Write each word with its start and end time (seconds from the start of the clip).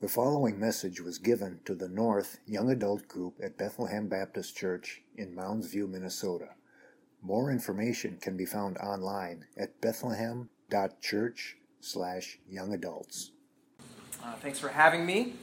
The 0.00 0.08
following 0.08 0.58
message 0.58 0.98
was 1.02 1.18
given 1.18 1.60
to 1.66 1.74
the 1.74 1.86
North 1.86 2.38
Young 2.46 2.70
Adult 2.70 3.06
Group 3.06 3.34
at 3.42 3.58
Bethlehem 3.58 4.08
Baptist 4.08 4.56
Church 4.56 5.02
in 5.14 5.34
Mounds 5.34 5.66
View, 5.66 5.86
Minnesota. 5.86 6.54
More 7.20 7.50
information 7.50 8.16
can 8.18 8.34
be 8.34 8.46
found 8.46 8.78
online 8.78 9.44
at 9.58 9.78
bethlehem.church 9.82 11.58
slash 11.80 12.38
young 12.48 12.72
adults. 12.72 13.32
Uh, 14.24 14.32
thanks 14.36 14.58
for 14.58 14.70
having 14.70 15.04
me. 15.04 15.34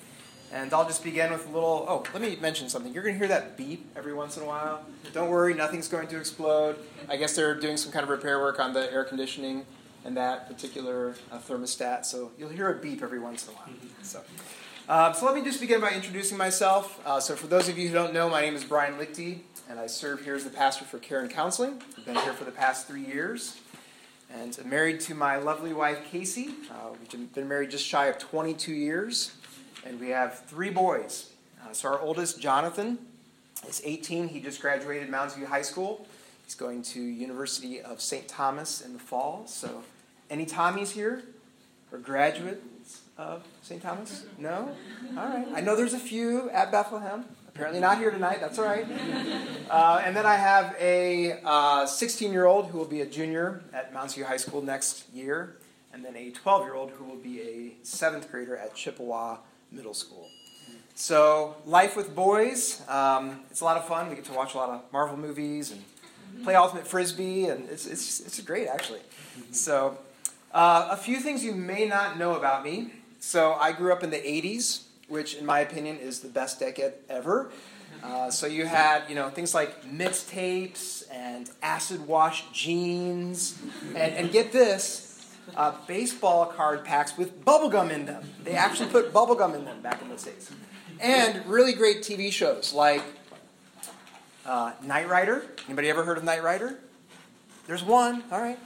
And 0.52 0.74
I'll 0.74 0.88
just 0.88 1.04
begin 1.04 1.32
with 1.32 1.48
a 1.48 1.52
little. 1.52 1.86
Oh, 1.88 2.04
let 2.12 2.24
me 2.24 2.36
mention 2.38 2.68
something. 2.68 2.92
You're 2.92 3.04
going 3.04 3.14
to 3.14 3.20
hear 3.20 3.28
that 3.28 3.58
beep 3.58 3.86
every 3.96 4.16
once 4.16 4.38
in 4.38 4.44
a 4.44 4.48
while. 4.48 4.84
Don't 5.14 5.30
worry, 5.30 5.54
nothing's 5.54 5.88
going 5.88 6.08
to 6.08 6.18
explode. 6.18 6.78
I 7.08 7.18
guess 7.18 7.36
they're 7.36 7.54
doing 7.54 7.78
some 7.78 7.92
kind 7.92 8.02
of 8.02 8.10
repair 8.10 8.39
work 8.39 8.60
on 8.60 8.74
the 8.74 8.92
air 8.92 9.04
conditioning 9.04 9.68
and 10.08 10.18
that 10.18 10.48
particular 10.48 11.16
uh, 11.32 11.38
thermostat, 11.38 12.05
so 12.05 12.32
you'll 12.39 12.50
hear 12.50 12.70
a 12.70 12.80
beep 12.80 13.04
every 13.04 13.20
once 13.20 13.48
in 13.48 13.54
a 13.54 13.57
while. 13.57 13.70
So, 14.02 14.24
uh, 14.89 15.14
so 15.14 15.26
let 15.26 15.36
me 15.36 15.44
just 15.44 15.60
begin 15.60 15.82
by 15.82 15.92
introducing 15.92 16.38
myself. 16.38 17.00
Uh, 17.06 17.20
so, 17.20 17.36
for 17.36 17.46
those 17.46 17.70
of 17.70 17.78
you 17.78 17.89
who 17.89 17.93
don't 17.93 18.14
know, 18.14 18.29
my 18.29 18.42
name 18.42 18.56
is 18.56 18.64
Brian 18.64 18.96
Lichty, 18.96 19.42
and 19.70 19.79
I 19.79 19.86
serve 19.86 20.24
here 20.24 20.34
as 20.34 20.46
the 20.46 20.50
pastor 20.50 20.86
for 20.86 20.98
Care 20.98 21.20
and 21.20 21.29
Counseling. 21.29 21.84
I've 21.98 22.06
been 22.06 22.15
here 22.15 22.34
for 22.34 22.46
the 22.46 22.51
past 22.51 22.88
three 22.88 23.06
years, 23.06 23.57
and 24.34 24.57
I'm 24.60 24.70
married 24.70 25.01
to 25.01 25.14
my 25.14 25.36
lovely 25.36 25.74
wife 25.74 26.00
Casey. 26.10 26.56
Uh, 26.71 26.96
we've 27.00 27.34
been 27.34 27.48
married 27.48 27.70
just 27.70 27.86
shy 27.86 28.07
of 28.07 28.18
22 28.18 28.71
years 28.71 29.34
and 29.87 30.00
we 30.00 30.10
have 30.10 30.39
three 30.46 30.70
boys. 30.70 31.32
Uh, 31.64 31.71
so 31.71 31.89
our 31.89 32.00
oldest, 32.00 32.42
Jonathan, 32.42 32.98
is 33.67 33.81
18. 33.84 34.28
He 34.28 34.39
just 34.39 34.62
graduated 34.62 35.09
Mounds 35.09 35.36
View 35.36 35.45
High 35.45 35.62
School. 35.62 36.08
He's 36.44 36.56
going 36.56 36.81
to 36.84 37.02
University 37.02 37.81
of 37.81 38.02
St. 38.02 38.28
Thomas 38.28 38.81
in 38.81 38.94
the 38.94 39.00
fall. 39.00 39.48
So 39.48 39.84
any 40.30 40.45
Tommies 40.45 40.91
here 40.91 41.23
or 41.91 41.97
graduates 41.97 43.02
of 43.17 43.44
St. 43.61 43.81
Thomas? 43.81 44.25
No? 44.38 44.75
All 45.17 45.25
right. 45.25 45.47
I 45.53 45.61
know 45.61 45.75
there's 45.75 45.94
a 45.94 46.00
few 46.00 46.50
at 46.52 46.72
Bethlehem. 46.72 47.25
Apparently 47.47 47.80
not 47.80 47.97
here 47.97 48.11
tonight. 48.11 48.39
That's 48.39 48.59
all 48.59 48.66
right. 48.66 48.86
Uh, 49.69 50.02
and 50.06 50.16
then 50.16 50.25
I 50.25 50.36
have 50.36 50.75
a 50.80 51.86
16 51.88 52.30
uh, 52.30 52.31
year 52.31 52.45
old 52.45 52.67
who 52.67 52.78
will 52.78 52.86
be 52.86 53.02
a 53.02 53.06
junior 53.06 53.64
at 53.73 53.94
Mounds 53.94 54.14
View 54.14 54.23
High 54.23 54.38
School 54.38 54.61
next 54.61 55.11
year, 55.14 55.58
and 55.92 56.06
then 56.06 56.16
a 56.16 56.31
12 56.31 56.64
year 56.64 56.75
old 56.75 56.91
who 56.91 57.03
will 57.03 57.17
be 57.17 57.41
a 57.41 57.73
seventh 57.84 58.31
grader 58.31 58.56
at 58.56 58.75
Chippewa 58.75 59.39
middle 59.72 59.94
school. 59.94 60.30
So, 60.95 61.58
life 61.66 61.95
with 61.95 62.16
boys, 62.16 62.81
um, 62.88 63.41
it's 63.52 63.62
a 63.62 63.66
lot 63.66 63.78
of 63.78 63.88
fun. 63.88 64.09
We 64.09 64.16
get 64.16 64.25
to 64.25 64.34
watch 64.34 64.53
a 64.53 64.58
lot 64.58 64.69
of 64.69 64.81
Marvel 64.94 65.17
movies 65.17 65.72
and 65.72 65.84
play 66.44 66.56
Ultimate 66.56 66.88
Frisbee, 66.88 67.45
and 67.45 67.69
it's, 67.69 67.86
it's, 67.86 68.19
it's 68.19 68.39
great, 68.41 68.67
actually. 68.67 69.02
So, 69.52 69.97
uh, 70.53 70.88
a 70.92 70.98
few 70.98 71.20
things 71.20 71.44
you 71.44 71.53
may 71.53 71.86
not 71.86 72.17
know 72.17 72.36
about 72.36 72.64
me. 72.64 72.94
So, 73.20 73.53
I 73.53 73.72
grew 73.72 73.92
up 73.92 74.03
in 74.03 74.09
the 74.09 74.17
80s, 74.17 74.84
which, 75.08 75.36
in 75.36 75.45
my 75.45 75.59
opinion, 75.59 75.98
is 75.98 76.20
the 76.20 76.30
best 76.30 76.59
decade 76.59 76.94
ever. 77.09 77.52
Uh, 78.03 78.30
so 78.30 78.45
you 78.45 78.66
had, 78.66 79.03
you 79.09 79.16
know, 79.16 79.30
things 79.30 79.56
like 79.56 79.84
mixtapes 79.84 81.03
and 81.12 81.50
acid 81.64 82.08
wash 82.08 82.45
jeans, 82.52 83.59
and, 83.95 84.14
and 84.14 84.31
get 84.31 84.52
this, 84.52 85.08
uh, 85.56 85.73
baseball 85.88 86.45
card 86.45 86.84
packs 86.84 87.18
with 87.18 87.44
bubblegum 87.44 87.90
in 87.90 88.06
them. 88.06 88.23
They 88.44 88.53
actually 88.53 88.90
put 88.90 89.14
bubblegum 89.14 89.56
in 89.56 89.66
them 89.66 89.81
back 89.81 90.02
in 90.02 90.09
those 90.09 90.23
days. 90.23 90.52
And 91.00 91.45
really 91.45 91.73
great 91.73 92.02
TV 92.02 92.31
shows 92.31 92.73
like 92.73 93.03
uh, 94.45 94.73
Knight 94.84 95.08
Rider. 95.08 95.45
Anybody 95.68 95.90
ever 95.90 96.03
heard 96.03 96.18
of 96.18 96.23
Knight 96.23 96.44
Rider? 96.44 96.80
There's 97.68 97.84
one, 97.84 98.23
all 98.31 98.42
right. 98.42 98.58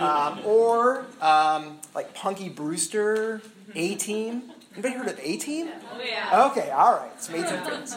Um, 0.00 0.40
or 0.44 1.06
um, 1.20 1.78
like 1.94 2.14
Punky 2.14 2.48
Brewster, 2.48 3.42
A 3.74 3.94
Team. 3.96 4.52
Anybody 4.72 4.94
heard 4.94 5.08
of 5.08 5.20
A 5.20 5.36
Team? 5.36 5.68
Oh, 5.92 6.00
yeah. 6.02 6.48
Okay, 6.50 6.70
all 6.70 6.94
right. 6.94 7.20
Some 7.22 7.34
A 7.34 7.38
Team 7.38 7.62
fans. 7.64 7.96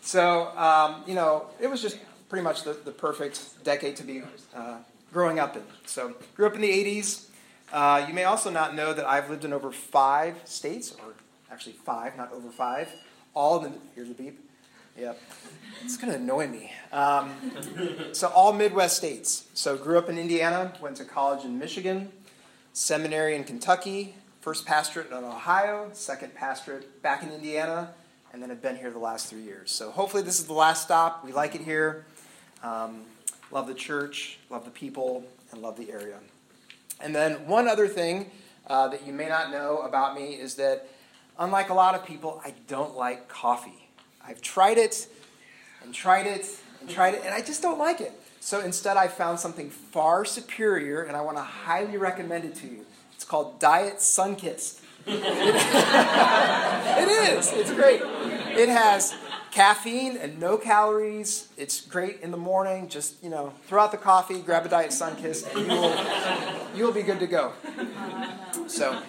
So, 0.00 0.56
um, 0.56 1.02
you 1.06 1.14
know, 1.14 1.46
it 1.60 1.68
was 1.68 1.82
just 1.82 1.98
pretty 2.28 2.42
much 2.42 2.62
the, 2.62 2.72
the 2.72 2.90
perfect 2.90 3.62
decade 3.64 3.96
to 3.96 4.04
be 4.04 4.22
uh, 4.54 4.78
growing 5.12 5.38
up 5.38 5.56
in. 5.56 5.62
So, 5.84 6.14
grew 6.34 6.46
up 6.46 6.54
in 6.54 6.60
the 6.60 6.70
80s. 6.70 7.28
Uh, 7.72 8.04
you 8.06 8.14
may 8.14 8.24
also 8.24 8.50
not 8.50 8.74
know 8.74 8.92
that 8.92 9.04
I've 9.06 9.28
lived 9.28 9.44
in 9.44 9.52
over 9.52 9.72
five 9.72 10.36
states, 10.44 10.92
or 10.92 11.14
actually 11.50 11.72
five, 11.72 12.16
not 12.16 12.32
over 12.32 12.50
five. 12.50 12.88
All 13.34 13.58
the 13.58 13.72
here's 13.94 14.10
a 14.10 14.14
beep. 14.14 14.38
Yep, 14.98 15.20
it's 15.84 15.98
going 15.98 16.10
to 16.10 16.18
annoy 16.18 16.46
me. 16.48 16.72
Um, 16.90 17.34
so 18.12 18.28
all 18.28 18.54
Midwest 18.54 18.96
states. 18.96 19.46
So 19.52 19.76
grew 19.76 19.98
up 19.98 20.08
in 20.08 20.16
Indiana, 20.16 20.72
went 20.80 20.96
to 20.96 21.04
college 21.04 21.44
in 21.44 21.58
Michigan, 21.58 22.10
seminary 22.72 23.36
in 23.36 23.44
Kentucky, 23.44 24.14
first 24.40 24.64
pastorate 24.64 25.10
in 25.10 25.12
Ohio, 25.12 25.90
second 25.92 26.34
pastorate 26.34 27.02
back 27.02 27.22
in 27.22 27.30
Indiana, 27.30 27.92
and 28.32 28.40
then 28.40 28.48
have 28.48 28.62
been 28.62 28.76
here 28.76 28.90
the 28.90 28.98
last 28.98 29.28
three 29.28 29.42
years. 29.42 29.70
So 29.70 29.90
hopefully 29.90 30.22
this 30.22 30.40
is 30.40 30.46
the 30.46 30.54
last 30.54 30.84
stop. 30.84 31.22
We 31.22 31.32
like 31.32 31.54
it 31.54 31.60
here. 31.60 32.06
Um, 32.62 33.02
love 33.50 33.66
the 33.66 33.74
church, 33.74 34.38
love 34.48 34.64
the 34.64 34.70
people, 34.70 35.24
and 35.52 35.60
love 35.60 35.76
the 35.76 35.90
area. 35.90 36.20
And 37.02 37.14
then 37.14 37.46
one 37.46 37.68
other 37.68 37.86
thing 37.86 38.30
uh, 38.66 38.88
that 38.88 39.06
you 39.06 39.12
may 39.12 39.28
not 39.28 39.50
know 39.50 39.80
about 39.80 40.14
me 40.14 40.34
is 40.34 40.54
that, 40.54 40.88
unlike 41.38 41.68
a 41.68 41.74
lot 41.74 41.94
of 41.94 42.06
people, 42.06 42.40
I 42.46 42.54
don't 42.66 42.96
like 42.96 43.28
coffee. 43.28 43.85
I've 44.26 44.40
tried 44.40 44.78
it 44.78 45.06
and 45.82 45.94
tried 45.94 46.26
it 46.26 46.46
and 46.80 46.90
tried 46.90 47.14
it, 47.14 47.22
and 47.24 47.32
I 47.32 47.40
just 47.40 47.62
don't 47.62 47.78
like 47.78 48.00
it. 48.00 48.12
So 48.40 48.60
instead, 48.60 48.96
I 48.96 49.08
found 49.08 49.40
something 49.40 49.70
far 49.70 50.24
superior, 50.24 51.02
and 51.02 51.16
I 51.16 51.20
want 51.20 51.36
to 51.36 51.42
highly 51.42 51.96
recommend 51.96 52.44
it 52.44 52.54
to 52.56 52.66
you. 52.66 52.86
It's 53.14 53.24
called 53.24 53.58
Diet 53.58 53.96
Sunkist. 53.96 54.82
it 55.06 55.18
is. 57.08 57.52
It's 57.52 57.72
great. 57.72 58.00
It 58.02 58.68
has 58.68 59.14
caffeine 59.52 60.16
and 60.16 60.38
no 60.38 60.58
calories. 60.58 61.48
It's 61.56 61.80
great 61.80 62.20
in 62.20 62.30
the 62.30 62.36
morning. 62.36 62.88
Just, 62.88 63.22
you 63.22 63.30
know, 63.30 63.52
throw 63.66 63.82
out 63.82 63.92
the 63.92 63.98
coffee, 63.98 64.40
grab 64.40 64.66
a 64.66 64.68
Diet 64.68 64.90
Sunkist, 64.90 65.54
and 65.54 65.66
you 65.66 65.72
will, 65.72 65.96
you 66.76 66.84
will 66.84 66.92
be 66.92 67.02
good 67.02 67.20
to 67.20 67.26
go. 67.26 67.52
So, 68.66 69.00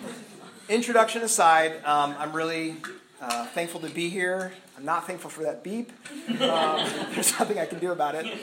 introduction 0.69 1.23
aside, 1.23 1.83
um, 1.83 2.15
I'm 2.17 2.31
really 2.33 2.77
uh, 3.21 3.45
thankful 3.47 3.79
to 3.81 3.89
be 3.89 4.09
here. 4.09 4.53
I'm 4.77 4.85
not 4.85 5.07
thankful 5.07 5.29
for 5.29 5.43
that 5.43 5.63
beep. 5.63 5.91
Um, 6.29 6.37
there's 7.13 7.37
nothing 7.39 7.59
I 7.59 7.65
can 7.65 7.79
do 7.79 7.91
about 7.91 8.15
it. 8.15 8.37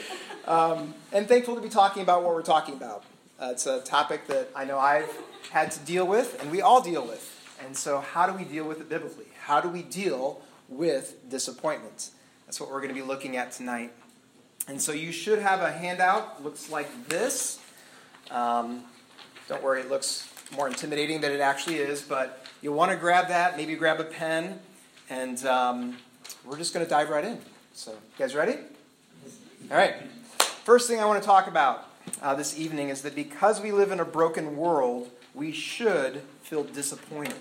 Um, 0.45 0.93
and 1.11 1.27
thankful 1.27 1.55
to 1.55 1.61
be 1.61 1.69
talking 1.69 2.01
about 2.01 2.23
what 2.23 2.33
we're 2.33 2.41
talking 2.41 2.75
about. 2.75 3.03
Uh, 3.39 3.49
it's 3.51 3.65
a 3.67 3.81
topic 3.81 4.27
that 4.27 4.49
I 4.55 4.65
know 4.65 4.79
I've 4.79 5.11
had 5.51 5.71
to 5.71 5.79
deal 5.79 6.05
with, 6.05 6.41
and 6.41 6.51
we 6.51 6.61
all 6.61 6.81
deal 6.81 7.05
with. 7.05 7.31
And 7.65 7.75
so, 7.75 7.99
how 7.99 8.27
do 8.27 8.33
we 8.33 8.43
deal 8.43 8.65
with 8.65 8.81
it 8.81 8.89
biblically? 8.89 9.25
How 9.39 9.61
do 9.61 9.69
we 9.69 9.81
deal 9.81 10.41
with 10.69 11.29
disappointment. 11.29 12.11
That's 12.45 12.59
what 12.59 12.69
we're 12.69 12.81
going 12.81 12.93
to 12.93 12.95
be 12.95 13.01
looking 13.01 13.37
at 13.37 13.51
tonight. 13.51 13.91
And 14.67 14.81
so 14.81 14.91
you 14.91 15.11
should 15.11 15.39
have 15.39 15.61
a 15.61 15.71
handout. 15.71 16.43
Looks 16.43 16.69
like 16.69 17.07
this. 17.07 17.59
Um, 18.31 18.83
don't 19.47 19.61
worry, 19.61 19.81
it 19.81 19.89
looks 19.89 20.31
more 20.55 20.67
intimidating 20.67 21.21
than 21.21 21.31
it 21.31 21.39
actually 21.39 21.77
is, 21.77 22.01
but 22.01 22.45
you'll 22.61 22.75
want 22.75 22.91
to 22.91 22.97
grab 22.97 23.27
that, 23.27 23.57
maybe 23.57 23.75
grab 23.75 23.99
a 23.99 24.03
pen, 24.03 24.59
and 25.09 25.45
um, 25.45 25.97
we're 26.45 26.57
just 26.57 26.73
going 26.73 26.85
to 26.85 26.89
dive 26.89 27.09
right 27.09 27.25
in. 27.25 27.39
So, 27.73 27.91
you 27.91 27.97
guys 28.17 28.35
ready? 28.35 28.57
All 29.69 29.77
right. 29.77 29.95
First 30.63 30.87
thing 30.87 30.99
I 30.99 31.05
want 31.05 31.21
to 31.21 31.25
talk 31.25 31.47
about 31.47 31.89
uh, 32.21 32.35
this 32.35 32.57
evening 32.57 32.89
is 32.89 33.01
that 33.03 33.15
because 33.15 33.61
we 33.61 33.71
live 33.71 33.91
in 33.91 33.99
a 33.99 34.05
broken 34.05 34.57
world, 34.57 35.09
we 35.33 35.51
should 35.51 36.21
feel 36.41 36.63
disappointed. 36.63 37.35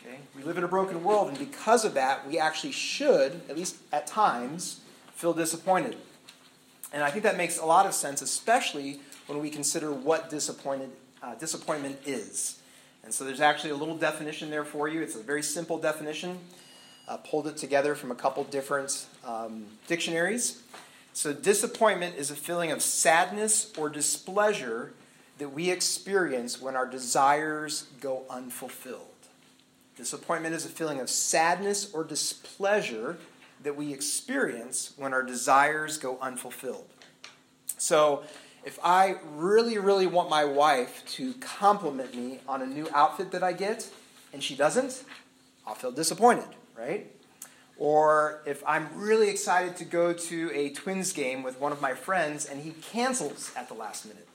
Okay? 0.00 0.18
We 0.36 0.42
live 0.42 0.58
in 0.58 0.64
a 0.64 0.68
broken 0.68 1.02
world, 1.02 1.28
and 1.28 1.38
because 1.38 1.84
of 1.84 1.94
that, 1.94 2.26
we 2.26 2.38
actually 2.38 2.72
should, 2.72 3.40
at 3.48 3.56
least 3.56 3.76
at 3.92 4.06
times, 4.06 4.80
feel 5.14 5.32
disappointed. 5.32 5.96
And 6.92 7.02
I 7.02 7.10
think 7.10 7.24
that 7.24 7.36
makes 7.36 7.58
a 7.58 7.64
lot 7.64 7.86
of 7.86 7.94
sense, 7.94 8.22
especially 8.22 9.00
when 9.26 9.40
we 9.40 9.50
consider 9.50 9.92
what 9.92 10.30
disappointed, 10.30 10.90
uh, 11.22 11.34
disappointment 11.34 11.98
is. 12.06 12.60
And 13.04 13.12
so 13.12 13.24
there's 13.24 13.40
actually 13.40 13.70
a 13.70 13.76
little 13.76 13.96
definition 13.96 14.50
there 14.50 14.64
for 14.64 14.88
you. 14.88 15.02
It's 15.02 15.14
a 15.14 15.22
very 15.22 15.42
simple 15.42 15.78
definition. 15.78 16.38
Uh, 17.06 17.18
pulled 17.18 17.46
it 17.46 17.56
together 17.58 17.94
from 17.94 18.10
a 18.10 18.14
couple 18.14 18.42
different 18.44 19.06
um, 19.26 19.66
dictionaries. 19.86 20.62
So, 21.12 21.34
disappointment 21.34 22.16
is 22.16 22.30
a 22.30 22.34
feeling 22.34 22.72
of 22.72 22.80
sadness 22.80 23.72
or 23.76 23.90
displeasure 23.90 24.94
that 25.38 25.50
we 25.50 25.70
experience 25.70 26.60
when 26.60 26.74
our 26.74 26.86
desires 26.86 27.88
go 28.00 28.22
unfulfilled. 28.30 29.02
Disappointment 29.96 30.54
is 30.54 30.64
a 30.64 30.70
feeling 30.70 30.98
of 30.98 31.10
sadness 31.10 31.92
or 31.92 32.04
displeasure 32.04 33.18
that 33.62 33.76
we 33.76 33.92
experience 33.92 34.94
when 34.96 35.12
our 35.12 35.22
desires 35.22 35.98
go 35.98 36.18
unfulfilled. 36.20 36.86
So, 37.76 38.24
if 38.64 38.78
I 38.82 39.16
really, 39.34 39.78
really 39.78 40.06
want 40.06 40.30
my 40.30 40.44
wife 40.44 41.04
to 41.12 41.34
compliment 41.34 42.14
me 42.14 42.40
on 42.48 42.62
a 42.62 42.66
new 42.66 42.88
outfit 42.94 43.30
that 43.32 43.42
I 43.42 43.52
get 43.52 43.88
and 44.32 44.42
she 44.42 44.56
doesn't, 44.56 45.04
I'll 45.66 45.74
feel 45.74 45.92
disappointed, 45.92 46.48
right? 46.76 47.10
Or 47.76 48.40
if 48.46 48.62
I'm 48.66 48.88
really 48.94 49.28
excited 49.28 49.76
to 49.76 49.84
go 49.84 50.12
to 50.12 50.50
a 50.54 50.70
Twins 50.70 51.12
game 51.12 51.42
with 51.42 51.60
one 51.60 51.72
of 51.72 51.80
my 51.80 51.94
friends 51.94 52.46
and 52.46 52.62
he 52.62 52.70
cancels 52.70 53.52
at 53.56 53.68
the 53.68 53.74
last 53.74 54.06
minute, 54.06 54.28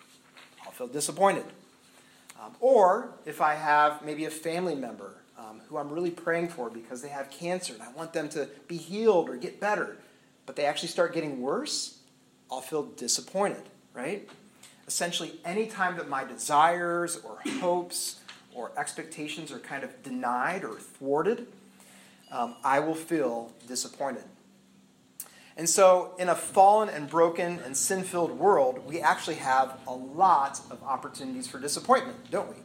I'll 0.66 0.72
feel 0.72 0.88
disappointed. 0.88 1.46
Um, 2.42 2.56
or 2.60 3.12
if 3.26 3.42
I 3.42 3.56
have 3.56 4.04
maybe 4.04 4.26
a 4.26 4.30
family 4.30 4.76
member 4.76 5.16
um, 5.38 5.62
who 5.68 5.78
I'm 5.78 5.90
really 5.90 6.12
praying 6.12 6.50
for 6.50 6.70
because 6.70 7.02
they 7.02 7.10
have 7.10 7.32
cancer 7.32 7.74
and 7.74 7.82
I 7.82 7.92
want 7.94 8.14
them 8.14 8.30
to 8.30 8.48
be 8.68 8.78
healed 8.78 9.30
or 9.30 9.38
get 9.38 9.60
better, 9.60 9.98
but 10.46 10.56
they 10.56 10.66
actually 10.66 10.90
start 10.90 11.14
getting 11.14 11.42
worse, 11.42 12.00
I'll 12.52 12.62
feel 12.62 12.84
disappointed, 12.84 13.64
right? 14.00 14.30
Essentially, 14.88 15.34
anytime 15.44 15.98
that 15.98 16.08
my 16.08 16.24
desires 16.24 17.20
or 17.24 17.38
hopes 17.60 18.22
or 18.56 18.72
expectations 18.78 19.52
are 19.52 19.60
kind 19.60 19.84
of 19.84 20.02
denied 20.04 20.64
or 20.64 20.76
thwarted, 20.76 21.48
um, 22.32 22.56
I 22.64 22.80
will 22.80 22.96
feel 22.96 23.52
disappointed. 23.68 24.24
And 25.58 25.68
so, 25.68 26.14
in 26.18 26.30
a 26.30 26.36
fallen 26.36 26.88
and 26.88 27.10
broken 27.10 27.60
and 27.66 27.76
sin 27.76 28.04
filled 28.04 28.32
world, 28.32 28.88
we 28.88 29.02
actually 29.02 29.36
have 29.36 29.78
a 29.86 29.94
lot 29.94 30.62
of 30.72 30.82
opportunities 30.84 31.48
for 31.48 31.60
disappointment, 31.60 32.32
don't 32.32 32.50
we? 32.50 32.56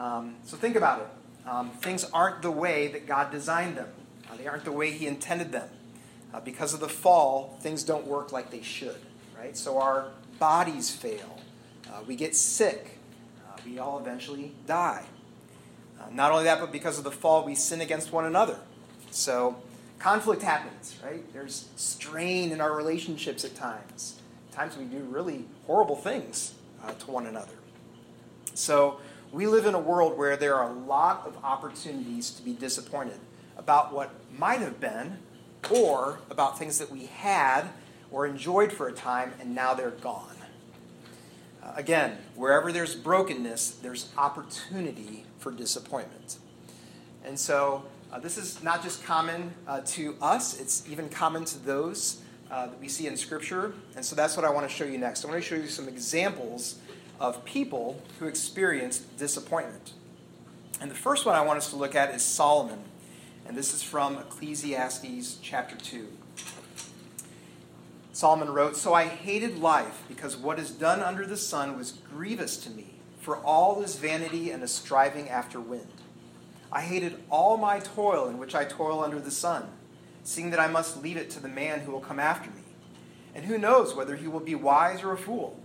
Um, 0.00 0.36
so, 0.44 0.56
think 0.56 0.76
about 0.76 1.00
it. 1.00 1.48
Um, 1.48 1.70
things 1.70 2.04
aren't 2.12 2.42
the 2.42 2.52
way 2.52 2.86
that 2.88 3.06
God 3.08 3.32
designed 3.32 3.76
them, 3.76 3.88
uh, 4.30 4.36
they 4.36 4.46
aren't 4.46 4.64
the 4.64 4.72
way 4.72 4.92
He 4.92 5.08
intended 5.08 5.50
them. 5.50 5.68
Uh, 6.32 6.40
because 6.40 6.74
of 6.74 6.80
the 6.80 6.88
fall, 6.88 7.58
things 7.60 7.84
don't 7.84 8.06
work 8.06 8.32
like 8.32 8.50
they 8.50 8.62
should, 8.62 8.96
right? 9.36 9.56
So, 9.56 9.78
our 9.78 10.10
bodies 10.38 10.90
fail, 10.90 11.40
uh, 11.88 12.00
we 12.06 12.16
get 12.16 12.34
sick, 12.34 12.98
uh, 13.48 13.56
we 13.64 13.78
all 13.78 13.98
eventually 13.98 14.52
die. 14.66 15.04
Uh, 16.00 16.04
not 16.12 16.32
only 16.32 16.44
that, 16.44 16.60
but 16.60 16.72
because 16.72 16.98
of 16.98 17.04
the 17.04 17.10
fall, 17.10 17.44
we 17.44 17.54
sin 17.54 17.80
against 17.80 18.12
one 18.12 18.24
another. 18.24 18.58
So, 19.10 19.56
conflict 19.98 20.42
happens, 20.42 20.98
right? 21.04 21.32
There's 21.32 21.68
strain 21.76 22.52
in 22.52 22.60
our 22.60 22.74
relationships 22.74 23.44
at 23.44 23.54
times. 23.54 24.20
At 24.50 24.56
times 24.56 24.76
we 24.76 24.84
do 24.84 24.98
really 24.98 25.44
horrible 25.66 25.96
things 25.96 26.54
uh, 26.84 26.92
to 26.92 27.10
one 27.10 27.26
another. 27.26 27.54
So 28.54 29.00
we 29.32 29.46
live 29.46 29.66
in 29.66 29.74
a 29.74 29.80
world 29.80 30.16
where 30.16 30.36
there 30.36 30.54
are 30.54 30.70
a 30.70 30.72
lot 30.72 31.26
of 31.26 31.36
opportunities 31.42 32.30
to 32.30 32.42
be 32.42 32.52
disappointed 32.52 33.18
about 33.56 33.92
what 33.92 34.10
might 34.38 34.60
have 34.60 34.80
been 34.80 35.18
or 35.70 36.18
about 36.30 36.58
things 36.58 36.78
that 36.78 36.90
we 36.90 37.06
had 37.06 37.64
or 38.14 38.28
enjoyed 38.28 38.72
for 38.72 38.86
a 38.86 38.92
time 38.92 39.32
and 39.40 39.56
now 39.56 39.74
they're 39.74 39.90
gone. 39.90 40.36
Uh, 41.60 41.72
again, 41.74 42.16
wherever 42.36 42.70
there's 42.70 42.94
brokenness, 42.94 43.72
there's 43.82 44.12
opportunity 44.16 45.24
for 45.40 45.50
disappointment. 45.50 46.38
And 47.24 47.36
so 47.36 47.84
uh, 48.12 48.20
this 48.20 48.38
is 48.38 48.62
not 48.62 48.84
just 48.84 49.02
common 49.02 49.52
uh, 49.66 49.80
to 49.86 50.14
us, 50.22 50.60
it's 50.60 50.88
even 50.88 51.08
common 51.08 51.44
to 51.46 51.58
those 51.58 52.20
uh, 52.52 52.68
that 52.68 52.80
we 52.80 52.86
see 52.86 53.08
in 53.08 53.16
Scripture. 53.16 53.74
And 53.96 54.04
so 54.04 54.14
that's 54.14 54.36
what 54.36 54.44
I 54.44 54.50
want 54.50 54.68
to 54.68 54.72
show 54.72 54.84
you 54.84 54.96
next. 54.96 55.24
I 55.24 55.28
want 55.28 55.42
to 55.42 55.48
show 55.48 55.56
you 55.56 55.66
some 55.66 55.88
examples 55.88 56.76
of 57.18 57.44
people 57.44 58.00
who 58.20 58.28
experienced 58.28 59.18
disappointment. 59.18 59.92
And 60.80 60.88
the 60.88 60.94
first 60.94 61.26
one 61.26 61.34
I 61.34 61.40
want 61.40 61.56
us 61.56 61.70
to 61.70 61.76
look 61.76 61.96
at 61.96 62.14
is 62.14 62.22
Solomon. 62.22 62.78
And 63.44 63.56
this 63.56 63.74
is 63.74 63.82
from 63.82 64.18
Ecclesiastes 64.18 65.38
chapter 65.42 65.74
2. 65.76 66.06
Solomon 68.14 68.50
wrote, 68.50 68.76
So 68.76 68.94
I 68.94 69.06
hated 69.06 69.58
life 69.58 70.04
because 70.06 70.36
what 70.36 70.60
is 70.60 70.70
done 70.70 71.00
under 71.00 71.26
the 71.26 71.36
sun 71.36 71.76
was 71.76 71.90
grievous 71.90 72.56
to 72.58 72.70
me, 72.70 72.94
for 73.18 73.38
all 73.38 73.82
is 73.82 73.96
vanity 73.96 74.52
and 74.52 74.62
a 74.62 74.68
striving 74.68 75.28
after 75.28 75.60
wind. 75.60 75.88
I 76.70 76.82
hated 76.82 77.20
all 77.28 77.56
my 77.56 77.80
toil 77.80 78.28
in 78.28 78.38
which 78.38 78.54
I 78.54 78.66
toil 78.66 79.02
under 79.02 79.18
the 79.18 79.32
sun, 79.32 79.66
seeing 80.22 80.50
that 80.50 80.60
I 80.60 80.68
must 80.68 81.02
leave 81.02 81.16
it 81.16 81.28
to 81.30 81.40
the 81.40 81.48
man 81.48 81.80
who 81.80 81.90
will 81.90 82.00
come 82.00 82.20
after 82.20 82.50
me. 82.50 82.62
And 83.34 83.46
who 83.46 83.58
knows 83.58 83.96
whether 83.96 84.14
he 84.14 84.28
will 84.28 84.38
be 84.38 84.54
wise 84.54 85.02
or 85.02 85.10
a 85.10 85.18
fool? 85.18 85.58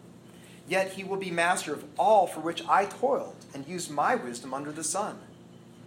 Yet 0.67 0.93
he 0.93 1.03
will 1.03 1.17
be 1.17 1.29
master 1.29 1.71
of 1.71 1.85
all 1.99 2.25
for 2.25 2.39
which 2.39 2.67
I 2.67 2.85
toiled 2.85 3.45
and 3.53 3.67
used 3.67 3.91
my 3.91 4.15
wisdom 4.15 4.55
under 4.55 4.71
the 4.71 4.83
sun. 4.83 5.19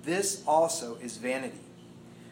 This 0.04 0.44
also 0.46 0.96
is 1.02 1.16
vanity. 1.16 1.58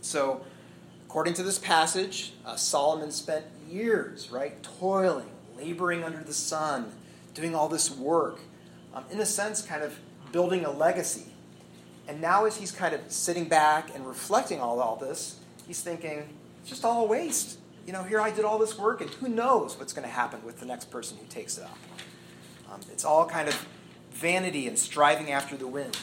So, 0.00 0.44
according 1.06 1.34
to 1.34 1.42
this 1.42 1.58
passage, 1.58 2.32
uh, 2.44 2.56
Solomon 2.56 3.10
spent 3.10 3.44
years, 3.68 4.30
right, 4.30 4.62
toiling, 4.62 5.30
laboring 5.56 6.04
under 6.04 6.22
the 6.22 6.34
sun, 6.34 6.92
doing 7.34 7.54
all 7.54 7.68
this 7.68 7.90
work 7.90 8.40
um, 8.94 9.04
in 9.10 9.20
a 9.20 9.26
sense, 9.26 9.62
kind 9.62 9.82
of 9.82 9.98
building 10.32 10.64
a 10.64 10.70
legacy. 10.70 11.26
And 12.06 12.20
now, 12.20 12.46
as 12.46 12.56
he's 12.56 12.72
kind 12.72 12.94
of 12.94 13.00
sitting 13.08 13.44
back 13.48 13.94
and 13.94 14.06
reflecting 14.06 14.60
on 14.60 14.78
all 14.78 14.96
this, 14.96 15.38
he's 15.66 15.82
thinking, 15.82 16.28
it's 16.60 16.70
just 16.70 16.84
all 16.84 17.04
a 17.04 17.08
waste. 17.08 17.58
You 17.86 17.92
know, 17.92 18.02
here 18.02 18.20
I 18.20 18.30
did 18.30 18.44
all 18.44 18.58
this 18.58 18.78
work, 18.78 19.00
and 19.00 19.10
who 19.10 19.28
knows 19.28 19.78
what's 19.78 19.92
going 19.92 20.06
to 20.06 20.12
happen 20.12 20.44
with 20.44 20.60
the 20.60 20.66
next 20.66 20.90
person 20.90 21.18
who 21.18 21.26
takes 21.26 21.58
it 21.58 21.64
up. 21.64 21.78
Um, 22.72 22.80
it's 22.90 23.04
all 23.04 23.26
kind 23.26 23.48
of 23.48 23.66
vanity 24.12 24.66
and 24.66 24.78
striving 24.78 25.30
after 25.30 25.56
the 25.56 25.66
wind. 25.66 25.98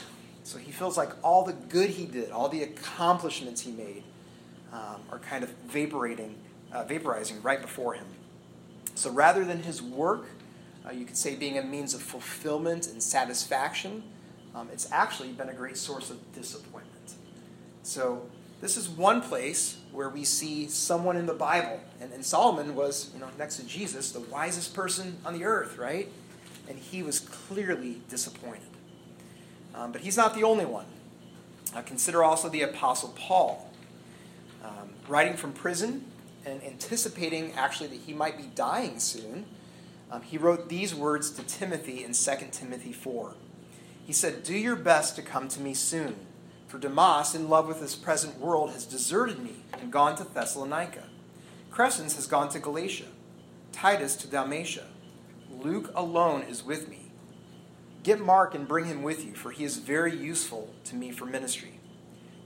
So 0.46 0.58
he 0.58 0.72
feels 0.72 0.96
like 0.96 1.12
all 1.22 1.44
the 1.44 1.52
good 1.54 1.90
he 1.90 2.06
did, 2.06 2.32
all 2.32 2.48
the 2.48 2.64
accomplishments 2.64 3.62
he 3.62 3.72
made, 3.72 4.04
um, 4.72 5.02
are 5.12 5.20
kind 5.20 5.44
of 5.44 5.52
vaporating, 5.68 6.36
uh, 6.72 6.86
vaporizing 6.86 7.44
right 7.44 7.62
before 7.62 7.96
him. 7.96 8.06
So 8.96 9.12
rather 9.12 9.44
than 9.44 9.64
his 9.64 9.82
work 9.82 10.28
uh, 10.86 10.92
you 10.92 11.06
could 11.06 11.18
say 11.18 11.36
being 11.36 11.58
a 11.58 11.64
means 11.64 11.94
of 11.94 12.02
fulfillment 12.02 12.88
and 12.88 13.02
satisfaction, 13.02 14.04
um, 14.54 14.70
it's 14.72 14.92
actually 14.92 15.32
been 15.32 15.50
a 15.50 15.54
great 15.54 15.78
source 15.78 16.10
of 16.12 16.18
disappointment. 16.34 17.16
So, 17.84 18.28
this 18.62 18.78
is 18.78 18.88
one 18.88 19.22
place 19.22 19.78
where 19.92 20.10
we 20.10 20.24
see 20.24 20.68
someone 20.68 21.18
in 21.18 21.26
the 21.26 21.34
Bible. 21.34 21.80
And, 22.00 22.12
and 22.14 22.26
Solomon 22.26 22.74
was, 22.74 23.12
you 23.14 23.20
know, 23.20 23.28
next 23.38 23.58
to 23.58 23.66
Jesus, 23.66 24.12
the 24.12 24.22
wisest 24.22 24.74
person 24.74 25.18
on 25.26 25.38
the 25.38 25.44
earth, 25.44 25.78
right? 25.78 26.10
And 26.70 26.80
he 26.80 27.04
was 27.04 27.20
clearly 27.20 28.02
disappointed. 28.10 28.75
Um, 29.76 29.92
but 29.92 30.02
he's 30.02 30.18
not 30.18 30.34
the 30.34 30.44
only 30.44 30.66
one. 30.66 30.86
Uh, 31.76 31.82
consider 31.82 32.24
also 32.24 32.48
the 32.48 32.62
Apostle 32.62 33.14
Paul. 33.18 33.70
Um, 34.64 34.90
writing 35.08 35.36
from 35.36 35.54
prison 35.54 36.06
and 36.46 36.64
anticipating 36.64 37.54
actually 37.54 37.88
that 37.88 38.00
he 38.00 38.14
might 38.14 38.38
be 38.38 38.50
dying 38.56 39.00
soon, 39.00 39.46
um, 40.10 40.22
he 40.22 40.38
wrote 40.38 40.70
these 40.70 40.96
words 40.96 41.30
to 41.32 41.44
Timothy 41.44 42.04
in 42.04 42.14
2 42.14 42.32
Timothy 42.52 42.94
4. 42.94 43.34
He 44.06 44.14
said, 44.14 44.44
Do 44.44 44.56
your 44.56 44.76
best 44.76 45.16
to 45.18 45.22
come 45.22 45.48
to 45.50 45.60
me 45.60 45.74
soon, 45.74 46.16
for 46.68 46.78
Demas, 46.78 47.36
in 47.36 47.50
love 47.50 47.68
with 47.68 47.82
this 47.82 47.96
present 47.96 48.40
world, 48.40 48.72
has 48.72 48.86
deserted 48.86 49.40
me 49.40 49.64
and 49.74 49.92
gone 49.92 50.16
to 50.18 50.24
Thessalonica. 50.24 51.04
Crescens 51.72 52.16
has 52.16 52.28
gone 52.28 52.50
to 52.50 52.60
Galatia, 52.60 53.08
Titus 53.72 54.16
to 54.18 54.28
Dalmatia. 54.28 54.86
Luke 55.52 55.92
alone 55.96 56.44
is 56.44 56.64
with 56.64 56.88
me. 56.88 57.05
Get 58.06 58.22
Mark 58.22 58.56
and 58.56 58.66
bring 58.66 58.86
him 58.86 59.04
with 59.04 59.26
you, 59.26 59.34
for 59.34 59.52
he 59.52 59.66
is 59.66 59.80
very 59.80 60.16
useful 60.16 60.74
to 60.86 60.96
me 60.96 61.12
for 61.12 61.26
ministry. 61.26 61.82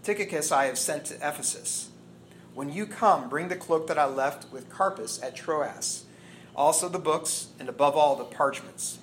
Tychicus 0.01 0.51
I 0.51 0.65
have 0.65 0.79
sent 0.79 1.05
to 1.05 1.15
Ephesus. 1.15 1.89
When 2.55 2.73
you 2.73 2.87
come, 2.87 3.29
bring 3.29 3.49
the 3.49 3.55
cloak 3.55 3.85
that 3.87 3.99
I 3.99 4.05
left 4.05 4.51
with 4.51 4.71
Carpus 4.71 5.21
at 5.21 5.35
Troas 5.35 6.05
also 6.55 6.89
the 6.89 6.99
books, 6.99 7.47
and 7.57 7.69
above 7.69 7.95
all, 7.95 8.17
the 8.17 8.25
parchments. 8.25 8.99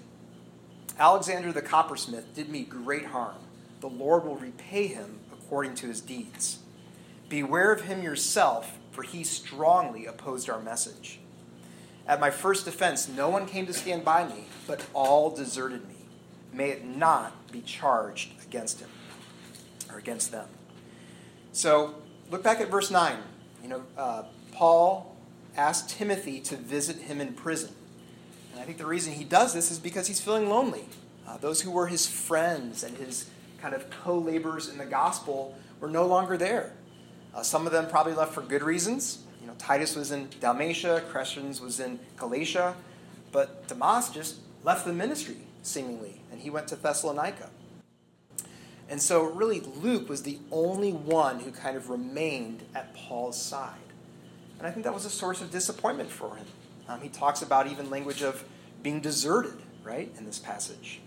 Alexander 0.99 1.53
the 1.53 1.63
coppersmith 1.63 2.35
did 2.35 2.51
me 2.51 2.63
great 2.63 3.07
harm. 3.07 3.37
The 3.81 3.89
Lord 3.89 4.25
will 4.25 4.37
repay 4.37 4.87
him 4.87 5.21
according 5.33 5.75
to 5.77 5.87
his 5.87 6.03
deeds. 6.03 6.59
Beware 7.31 7.73
of 7.73 7.83
him 7.83 8.03
yourself, 8.03 8.79
for 8.91 9.03
he 9.03 9.25
strongly 9.25 10.05
opposed 10.05 10.51
our 10.51 10.61
message. 10.61 11.19
At 12.07 12.21
my 12.21 12.31
first 12.31 12.65
defense, 12.65 13.09
no 13.09 13.29
one 13.29 13.47
came 13.47 13.67
to 13.67 13.73
stand 13.73 14.05
by 14.05 14.27
me, 14.27 14.45
but 14.67 14.87
all 14.95 15.35
deserted 15.35 15.89
me. 15.89 16.06
May 16.57 16.71
it 16.71 16.85
not 16.85 17.53
be 17.53 17.61
charged 17.61 18.31
against 18.43 18.81
him 18.81 18.89
or 19.93 19.99
against 19.99 20.33
them. 20.33 20.49
So 21.53 21.95
look 22.31 22.43
back 22.43 22.61
at 22.61 22.71
verse 22.71 22.91
9. 22.91 23.17
You 23.63 23.69
know, 23.69 23.83
uh, 23.97 24.23
Paul 24.53 25.15
asked 25.57 25.91
Timothy 25.91 26.41
to 26.41 26.57
visit 26.57 26.97
him 26.97 27.21
in 27.21 27.35
prison. 27.35 27.75
And 28.53 28.61
I 28.61 28.65
think 28.65 28.79
the 28.79 28.87
reason 28.87 29.13
he 29.13 29.25
does 29.25 29.53
this 29.53 29.71
is 29.71 29.79
because 29.79 30.07
he's 30.07 30.21
feeling 30.21 30.49
lonely. 30.49 30.87
Uh, 31.29 31.37
those 31.37 31.61
who 31.61 31.71
were 31.71 31.89
his 31.89 32.07
friends 32.07 32.83
and 32.83 32.97
his 32.97 33.29
kind 33.61 33.75
of 33.75 33.91
co 33.91 34.17
laborers 34.19 34.69
in 34.69 34.79
the 34.79 34.87
gospel 34.87 35.57
were 35.81 35.91
no 35.91 36.07
longer 36.07 36.37
there. 36.37 36.73
Uh, 37.35 37.43
some 37.43 37.67
of 37.67 37.73
them 37.73 37.87
probably 37.89 38.15
left 38.15 38.33
for 38.33 38.41
good 38.41 38.63
reasons. 38.63 39.19
You 39.41 39.47
know, 39.47 39.55
Titus 39.59 39.95
was 39.95 40.11
in 40.11 40.29
Dalmatia, 40.41 41.03
Crescens 41.13 41.61
was 41.61 41.81
in 41.81 41.99
Galatia, 42.17 42.75
but 43.31 43.69
Demas 43.69 44.09
just 44.09 44.37
left 44.65 44.87
the 44.87 44.93
ministry, 44.93 45.37
seemingly, 45.67 46.21
and 46.31 46.41
he 46.41 46.51
went 46.51 46.69
to 46.69 46.77
Thessalonica. 46.77 47.51
And 48.89 49.03
so, 49.03 49.25
really, 49.25 49.61
Luke 49.61 50.09
was 50.09 50.23
the 50.23 50.39
only 50.53 50.93
one 50.93 51.41
who 51.41 51.51
kind 51.51 51.77
of 51.77 51.91
remained 51.91 52.63
at 52.75 52.95
Paul's 52.95 53.41
side. 53.41 53.75
And 54.59 54.67
I 54.67 54.71
think 54.71 54.85
that 54.85 54.95
was 54.95 55.05
a 55.05 55.11
source 55.11 55.41
of 55.43 55.51
disappointment 55.51 56.11
for 56.11 56.37
him. 56.37 56.47
Um, 56.89 57.01
he 57.01 57.09
talks 57.09 57.43
about 57.43 57.67
even 57.67 57.91
language 57.91 58.23
of 58.23 58.45
being 58.83 59.01
deserted, 59.01 59.61
right, 59.83 60.13
in 60.17 60.25
this 60.25 60.39
passage. 60.39 61.01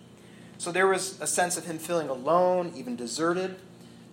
So 0.57 0.73
there 0.73 0.87
was 0.87 1.19
a 1.21 1.27
sense 1.27 1.57
of 1.57 1.65
him 1.65 1.77
feeling 1.77 2.09
alone, 2.09 2.73
even 2.75 2.97
deserted. 2.97 3.55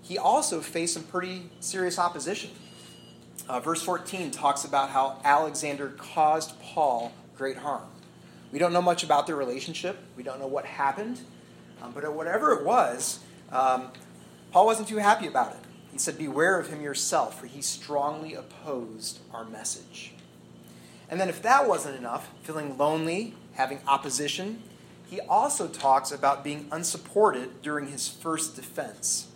He 0.00 0.16
also 0.16 0.60
faced 0.60 0.94
some 0.94 1.02
pretty 1.02 1.50
serious 1.58 1.98
opposition. 1.98 2.50
Uh, 3.48 3.58
verse 3.58 3.82
14 3.82 4.30
talks 4.30 4.64
about 4.64 4.90
how 4.90 5.20
Alexander 5.24 5.88
caused 5.98 6.58
Paul 6.60 7.12
great 7.36 7.56
harm. 7.56 7.82
We 8.52 8.58
don't 8.58 8.72
know 8.72 8.82
much 8.82 9.02
about 9.02 9.26
their 9.26 9.36
relationship, 9.36 9.98
we 10.16 10.22
don't 10.22 10.40
know 10.40 10.46
what 10.46 10.64
happened, 10.64 11.20
um, 11.82 11.92
but 11.92 12.10
whatever 12.12 12.52
it 12.52 12.64
was, 12.64 13.20
um, 13.52 13.88
Paul 14.52 14.66
wasn't 14.66 14.88
too 14.88 14.98
happy 14.98 15.26
about 15.26 15.52
it. 15.52 15.58
He 15.92 15.98
said, 15.98 16.18
Beware 16.18 16.58
of 16.58 16.68
him 16.68 16.80
yourself, 16.80 17.40
for 17.40 17.46
he 17.46 17.60
strongly 17.60 18.34
opposed 18.34 19.18
our 19.32 19.44
message. 19.44 20.12
And 21.08 21.20
then, 21.20 21.28
if 21.28 21.42
that 21.42 21.68
wasn't 21.68 21.96
enough, 21.96 22.30
feeling 22.42 22.76
lonely, 22.76 23.34
having 23.54 23.80
opposition, 23.86 24.62
he 25.08 25.20
also 25.20 25.68
talks 25.68 26.10
about 26.10 26.42
being 26.42 26.66
unsupported 26.72 27.62
during 27.62 27.88
his 27.88 28.08
first 28.08 28.56
defense. 28.56 29.28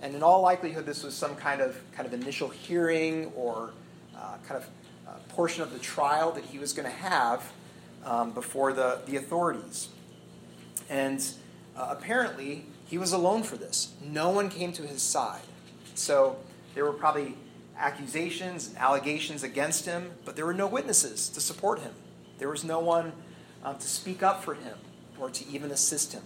And 0.00 0.14
in 0.14 0.22
all 0.22 0.40
likelihood, 0.40 0.86
this 0.86 1.02
was 1.02 1.14
some 1.14 1.36
kind 1.36 1.60
of 1.60 1.78
kind 1.92 2.06
of 2.06 2.14
initial 2.14 2.48
hearing 2.48 3.32
or 3.34 3.70
uh, 4.16 4.36
kind 4.46 4.62
of 4.62 4.68
uh, 5.06 5.12
portion 5.28 5.62
of 5.62 5.72
the 5.72 5.78
trial 5.78 6.32
that 6.32 6.44
he 6.44 6.58
was 6.58 6.72
going 6.72 6.88
to 6.88 6.96
have 6.96 7.52
um, 8.06 8.30
before 8.30 8.72
the, 8.72 9.00
the 9.04 9.16
authorities. 9.16 9.88
And 10.88 11.22
uh, 11.76 11.88
apparently, 11.90 12.64
he 12.86 12.96
was 12.96 13.12
alone 13.12 13.42
for 13.42 13.56
this. 13.56 13.92
No 14.02 14.30
one 14.30 14.48
came 14.48 14.72
to 14.72 14.82
his 14.82 15.02
side. 15.02 15.42
So 15.94 16.36
there 16.74 16.84
were 16.84 16.92
probably 16.92 17.36
accusations 17.76 18.68
and 18.68 18.78
allegations 18.78 19.42
against 19.42 19.84
him, 19.84 20.12
but 20.24 20.36
there 20.36 20.46
were 20.46 20.54
no 20.54 20.66
witnesses 20.66 21.28
to 21.30 21.40
support 21.40 21.80
him. 21.80 21.92
There 22.38 22.48
was 22.48 22.64
no 22.64 22.78
one 22.78 23.12
um, 23.64 23.76
to 23.76 23.88
speak 23.88 24.22
up 24.22 24.42
for 24.44 24.54
him 24.54 24.78
or 25.18 25.28
to 25.30 25.48
even 25.48 25.70
assist 25.70 26.12
him. 26.12 26.22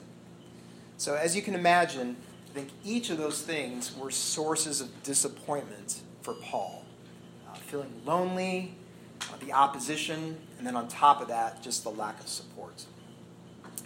So, 0.99 1.15
as 1.15 1.35
you 1.35 1.41
can 1.41 1.55
imagine, 1.55 2.17
I 2.51 2.53
think 2.53 2.69
each 2.85 3.11
of 3.11 3.17
those 3.17 3.41
things 3.41 3.97
were 3.97 4.11
sources 4.11 4.81
of 4.81 5.03
disappointment 5.03 6.01
for 6.21 6.35
Paul. 6.35 6.85
Uh, 7.49 7.55
feeling 7.55 7.93
lonely, 8.05 8.75
uh, 9.23 9.37
the 9.41 9.53
opposition, 9.53 10.37
and 10.61 10.67
then 10.67 10.77
on 10.77 10.89
top 10.89 11.23
of 11.23 11.29
that, 11.29 11.63
just 11.63 11.85
the 11.85 11.91
lack 11.91 12.21
of 12.21 12.29
support. 12.29 12.85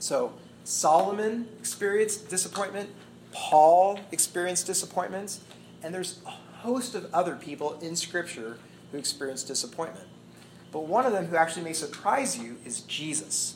So, 0.00 0.32
Solomon 0.64 1.46
experienced 1.56 2.28
disappointment, 2.28 2.90
Paul 3.30 4.00
experienced 4.10 4.66
disappointments, 4.66 5.40
and 5.84 5.94
there's 5.94 6.18
a 6.26 6.30
host 6.30 6.96
of 6.96 7.14
other 7.14 7.36
people 7.36 7.78
in 7.80 7.94
Scripture 7.94 8.58
who 8.90 8.98
experienced 8.98 9.46
disappointment. 9.46 10.08
But 10.72 10.86
one 10.86 11.06
of 11.06 11.12
them 11.12 11.26
who 11.26 11.36
actually 11.36 11.62
may 11.62 11.74
surprise 11.74 12.36
you 12.36 12.56
is 12.64 12.80
Jesus. 12.80 13.54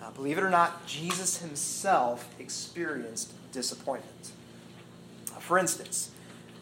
Uh, 0.00 0.12
believe 0.12 0.38
it 0.38 0.44
or 0.44 0.50
not, 0.50 0.86
Jesus 0.86 1.38
himself 1.38 2.32
experienced 2.38 3.32
disappointment. 3.50 4.30
Uh, 5.34 5.40
for 5.40 5.58
instance, 5.58 6.12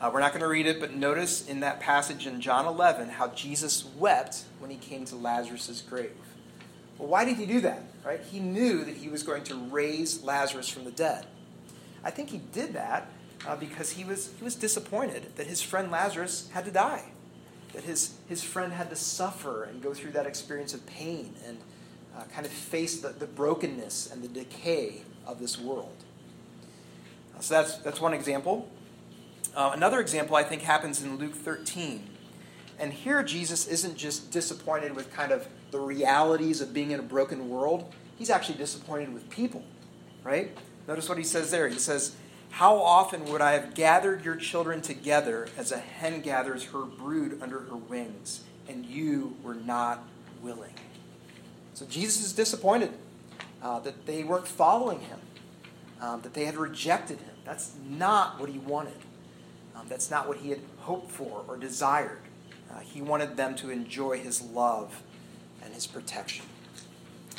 uh, 0.04 0.10
we're 0.12 0.20
not 0.20 0.32
going 0.32 0.42
to 0.42 0.48
read 0.48 0.66
it, 0.66 0.80
but 0.80 0.94
notice 0.94 1.48
in 1.48 1.60
that 1.60 1.80
passage 1.80 2.26
in 2.26 2.38
John 2.38 2.66
11 2.66 3.08
how 3.08 3.28
Jesus 3.28 3.86
wept 3.96 4.44
when 4.58 4.70
he 4.70 4.76
came 4.76 5.06
to 5.06 5.16
Lazarus' 5.16 5.80
grave. 5.80 6.12
Well, 6.98 7.08
why 7.08 7.24
did 7.24 7.38
he 7.38 7.46
do 7.46 7.62
that? 7.62 7.84
Right? 8.04 8.20
He 8.20 8.38
knew 8.38 8.84
that 8.84 8.96
he 8.96 9.08
was 9.08 9.22
going 9.22 9.44
to 9.44 9.54
raise 9.54 10.22
Lazarus 10.22 10.68
from 10.68 10.84
the 10.84 10.90
dead. 10.90 11.24
I 12.04 12.10
think 12.10 12.28
he 12.28 12.36
did 12.52 12.74
that 12.74 13.08
uh, 13.46 13.56
because 13.56 13.92
he 13.92 14.04
was, 14.04 14.30
he 14.36 14.44
was 14.44 14.54
disappointed 14.54 15.36
that 15.36 15.46
his 15.46 15.62
friend 15.62 15.90
Lazarus 15.90 16.50
had 16.52 16.66
to 16.66 16.70
die, 16.70 17.04
that 17.72 17.84
his, 17.84 18.16
his 18.28 18.44
friend 18.44 18.74
had 18.74 18.90
to 18.90 18.96
suffer 18.96 19.64
and 19.64 19.82
go 19.82 19.94
through 19.94 20.10
that 20.12 20.26
experience 20.26 20.74
of 20.74 20.84
pain 20.84 21.32
and 21.46 21.56
uh, 22.14 22.24
kind 22.34 22.44
of 22.44 22.52
face 22.52 23.00
the, 23.00 23.08
the 23.08 23.26
brokenness 23.26 24.12
and 24.12 24.22
the 24.22 24.28
decay 24.28 25.00
of 25.26 25.40
this 25.40 25.58
world. 25.58 25.96
Uh, 27.34 27.40
so 27.40 27.54
that's, 27.54 27.78
that's 27.78 28.02
one 28.02 28.12
example. 28.12 28.68
Uh, 29.54 29.70
another 29.72 30.00
example, 30.00 30.34
I 30.36 30.42
think, 30.42 30.62
happens 30.62 31.02
in 31.02 31.16
Luke 31.16 31.34
13. 31.34 32.08
And 32.78 32.92
here, 32.92 33.22
Jesus 33.22 33.68
isn't 33.68 33.96
just 33.96 34.32
disappointed 34.32 34.96
with 34.96 35.12
kind 35.12 35.30
of 35.30 35.46
the 35.70 35.78
realities 35.78 36.60
of 36.60 36.72
being 36.72 36.90
in 36.90 37.00
a 37.00 37.02
broken 37.02 37.48
world, 37.48 37.92
he's 38.16 38.30
actually 38.30 38.58
disappointed 38.58 39.12
with 39.12 39.28
people, 39.30 39.64
right? 40.22 40.56
Notice 40.86 41.08
what 41.08 41.18
he 41.18 41.24
says 41.24 41.50
there. 41.50 41.68
He 41.68 41.78
says, 41.78 42.14
How 42.50 42.76
often 42.76 43.24
would 43.26 43.40
I 43.40 43.52
have 43.52 43.74
gathered 43.74 44.24
your 44.24 44.36
children 44.36 44.80
together 44.80 45.48
as 45.56 45.72
a 45.72 45.78
hen 45.78 46.20
gathers 46.20 46.64
her 46.66 46.82
brood 46.82 47.42
under 47.42 47.60
her 47.60 47.76
wings, 47.76 48.44
and 48.68 48.86
you 48.86 49.36
were 49.42 49.54
not 49.54 50.04
willing? 50.42 50.74
So 51.74 51.86
Jesus 51.86 52.24
is 52.24 52.32
disappointed 52.32 52.92
uh, 53.62 53.80
that 53.80 54.06
they 54.06 54.22
weren't 54.22 54.46
following 54.46 55.00
him, 55.00 55.18
um, 56.00 56.20
that 56.22 56.34
they 56.34 56.44
had 56.44 56.56
rejected 56.56 57.18
him. 57.18 57.34
That's 57.44 57.72
not 57.84 58.38
what 58.38 58.48
he 58.48 58.58
wanted. 58.58 58.94
Um, 59.74 59.86
that's 59.88 60.10
not 60.10 60.28
what 60.28 60.38
he 60.38 60.50
had 60.50 60.60
hoped 60.78 61.10
for 61.10 61.44
or 61.48 61.56
desired. 61.56 62.20
Uh, 62.70 62.80
he 62.80 63.02
wanted 63.02 63.36
them 63.36 63.54
to 63.56 63.70
enjoy 63.70 64.18
his 64.18 64.42
love 64.42 65.02
and 65.62 65.74
his 65.74 65.86
protection. 65.86 66.44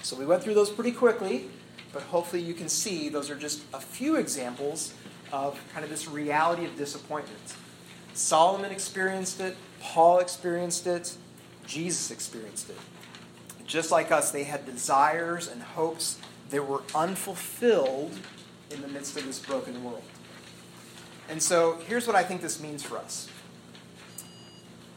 So 0.01 0.15
we 0.15 0.25
went 0.25 0.44
through 0.44 0.54
those 0.54 0.70
pretty 0.70 0.92
quickly, 0.92 1.50
but 1.92 2.04
hopefully 2.04 2.42
you 2.42 2.54
can 2.54 2.70
see 2.70 3.10
those 3.10 3.30
are 3.30 3.36
just 3.36 3.63
a 3.74 3.80
few 3.80 4.18
examples 4.18 4.94
of 5.32 5.60
kind 5.74 5.84
of 5.84 5.89
this 5.89 6.08
reality 6.08 6.65
of 6.65 6.77
disappointment. 6.77 7.56
Solomon 8.13 8.72
experienced 8.72 9.42
it, 9.42 9.58
Paul 9.82 10.20
experienced 10.20 10.88
it, 10.88 11.15
Jesus 11.65 12.12
experienced 12.12 12.70
it. 12.70 12.77
Just 13.65 13.92
like 13.92 14.12
us, 14.12 14.32
they 14.32 14.44
had 14.44 14.65
desires 14.65 15.48
and 15.48 15.62
hopes 15.62 16.20
that 16.51 16.65
were 16.65 16.84
unfulfilled 16.94 18.18
in 18.72 18.82
the 18.82 18.88
midst 18.88 19.18
of 19.18 19.25
this 19.25 19.39
broken 19.39 19.84
world. 19.84 20.04
And 21.29 21.41
so 21.41 21.79
here's 21.88 22.08
what 22.08 22.15
I 22.15 22.24
think 22.24 22.41
this 22.41 22.60
means 22.60 22.84
for 22.84 22.98
us 22.98 23.29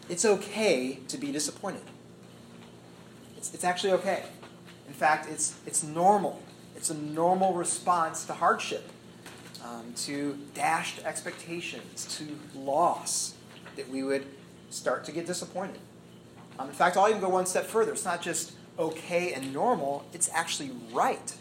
it's 0.08 0.25
okay 0.25 1.00
to 1.08 1.18
be 1.18 1.32
disappointed. 1.32 1.82
It's, 3.37 3.52
it's 3.52 3.64
actually 3.64 3.92
okay. 3.92 4.25
In 4.87 4.94
fact, 4.94 5.28
it's, 5.30 5.54
it's 5.66 5.82
normal. 5.82 6.40
It's 6.75 6.90
a 6.90 6.94
normal 6.94 7.52
response 7.52 8.25
to 8.25 8.32
hardship, 8.32 8.90
um, 9.64 9.92
to 9.97 10.38
dashed 10.54 11.04
expectations, 11.04 12.06
to 12.16 12.58
loss, 12.58 13.35
that 13.76 13.88
we 13.90 14.02
would 14.02 14.25
start 14.70 15.04
to 15.04 15.12
get 15.12 15.26
disappointed. 15.26 15.78
Um, 16.58 16.68
in 16.68 16.75
fact, 16.75 16.97
I'll 16.97 17.08
even 17.08 17.20
go 17.20 17.28
one 17.28 17.47
step 17.47 17.66
further. 17.66 17.92
It's 17.92 18.04
not 18.04 18.23
just 18.23 18.52
okay 18.78 19.32
and 19.35 19.52
normal, 19.52 20.04
it's 20.12 20.30
actually 20.32 20.70
right 20.92 21.35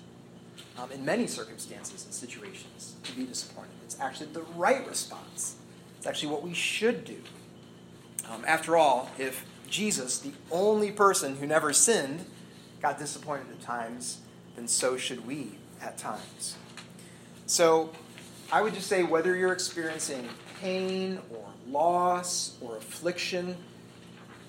um, 0.78 0.92
in 0.92 1.06
many 1.06 1.28
circumstances 1.28 2.04
and 2.04 2.14
situations 2.14 2.96
to 3.04 3.14
be 3.14 3.26
disappointed. 3.26 3.77
It's 3.88 3.98
actually 4.02 4.28
the 4.34 4.42
right 4.58 4.86
response. 4.86 5.56
It's 5.98 6.06
actually 6.06 6.28
what 6.28 6.44
we 6.44 6.54
should 6.54 7.06
do. 7.06 7.22
Um, 8.30 8.44
after 8.46 8.76
all, 8.76 9.10
if 9.18 9.46
Jesus, 9.70 10.20
the 10.20 10.34
only 10.52 10.92
person 10.92 11.38
who 11.38 11.48
never 11.48 11.72
sinned, 11.72 12.26
got 12.82 13.00
disappointed 13.00 13.48
at 13.50 13.62
times, 13.62 14.18
then 14.58 14.68
so 14.68 14.98
should 14.98 15.26
we 15.26 15.52
at 15.82 15.98
times. 15.98 16.58
So 17.46 17.92
I 18.52 18.62
would 18.62 18.74
just 18.74 18.88
say 18.88 19.04
whether 19.04 19.34
you're 19.38 19.54
experiencing 19.54 20.28
pain 20.60 21.20
or 21.32 21.46
loss 21.70 22.58
or 22.60 22.76
affliction, 22.76 23.56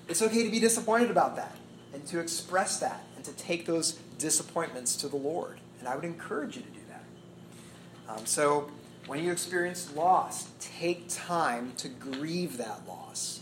it's 0.09 0.21
okay 0.21 0.43
to 0.43 0.51
be 0.51 0.59
disappointed 0.59 1.13
about 1.13 1.37
that 1.37 1.55
and 1.95 2.05
to 2.09 2.19
express 2.19 2.81
that 2.81 3.05
and 3.15 3.25
to 3.25 3.33
take 3.35 3.67
those 3.67 3.93
disappointments 4.19 4.97
to 4.97 5.07
the 5.07 5.17
Lord. 5.17 5.61
And 5.79 5.87
I 5.87 5.95
would 5.95 6.05
encourage 6.05 6.57
you 6.57 6.63
to 6.63 6.71
do 6.71 6.81
that. 6.89 8.13
Um, 8.13 8.27
so 8.27 8.73
when 9.09 9.25
you 9.25 9.33
experience 9.33 9.93
loss, 9.97 10.49
take 10.61 11.07
time 11.09 11.73
to 11.79 11.89
grieve 11.89 12.59
that 12.59 12.83
loss 12.87 13.41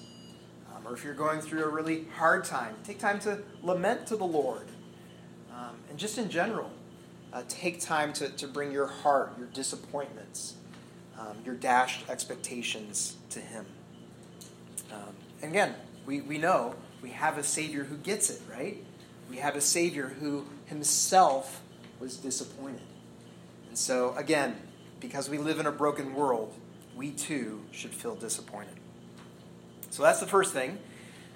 or 0.86 0.94
if 0.94 1.04
you're 1.04 1.14
going 1.14 1.40
through 1.40 1.64
a 1.64 1.68
really 1.68 2.06
hard 2.16 2.44
time, 2.44 2.76
take 2.84 2.98
time 2.98 3.18
to 3.20 3.40
lament 3.62 4.06
to 4.06 4.16
the 4.16 4.24
Lord. 4.24 4.68
Um, 5.52 5.74
and 5.90 5.98
just 5.98 6.16
in 6.16 6.30
general, 6.30 6.70
uh, 7.32 7.42
take 7.48 7.80
time 7.80 8.12
to, 8.14 8.28
to 8.28 8.46
bring 8.46 8.70
your 8.70 8.86
heart, 8.86 9.32
your 9.36 9.48
disappointments, 9.48 10.54
um, 11.18 11.36
your 11.44 11.54
dashed 11.54 12.08
expectations 12.08 13.16
to 13.30 13.40
Him. 13.40 13.66
Um, 14.92 15.14
and 15.42 15.50
again, 15.50 15.74
we, 16.04 16.20
we 16.20 16.38
know 16.38 16.76
we 17.02 17.10
have 17.10 17.36
a 17.36 17.42
Savior 17.42 17.84
who 17.84 17.96
gets 17.96 18.30
it, 18.30 18.40
right? 18.50 18.82
We 19.28 19.38
have 19.38 19.56
a 19.56 19.60
Savior 19.60 20.14
who 20.20 20.46
Himself 20.66 21.62
was 21.98 22.16
disappointed. 22.16 22.82
And 23.68 23.76
so, 23.76 24.14
again, 24.16 24.56
because 25.00 25.28
we 25.28 25.38
live 25.38 25.58
in 25.58 25.66
a 25.66 25.72
broken 25.72 26.14
world, 26.14 26.52
we 26.96 27.10
too 27.10 27.62
should 27.72 27.92
feel 27.92 28.14
disappointed. 28.14 28.74
So 29.90 30.02
that's 30.02 30.20
the 30.20 30.26
first 30.26 30.52
thing 30.52 30.78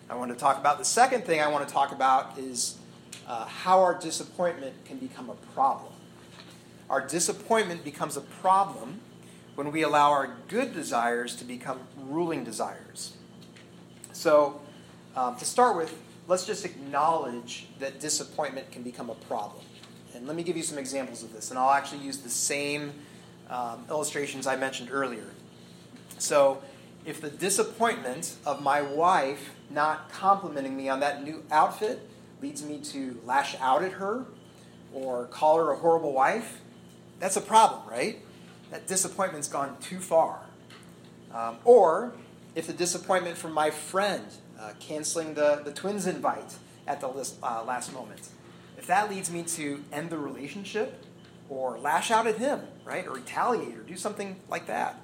I 0.09 0.15
want 0.15 0.33
to 0.33 0.37
talk 0.37 0.59
about. 0.59 0.79
The 0.79 0.85
second 0.85 1.25
thing 1.25 1.41
I 1.41 1.49
want 1.49 1.67
to 1.67 1.73
talk 1.73 1.93
about 1.93 2.39
is 2.39 2.79
uh, 3.27 3.45
how 3.45 3.81
our 3.81 3.99
disappointment 3.99 4.75
can 4.85 4.99
become 4.99 5.31
a 5.31 5.35
problem. 5.55 5.93
Our 6.89 7.07
disappointment 7.07 7.85
becomes 7.85 8.17
a 8.17 8.21
problem 8.21 9.01
when 9.55 9.71
we 9.71 9.83
allow 9.83 10.11
our 10.11 10.37
good 10.49 10.73
desires 10.73 11.37
to 11.37 11.45
become 11.45 11.81
ruling 11.97 12.45
desires. 12.45 13.17
So, 14.13 14.61
um, 15.15 15.37
to 15.37 15.45
start 15.45 15.77
with, 15.77 15.97
let's 16.27 16.47
just 16.47 16.65
acknowledge 16.65 17.67
that 17.79 18.01
disappointment 18.01 18.71
can 18.73 18.83
become 18.83 19.11
a 19.11 19.15
problem. 19.15 19.65
And 20.15 20.27
let 20.27 20.37
me 20.37 20.43
give 20.43 20.57
you 20.57 20.63
some 20.63 20.79
examples 20.79 21.23
of 21.23 21.33
this. 21.33 21.51
And 21.51 21.59
I'll 21.59 21.71
actually 21.71 22.05
use 22.05 22.19
the 22.19 22.31
same 22.31 22.93
um, 23.51 23.85
illustrations 23.91 24.47
I 24.47 24.57
mentioned 24.57 24.89
earlier. 24.91 25.27
So, 26.19 26.63
if 27.05 27.21
the 27.21 27.31
disappointment 27.31 28.37
of 28.45 28.63
my 28.63 28.83
wife 28.83 29.55
not 29.71 30.11
complimenting 30.11 30.77
me 30.77 30.89
on 30.89 31.01
that 31.01 31.25
new 31.25 31.43
outfit 31.51 32.09
leads 32.43 32.63
me 32.63 32.79
to 32.79 33.19
lash 33.25 33.57
out 33.61 33.83
at 33.83 33.93
her 33.93 34.27
or 34.93 35.27
call 35.27 35.57
her 35.57 35.73
a 35.73 35.77
horrible 35.77 36.13
wife, 36.13 36.61
that's 37.19 37.37
a 37.37 37.41
problem, 37.41 37.89
right? 37.89 38.19
That 38.71 38.87
disappointment's 38.87 39.49
gone 39.49 39.77
too 39.81 39.99
far. 39.99 40.41
Um, 41.35 41.57
or 41.65 42.13
if 42.55 42.67
the 42.67 42.73
disappointment 42.73 43.37
from 43.37 43.53
my 43.53 43.71
friend 43.71 44.27
uh, 44.59 44.73
canceling 44.81 45.35
the, 45.35 45.63
the 45.65 45.73
twins 45.73 46.07
invite 46.07 46.57
at 46.87 47.01
the 47.01 47.09
list, 47.09 47.37
uh, 47.43 47.63
last 47.65 47.93
moment, 47.93 48.29
if 48.77 48.87
that 48.87 49.11
leads 49.11 49.31
me 49.31 49.43
to 49.43 49.85
end 49.93 50.11
the 50.11 50.19
relationship 50.19 51.05
or 51.49 51.79
lash 51.79 52.11
out 52.11 52.27
at 52.27 52.39
him, 52.39 52.61
right, 52.91 53.07
or 53.07 53.13
retaliate 53.13 53.77
or 53.77 53.83
do 53.83 53.97
something 53.97 54.35
like 54.49 54.67
that, 54.67 54.97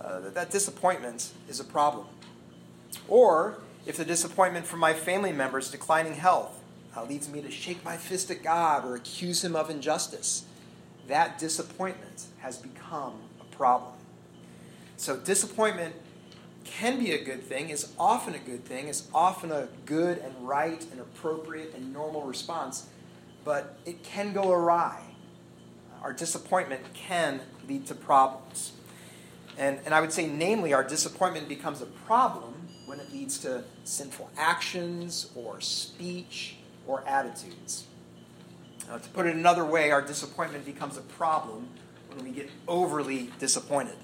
uh, 0.00 0.20
that, 0.30 0.50
disappointment 0.50 1.30
is 1.48 1.60
a 1.60 1.64
problem. 1.64 2.06
Or 3.06 3.58
if 3.86 3.96
the 3.96 4.04
disappointment 4.04 4.66
from 4.66 4.80
my 4.80 4.94
family 4.94 5.32
members' 5.32 5.70
declining 5.70 6.14
health 6.14 6.58
uh, 6.96 7.04
leads 7.04 7.28
me 7.28 7.40
to 7.40 7.50
shake 7.52 7.84
my 7.84 7.96
fist 7.96 8.32
at 8.32 8.42
God 8.42 8.84
or 8.84 8.96
accuse 8.96 9.44
him 9.44 9.54
of 9.54 9.70
injustice, 9.70 10.44
that 11.06 11.38
disappointment 11.38 12.24
has 12.40 12.58
become 12.58 13.14
a 13.40 13.44
problem. 13.54 13.92
So, 14.96 15.16
disappointment 15.16 15.94
can 16.64 16.98
be 16.98 17.12
a 17.12 17.22
good 17.22 17.44
thing, 17.44 17.68
is 17.70 17.92
often 17.96 18.34
a 18.34 18.38
good 18.38 18.64
thing, 18.64 18.88
is 18.88 19.08
often 19.14 19.52
a 19.52 19.68
good 19.86 20.18
and 20.18 20.34
right 20.48 20.84
and 20.90 21.00
appropriate 21.00 21.74
and 21.74 21.92
normal 21.92 22.22
response, 22.22 22.86
but 23.44 23.76
it 23.86 24.02
can 24.02 24.32
go 24.32 24.50
awry. 24.50 25.13
Our 26.04 26.12
disappointment 26.12 26.82
can 26.92 27.40
lead 27.66 27.86
to 27.86 27.94
problems. 27.94 28.72
And, 29.56 29.80
and 29.86 29.94
I 29.94 30.02
would 30.02 30.12
say, 30.12 30.26
namely, 30.26 30.74
our 30.74 30.84
disappointment 30.84 31.48
becomes 31.48 31.80
a 31.80 31.86
problem 31.86 32.54
when 32.84 33.00
it 33.00 33.10
leads 33.10 33.38
to 33.38 33.64
sinful 33.84 34.30
actions 34.36 35.30
or 35.34 35.62
speech 35.62 36.56
or 36.86 37.02
attitudes. 37.06 37.86
Now, 38.86 38.98
to 38.98 39.08
put 39.08 39.26
it 39.26 39.34
another 39.34 39.64
way, 39.64 39.92
our 39.92 40.02
disappointment 40.02 40.66
becomes 40.66 40.98
a 40.98 41.00
problem 41.00 41.68
when 42.12 42.22
we 42.22 42.32
get 42.32 42.50
overly 42.68 43.30
disappointed. 43.38 43.96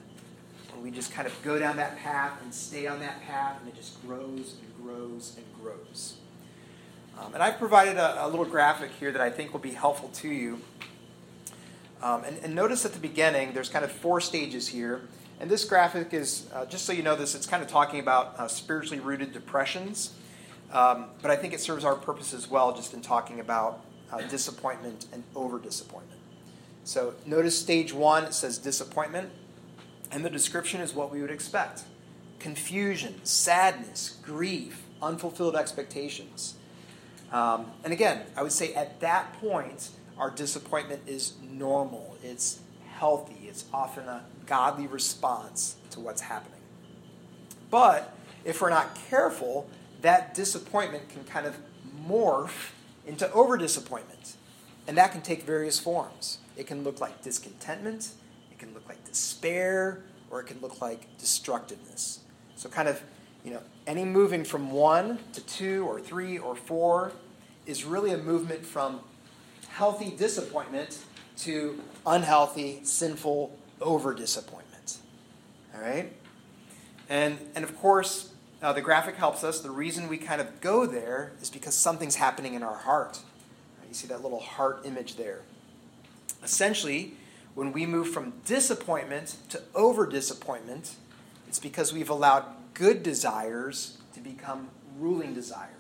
When 0.73 0.83
we 0.83 0.91
just 0.91 1.13
kind 1.13 1.29
of 1.29 1.43
go 1.43 1.59
down 1.59 1.77
that 1.77 1.99
path 1.99 2.41
and 2.43 2.55
stay 2.55 2.87
on 2.87 3.01
that 3.01 3.21
path, 3.23 3.59
and 3.61 3.69
it 3.69 3.77
just 3.77 4.01
grows 4.07 4.55
and 4.63 4.83
grows 4.83 5.37
and 5.37 5.45
grows. 5.61 6.15
Um, 7.19 7.35
and 7.35 7.43
I've 7.43 7.59
provided 7.59 7.99
a, 7.99 8.25
a, 8.25 8.29
little 8.29 8.47
graphic 8.47 8.91
here 8.99 9.13
that 9.13 9.21
I 9.21 9.29
think 9.29 9.53
will 9.53 9.61
be 9.61 9.73
helpful 9.73 10.09
to 10.15 10.29
you. 10.29 10.61
Um, 12.03 12.25
and, 12.25 12.39
and, 12.39 12.55
notice 12.55 12.87
at 12.87 12.95
the 12.95 12.99
beginning, 12.99 13.53
there's 13.53 13.69
kind 13.69 13.85
of 13.85 13.93
four 13.93 14.21
stages 14.21 14.69
here. 14.69 15.03
And 15.39 15.51
this 15.51 15.65
graphic 15.65 16.15
is, 16.15 16.49
uh, 16.55 16.65
just 16.65 16.87
so 16.87 16.93
you 16.93 17.03
know 17.03 17.15
this, 17.15 17.35
it's 17.35 17.47
kind 17.47 17.63
of 17.63 17.69
talking 17.69 18.01
about 18.01 18.39
uh, 18.39 18.49
spiritually 18.49 19.01
rooted 19.01 19.33
depressions. 19.33 20.15
Um, 20.73 21.07
but 21.21 21.31
I 21.31 21.37
think 21.37 21.53
it 21.53 21.61
serves 21.61 21.85
our 21.85 21.95
purpose 21.95 22.33
as 22.33 22.49
well, 22.49 22.75
just 22.75 22.95
in 22.95 23.03
talking 23.03 23.41
about 23.41 23.85
uh, 24.13 24.23
disappointment 24.23 25.07
and 25.13 25.25
over 25.35 25.59
disappointment. 25.59 26.21
So 26.85 27.15
notice 27.27 27.59
stage 27.59 27.93
one, 27.93 28.25
it 28.25 28.35
says 28.35 28.59
disappointment, 28.59 29.31
and 30.11 30.25
the 30.25 30.31
description 30.31 30.81
is 30.81 30.95
what 30.95 31.13
we 31.13 31.21
would 31.21 31.31
expect 31.31 31.85
confusion, 32.39 33.23
sadness, 33.23 34.19
grief, 34.23 34.83
unfulfilled 35.03 35.55
expectations. 35.55 36.55
Um, 37.31 37.67
and 37.85 37.93
again, 37.93 38.23
I 38.37 38.43
would 38.43 38.53
say 38.53 38.73
at 38.75 39.01
that 39.01 39.35
point, 39.35 39.91
our 40.21 40.31
disappointment 40.31 41.01
is 41.07 41.33
normal, 41.51 42.15
it's 42.23 42.61
healthy, 42.99 43.49
it's 43.49 43.65
often 43.73 44.05
a 44.05 44.23
godly 44.47 44.87
response 44.87 45.77
to 45.91 46.01
what's 46.01 46.21
happening. 46.21 46.61
But 47.71 48.15
if 48.45 48.61
we're 48.61 48.71
not 48.71 48.95
careful, 49.09 49.67
that 50.03 50.35
disappointment 50.35 51.09
can 51.09 51.25
kind 51.25 51.47
of 51.47 51.57
morph 52.07 52.73
into 53.07 53.31
over 53.33 53.57
disappointment. 53.57 54.35
And 54.87 54.99
that 54.99 55.13
can 55.13 55.23
take 55.23 55.43
various 55.43 55.79
forms. 55.79 56.39
It 56.57 56.67
can 56.67 56.85
look 56.85 57.01
like 57.01 57.23
discontentment, 57.23 58.11
it 58.51 58.59
can 58.59 58.75
look 58.75 58.87
like 58.89 59.03
despair, 59.07 60.03
or 60.31 60.41
it 60.41 60.47
can 60.47 60.61
look 60.61 60.83
like 60.83 61.17
destructiveness. 61.17 62.21
So, 62.57 62.69
kind 62.69 62.89
of, 62.89 63.01
you 63.43 63.53
know, 63.53 63.61
any 63.87 64.05
moving 64.05 64.45
from 64.45 64.71
one 64.71 65.19
to 65.33 65.41
two 65.41 65.87
or 65.87 65.99
three 65.99 66.37
or 66.39 66.55
four 66.55 67.13
is 67.67 67.85
really 67.85 68.13
a 68.13 68.19
movement 68.19 68.67
from 68.67 69.01
healthy 69.71 70.11
disappointment 70.11 70.99
to 71.39 71.81
unhealthy, 72.07 72.81
sinful 72.85 73.57
over 73.81 74.15
disappointment. 74.15 74.99
All 75.75 75.81
right? 75.81 76.13
And, 77.09 77.39
and 77.55 77.65
of 77.65 77.77
course, 77.79 78.31
now, 78.63 78.75
the 78.75 78.83
graphic 78.83 79.17
helps 79.17 79.43
us. 79.43 79.61
The 79.61 79.71
reason 79.71 80.07
we 80.09 80.19
kind 80.19 80.41
of 80.41 80.61
go 80.61 80.85
there 80.85 81.33
is 81.41 81.49
because 81.49 81.75
something's 81.75 82.17
happening 82.17 82.53
in 82.55 82.63
our 82.63 82.77
heart. 82.77 83.21
You 83.89 83.95
see 83.95 84.07
that 84.09 84.23
little 84.23 84.41
heart 84.41 84.83
image 84.85 85.17
there. 85.17 85.41
Essentially, 86.45 87.15
when 87.55 87.73
we 87.73 87.87
move 87.87 88.11
from 88.11 88.35
disappointment 88.45 89.37
to 89.49 89.63
over 89.75 90.07
disappointment, 90.07 90.95
it's 91.49 91.59
because 91.59 91.93
we've 91.93 92.11
allowed 92.11 92.45
good 92.75 93.03
desires 93.03 93.99
to 94.15 94.21
become 94.21 94.69
ruling 94.99 95.35
desires. 95.35 95.80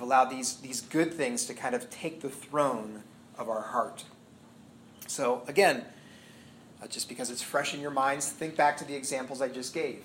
We've 0.00 0.06
allowed 0.06 0.30
these, 0.30 0.56
these 0.56 0.80
good 0.80 1.12
things 1.12 1.44
to 1.44 1.52
kind 1.52 1.74
of 1.74 1.90
take 1.90 2.22
the 2.22 2.30
throne 2.30 3.02
of 3.36 3.50
our 3.50 3.60
heart. 3.60 4.04
So, 5.06 5.42
again, 5.46 5.84
uh, 6.82 6.86
just 6.86 7.06
because 7.06 7.28
it's 7.28 7.42
fresh 7.42 7.74
in 7.74 7.82
your 7.82 7.90
minds, 7.90 8.30
think 8.30 8.56
back 8.56 8.78
to 8.78 8.86
the 8.86 8.94
examples 8.94 9.42
I 9.42 9.48
just 9.48 9.74
gave. 9.74 10.02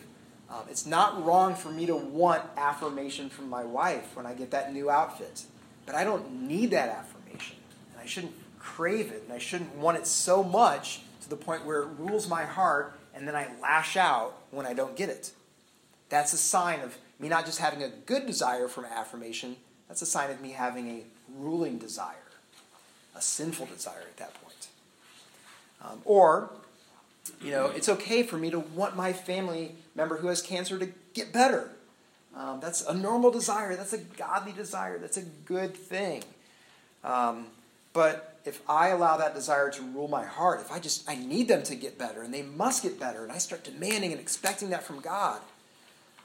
Um, 0.49 0.63
it's 0.69 0.86
not 0.86 1.23
wrong 1.23 1.55
for 1.55 1.69
me 1.69 1.86
to 1.86 1.95
want 1.95 2.43
affirmation 2.58 3.29
from 3.29 3.49
my 3.49 3.63
wife 3.63 4.17
when 4.17 4.25
I 4.25 4.34
get 4.34 4.51
that 4.51 4.73
new 4.73 4.89
outfit, 4.89 5.45
but 5.86 5.95
I 5.95 6.03
don't 6.03 6.41
need 6.41 6.71
that 6.71 6.89
affirmation. 6.89 7.55
And 7.93 8.01
I 8.01 8.05
shouldn't 8.05 8.34
crave 8.60 9.13
it, 9.13 9.23
and 9.23 9.31
I 9.31 9.38
shouldn't 9.38 9.75
want 9.75 9.97
it 9.97 10.08
so 10.08 10.43
much 10.43 11.03
to 11.21 11.29
the 11.29 11.38
point 11.38 11.63
where 11.65 11.84
it 11.84 11.89
rules 11.97 12.27
my 12.27 12.43
heart 12.43 12.99
and 13.13 13.25
then 13.25 13.34
I 13.34 13.47
lash 13.62 13.95
out 13.95 14.41
when 14.51 14.65
I 14.65 14.73
don't 14.73 14.97
get 14.97 15.08
it. 15.08 15.31
That's 16.10 16.34
a 16.34 16.38
sign 16.38 16.81
of 16.81 16.97
me 17.17 17.29
not 17.29 17.45
just 17.45 17.60
having 17.60 17.81
a 17.81 17.88
good 17.88 18.25
desire 18.25 18.67
for 18.67 18.86
affirmation, 18.86 19.55
that's 19.87 20.01
a 20.01 20.05
sign 20.05 20.31
of 20.31 20.41
me 20.41 20.51
having 20.51 20.89
a 20.89 21.03
ruling 21.37 21.77
desire, 21.77 22.15
a 23.15 23.21
sinful 23.21 23.67
desire 23.67 24.01
at 24.01 24.17
that 24.17 24.33
point. 24.41 24.67
Um, 25.81 26.01
or 26.05 26.51
you 27.41 27.51
know, 27.51 27.67
it's 27.67 27.89
okay 27.89 28.23
for 28.23 28.37
me 28.37 28.49
to 28.51 28.59
want 28.59 28.95
my 28.95 29.13
family 29.13 29.75
member 29.95 30.17
who 30.17 30.27
has 30.27 30.41
cancer 30.41 30.77
to 30.79 30.89
get 31.13 31.33
better. 31.33 31.69
Um, 32.35 32.59
that's 32.59 32.85
a 32.85 32.93
normal 32.93 33.31
desire. 33.31 33.75
That's 33.75 33.93
a 33.93 33.97
godly 33.97 34.51
desire. 34.51 34.97
That's 34.97 35.17
a 35.17 35.23
good 35.23 35.75
thing. 35.75 36.23
Um, 37.03 37.47
but 37.93 38.39
if 38.45 38.61
I 38.69 38.89
allow 38.89 39.17
that 39.17 39.33
desire 39.33 39.71
to 39.71 39.81
rule 39.81 40.07
my 40.07 40.25
heart, 40.25 40.59
if 40.59 40.71
I 40.71 40.79
just 40.79 41.09
I 41.09 41.15
need 41.15 41.47
them 41.47 41.63
to 41.63 41.75
get 41.75 41.97
better 41.97 42.21
and 42.21 42.33
they 42.33 42.41
must 42.41 42.83
get 42.83 42.99
better, 42.99 43.23
and 43.23 43.31
I 43.31 43.37
start 43.37 43.63
demanding 43.63 44.11
and 44.11 44.19
expecting 44.19 44.69
that 44.71 44.83
from 44.83 44.99
God, 44.99 45.39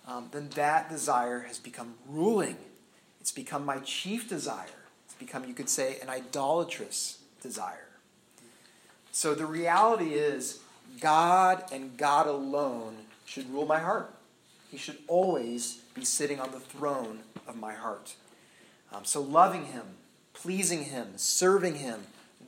um, 0.09 0.29
then 0.33 0.49
that 0.57 0.91
desire 0.91 1.41
has 1.41 1.59
become 1.59 1.95
ruling. 2.09 2.57
It's 3.21 3.33
become 3.33 3.65
my 3.65 3.79
chief 3.79 4.29
desire. 4.29 4.67
It's 5.07 5.15
become, 5.15 5.45
you 5.45 5.55
could 5.55 5.69
say, 5.69 5.99
an 6.01 6.09
idolatrous 6.09 7.19
desire. 7.43 7.89
So 9.13 9.35
the 9.35 9.47
reality 9.47 10.15
is 10.15 10.61
God 11.01 11.65
and 11.73 11.97
God 11.97 12.27
alone 12.27 12.97
should 13.25 13.53
rule 13.53 13.67
my 13.67 13.79
heart. 13.79 14.15
He 14.71 14.77
should 14.77 14.99
always 15.09 15.81
be 15.95 16.05
sitting 16.05 16.41
on 16.41 16.53
the 16.53 16.61
throne 16.61 17.21
of 17.47 17.57
my 17.57 17.75
heart. 17.75 18.15
Um, 18.93 19.05
so, 19.05 19.21
loving 19.21 19.67
Him, 19.67 19.83
pleasing 20.33 20.85
Him, 20.85 21.13
serving 21.17 21.77
Him, 21.77 22.01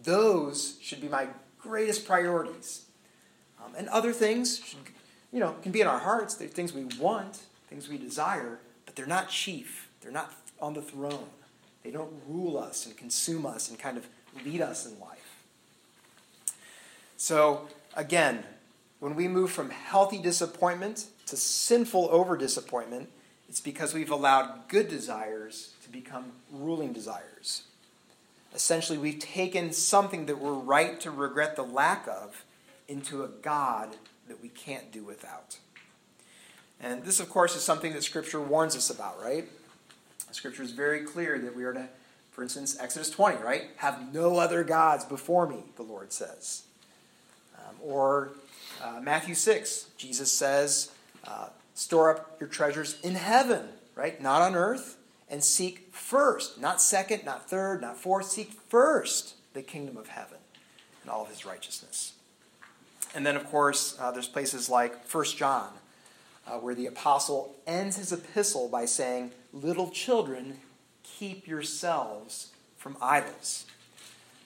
those 0.03 0.79
should 0.81 1.01
be 1.01 1.09
my 1.09 1.29
greatest 1.61 2.07
priorities. 2.07 2.87
Um, 3.65 3.73
and 3.77 3.89
other 3.89 4.13
things, 4.13 4.61
should, 4.65 4.79
you 5.33 5.41
know, 5.41 5.55
can 5.63 5.73
be 5.73 5.81
in 5.81 5.87
our 5.87 5.99
hearts. 5.99 6.35
They're 6.35 6.49
things 6.49 6.73
we 6.73 6.85
want, 6.99 7.43
things 7.69 7.89
we 7.89 7.99
desire, 7.99 8.59
but 8.87 8.97
they're 8.97 9.07
not 9.07 9.29
chief. 9.29 9.89
They're 10.01 10.13
not 10.13 10.33
on 10.63 10.73
the 10.73 10.81
throne. 10.81 11.27
They 11.85 11.91
don't 11.91 12.13
rule 12.27 12.57
us 12.57 12.87
and 12.87 12.97
consume 12.97 13.45
us 13.45 13.69
and 13.69 13.79
kind 13.79 13.99
of 13.99 14.07
lead 14.47 14.63
us 14.63 14.87
in 14.87 14.99
life. 14.99 15.37
So, 17.19 17.69
Again, 17.95 18.43
when 19.01 19.15
we 19.15 19.29
move 19.29 19.51
from 19.51 19.71
healthy 19.71 20.19
disappointment 20.19 21.07
to 21.27 21.37
sinful 21.37 22.09
over 22.11 22.37
disappointment, 22.37 23.11
it's 23.49 23.61
because 23.61 23.93
we've 23.93 24.11
allowed 24.11 24.69
good 24.69 24.89
desires 24.89 25.75
to 25.83 25.91
become 25.91 26.33
ruling 26.51 26.93
desires. 26.93 27.65
Essentially, 28.55 28.99
we've 28.99 29.19
taken 29.19 29.73
something 29.73 30.27
that 30.27 30.39
we're 30.39 30.53
right 30.53 31.01
to 31.01 31.11
regret 31.11 31.57
the 31.57 31.63
lack 31.63 32.07
of, 32.09 32.45
into 32.89 33.23
a 33.25 33.29
God 33.29 33.97
that 34.29 34.43
we 34.43 34.49
can't 34.49 34.91
do 34.91 35.03
without. 35.03 35.59
And 36.81 37.05
this, 37.05 37.21
of 37.21 37.29
course, 37.29 37.55
is 37.55 37.63
something 37.63 37.93
that 37.93 38.03
Scripture 38.03 38.41
warns 38.41 38.75
us 38.75 38.91
about, 38.91 39.23
right? 39.23 39.49
Scripture 40.33 40.63
is 40.63 40.73
very 40.73 41.01
clear 41.01 41.39
that 41.39 41.55
we 41.55 41.65
are 41.65 41.73
to, 41.73 41.89
for 42.31 42.43
instance, 42.43 42.79
Exodus 42.81 43.11
20, 43.11 43.43
right? 43.43 43.65
Have 43.77 44.13
no 44.13 44.39
other 44.39 44.65
gods 44.65 45.05
before 45.05 45.47
me, 45.47 45.65
the 45.77 45.83
Lord 45.83 46.13
says. 46.13 46.63
Um, 47.59 47.77
or 47.83 48.31
uh, 48.83 49.01
Matthew 49.03 49.35
6, 49.35 49.91
Jesus 49.97 50.33
says, 50.33 50.93
uh, 51.27 51.49
store 51.75 52.11
up 52.11 52.37
your 52.41 52.49
treasures 52.49 52.99
in 53.03 53.15
heaven, 53.15 53.69
right? 53.95 54.21
Not 54.21 54.43
on 54.43 54.55
earth. 54.55 54.97
And 55.29 55.43
seek 55.43 55.89
first, 55.93 56.61
not 56.61 56.83
second, 56.83 57.25
not 57.25 57.49
third, 57.49 57.81
not 57.81 57.97
fourth, 57.97 58.27
seek 58.27 58.53
first 58.69 59.35
the 59.55 59.63
kingdom 59.63 59.97
of 59.97 60.09
heaven 60.09 60.37
and 61.01 61.11
all 61.11 61.23
of 61.23 61.29
his 61.29 61.47
righteousness. 61.47 62.13
And 63.15 63.27
then, 63.27 63.37
of 63.37 63.47
course, 63.51 63.97
uh, 63.99 64.11
there's 64.11 64.29
places 64.29 64.69
like 64.69 65.11
1 65.11 65.25
John, 65.25 65.71
uh, 66.47 66.59
where 66.59 66.75
the 66.75 66.87
apostle 66.87 67.55
ends 67.67 67.97
his 67.97 68.13
epistle 68.13 68.69
by 68.69 68.85
saying, 68.85 69.33
Little 69.53 69.91
children, 69.91 70.59
keep 71.03 71.47
yourselves 71.47 72.53
from 72.77 72.97
idols. 73.01 73.67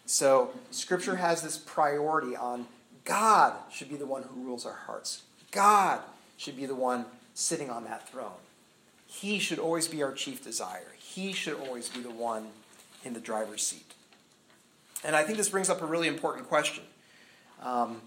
So, 0.05 0.51
Scripture 0.71 1.17
has 1.17 1.43
this 1.43 1.57
priority 1.57 2.37
on 2.37 2.67
God 3.05 3.55
should 3.71 3.89
be 3.89 3.97
the 3.97 4.07
one 4.07 4.25
who 4.25 4.41
rules 4.43 4.67
our 4.67 4.75
hearts. 4.75 5.23
God 5.53 6.01
should 6.37 6.57
be 6.57 6.67
the 6.67 6.75
one 6.75 7.07
sitting 7.35 7.71
on 7.71 7.85
that 7.85 8.09
throne. 8.09 8.33
He 9.07 9.39
should 9.39 9.59
always 9.59 9.89
be 9.89 10.03
our 10.03 10.13
chief 10.13 10.45
desire. 10.45 10.93
He 10.99 11.33
should 11.33 11.55
always 11.55 11.89
be 11.89 12.01
the 12.01 12.11
one 12.11 12.49
in 13.05 13.15
the 13.15 13.21
driver's 13.21 13.65
seat. 13.65 13.95
And 15.05 15.15
I 15.15 15.23
think 15.23 15.39
this 15.39 15.49
brings 15.49 15.71
up 15.71 15.81
a 15.83 15.87
really 15.87 16.09
important 16.09 16.49
question. 16.49 16.83
Um, 17.63 18.03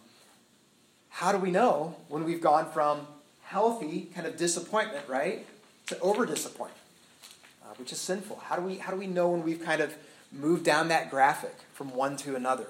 how 1.10 1.32
do 1.32 1.38
we 1.38 1.49
know 1.49 1.95
when 2.08 2.25
we've 2.25 2.41
gone 2.41 2.69
from 2.71 3.08
healthy 3.49 4.07
kind 4.13 4.27
of 4.27 4.38
disappointment, 4.38 5.03
right, 5.07 5.43
to 5.88 5.99
over 6.01 6.23
disappointment, 6.23 6.79
uh, 7.63 7.73
which 7.77 7.91
is 7.91 7.99
sinful? 7.99 8.38
How 8.45 8.55
do 8.55 8.62
we 8.62 8.77
how 8.77 8.91
do 8.91 8.97
we 8.97 9.07
know 9.07 9.29
when 9.29 9.43
we've 9.43 9.63
kind 9.63 9.81
of 9.81 9.95
moved 10.31 10.63
down 10.63 10.88
that 10.89 11.09
graphic 11.09 11.55
from 11.73 11.93
one 11.95 12.15
to 12.17 12.35
another? 12.35 12.67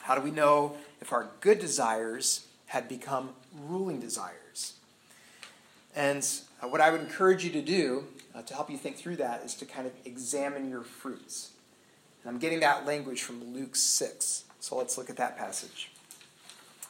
How 0.00 0.14
do 0.14 0.20
we 0.20 0.30
know 0.30 0.76
if 1.00 1.10
our 1.10 1.28
good 1.40 1.58
desires 1.58 2.46
had 2.66 2.86
become 2.86 3.30
ruling 3.66 3.98
desires? 3.98 4.74
And 5.96 6.26
uh, 6.62 6.68
what 6.68 6.82
I 6.82 6.90
would 6.90 7.00
encourage 7.00 7.42
you 7.42 7.50
to 7.52 7.62
do 7.62 8.04
uh, 8.34 8.42
to 8.42 8.54
help 8.54 8.70
you 8.70 8.76
think 8.76 8.96
through 8.96 9.16
that 9.16 9.42
is 9.42 9.54
to 9.54 9.64
kind 9.64 9.86
of 9.86 9.92
examine 10.04 10.68
your 10.68 10.82
fruits. 10.82 11.52
And 12.22 12.30
I'm 12.30 12.38
getting 12.38 12.60
that 12.60 12.84
language 12.84 13.22
from 13.22 13.54
Luke 13.54 13.74
6. 13.74 14.44
So 14.60 14.76
let's 14.76 14.98
look 14.98 15.08
at 15.08 15.16
that 15.16 15.38
passage. 15.38 15.90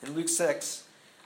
In 0.03 0.15
Luke 0.15 0.29
6, 0.29 0.83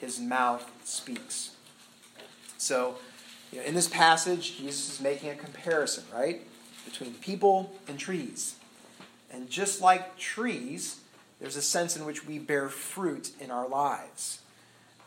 his 0.00 0.20
mouth 0.20 0.70
speaks. 0.84 1.52
So, 2.58 2.96
you 3.52 3.60
know, 3.60 3.64
in 3.64 3.74
this 3.74 3.88
passage, 3.88 4.58
Jesus 4.58 4.94
is 4.94 5.00
making 5.00 5.30
a 5.30 5.34
comparison, 5.34 6.04
right, 6.12 6.42
between 6.84 7.14
people 7.14 7.72
and 7.88 7.98
trees. 7.98 8.56
And 9.30 9.48
just 9.50 9.80
like 9.80 10.16
trees, 10.18 11.00
there's 11.40 11.56
a 11.56 11.62
sense 11.62 11.96
in 11.96 12.04
which 12.04 12.26
we 12.26 12.38
bear 12.38 12.68
fruit 12.68 13.32
in 13.40 13.50
our 13.50 13.68
lives. 13.68 14.40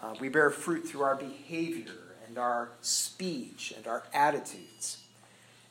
Uh, 0.02 0.16
we 0.20 0.30
bear 0.30 0.50
fruit 0.50 0.88
through 0.88 1.02
our 1.02 1.16
behavior 1.16 1.92
and 2.28 2.38
our 2.38 2.70
speech 2.82 3.74
and 3.76 3.88
our 3.88 4.04
attitudes. 4.14 5.04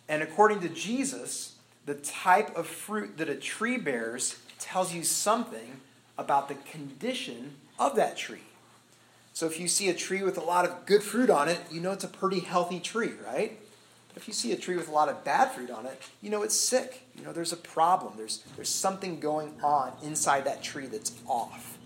And 0.08 0.22
according 0.22 0.60
to 0.60 0.68
Jesus, 0.68 1.56
the 1.86 1.94
type 1.94 2.54
of 2.56 2.66
fruit 2.66 3.16
that 3.18 3.28
a 3.28 3.34
tree 3.34 3.78
bears 3.78 4.38
tells 4.58 4.92
you 4.92 5.04
something 5.04 5.80
about 6.18 6.48
the 6.48 6.54
condition 6.54 7.54
of 7.78 7.96
that 7.96 8.16
tree. 8.16 8.47
So 9.38 9.46
if 9.46 9.60
you 9.60 9.68
see 9.68 9.88
a 9.88 9.94
tree 9.94 10.24
with 10.24 10.36
a 10.36 10.40
lot 10.40 10.64
of 10.64 10.84
good 10.84 11.00
fruit 11.00 11.30
on 11.30 11.48
it, 11.48 11.60
you 11.70 11.80
know 11.80 11.92
it's 11.92 12.02
a 12.02 12.08
pretty 12.08 12.40
healthy 12.40 12.80
tree, 12.80 13.12
right? 13.24 13.56
But 14.08 14.16
if 14.16 14.26
you 14.26 14.34
see 14.34 14.50
a 14.50 14.56
tree 14.56 14.76
with 14.76 14.88
a 14.88 14.90
lot 14.90 15.08
of 15.08 15.22
bad 15.22 15.52
fruit 15.52 15.70
on 15.70 15.86
it, 15.86 16.02
you 16.20 16.28
know 16.28 16.42
it's 16.42 16.56
sick. 16.56 17.02
You 17.14 17.22
know 17.22 17.32
there's 17.32 17.52
a 17.52 17.56
problem. 17.56 18.14
There's, 18.16 18.42
there's 18.56 18.68
something 18.68 19.20
going 19.20 19.54
on 19.62 19.92
inside 20.02 20.44
that 20.46 20.64
tree 20.64 20.86
that's 20.86 21.12
off. 21.28 21.78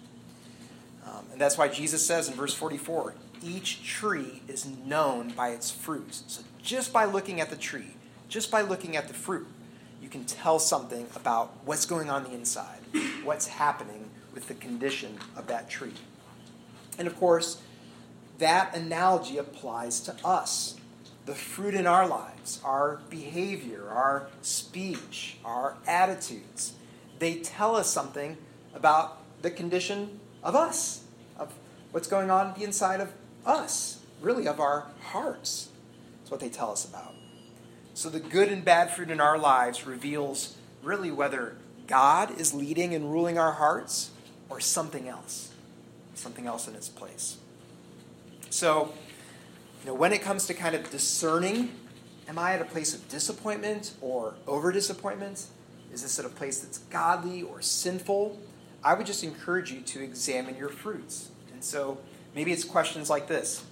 Um, 1.06 1.26
and 1.30 1.38
that's 1.38 1.58
why 1.58 1.68
Jesus 1.68 2.06
says 2.06 2.26
in 2.26 2.34
verse 2.36 2.54
44 2.54 3.12
each 3.44 3.86
tree 3.86 4.40
is 4.48 4.64
known 4.86 5.28
by 5.28 5.50
its 5.50 5.70
fruits. 5.70 6.24
So 6.28 6.40
just 6.62 6.90
by 6.90 7.04
looking 7.04 7.38
at 7.38 7.50
the 7.50 7.56
tree, 7.56 7.96
just 8.30 8.50
by 8.50 8.62
looking 8.62 8.96
at 8.96 9.08
the 9.08 9.14
fruit, 9.14 9.46
you 10.00 10.08
can 10.08 10.24
tell 10.24 10.58
something 10.58 11.06
about 11.14 11.52
what's 11.66 11.84
going 11.84 12.08
on 12.08 12.24
the 12.24 12.32
inside, 12.32 12.80
what's 13.24 13.48
happening 13.48 14.08
with 14.32 14.48
the 14.48 14.54
condition 14.54 15.18
of 15.36 15.48
that 15.48 15.68
tree. 15.68 15.92
And 16.98 17.08
of 17.08 17.16
course, 17.18 17.60
that 18.38 18.76
analogy 18.76 19.38
applies 19.38 20.00
to 20.00 20.16
us. 20.24 20.76
The 21.24 21.34
fruit 21.34 21.74
in 21.74 21.86
our 21.86 22.06
lives, 22.08 22.60
our 22.64 23.00
behavior, 23.08 23.88
our 23.88 24.26
speech, 24.42 25.36
our 25.44 25.76
attitudes, 25.86 26.72
they 27.20 27.36
tell 27.36 27.76
us 27.76 27.88
something 27.88 28.36
about 28.74 29.18
the 29.42 29.50
condition 29.50 30.18
of 30.42 30.56
us, 30.56 31.04
of 31.38 31.52
what's 31.92 32.08
going 32.08 32.30
on 32.30 32.54
the 32.58 32.64
inside 32.64 33.00
of 33.00 33.12
us, 33.46 34.00
really 34.20 34.48
of 34.48 34.58
our 34.58 34.86
hearts. 35.00 35.68
That's 36.18 36.30
what 36.32 36.40
they 36.40 36.48
tell 36.48 36.72
us 36.72 36.84
about. 36.84 37.14
So 37.94 38.08
the 38.08 38.20
good 38.20 38.48
and 38.48 38.64
bad 38.64 38.90
fruit 38.90 39.10
in 39.10 39.20
our 39.20 39.38
lives 39.38 39.86
reveals 39.86 40.56
really 40.82 41.12
whether 41.12 41.56
God 41.86 42.40
is 42.40 42.54
leading 42.54 42.94
and 42.94 43.12
ruling 43.12 43.38
our 43.38 43.52
hearts 43.52 44.10
or 44.48 44.58
something 44.58 45.08
else, 45.08 45.51
something 46.14 46.46
else 46.46 46.68
in 46.68 46.74
its 46.74 46.88
place. 46.88 47.38
So, 48.50 48.92
you 49.80 49.86
know, 49.86 49.94
when 49.94 50.12
it 50.12 50.22
comes 50.22 50.46
to 50.46 50.54
kind 50.54 50.74
of 50.74 50.90
discerning, 50.90 51.72
am 52.28 52.38
I 52.38 52.54
at 52.54 52.60
a 52.60 52.66
place 52.66 52.94
of 52.94 53.08
disappointment 53.08 53.94
or 54.00 54.34
over 54.46 54.72
disappointment? 54.72 55.46
Is 55.92 56.02
this 56.02 56.18
at 56.18 56.24
a 56.24 56.30
place 56.30 56.60
that's 56.60 56.78
godly 56.78 57.42
or 57.42 57.60
sinful? 57.60 58.38
I 58.84 58.94
would 58.94 59.06
just 59.06 59.24
encourage 59.24 59.72
you 59.72 59.80
to 59.80 60.02
examine 60.02 60.56
your 60.56 60.68
fruits. 60.68 61.30
And 61.52 61.62
so, 61.62 61.98
Maybe 62.34 62.52
it's 62.52 62.64
questions 62.64 63.10
like 63.10 63.26
this 63.26 63.64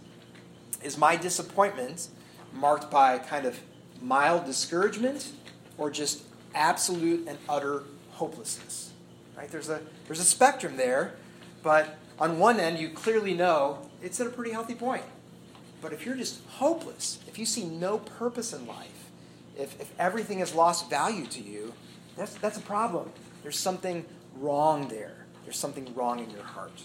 Is 0.83 0.99
my 0.99 1.17
disappointment 1.17 2.09
marked 2.53 2.91
by 2.91 3.19
kind 3.19 3.47
of 3.47 3.59
mild 4.01 4.45
discouragement 4.45 5.33
or 5.79 5.91
just 5.91 6.23
absolute 6.55 7.27
and 7.29 7.39
utter 7.49 7.85
hopelessness? 8.13 8.91
Right? 9.37 9.51
There's 9.51 9.71
a, 9.71 9.81
there's 10.07 10.21
a 10.21 10.25
spectrum 10.25 10.77
there, 10.77 11.15
but 11.63 11.97
on 12.21 12.39
one 12.39 12.61
end, 12.61 12.79
you 12.79 12.91
clearly 12.91 13.35
know 13.35 13.79
it's 14.03 14.21
at 14.21 14.27
a 14.27 14.31
pretty 14.31 14.53
healthy 14.53 14.75
point. 14.75 15.05
But 15.81 15.93
if 15.95 16.05
you're 16.05 16.17
just 16.17 16.45
hopeless, 16.47 17.19
if 17.27 17.39
you 17.39 17.47
see 17.47 17.65
no 17.65 17.99
purpose 17.99 18.53
in 18.53 18.67
life, 18.67 19.11
if, 19.57 19.81
if 19.81 19.93
everything 19.99 20.41
has 20.41 20.55
lost 20.55 20.91
value 20.91 21.27
to 21.27 21.43
you, 21.43 21.73
that's, 22.17 22.35
that's 22.35 22.59
a 22.59 22.63
problem. 22.63 23.11
There's 23.43 23.59
something 23.59 24.05
wrong 24.37 24.89
there. 24.89 25.25
There's 25.45 25.59
something 25.59 25.95
wrong 25.95 26.19
in 26.21 26.31
your 26.31 26.43
heart. 26.43 26.83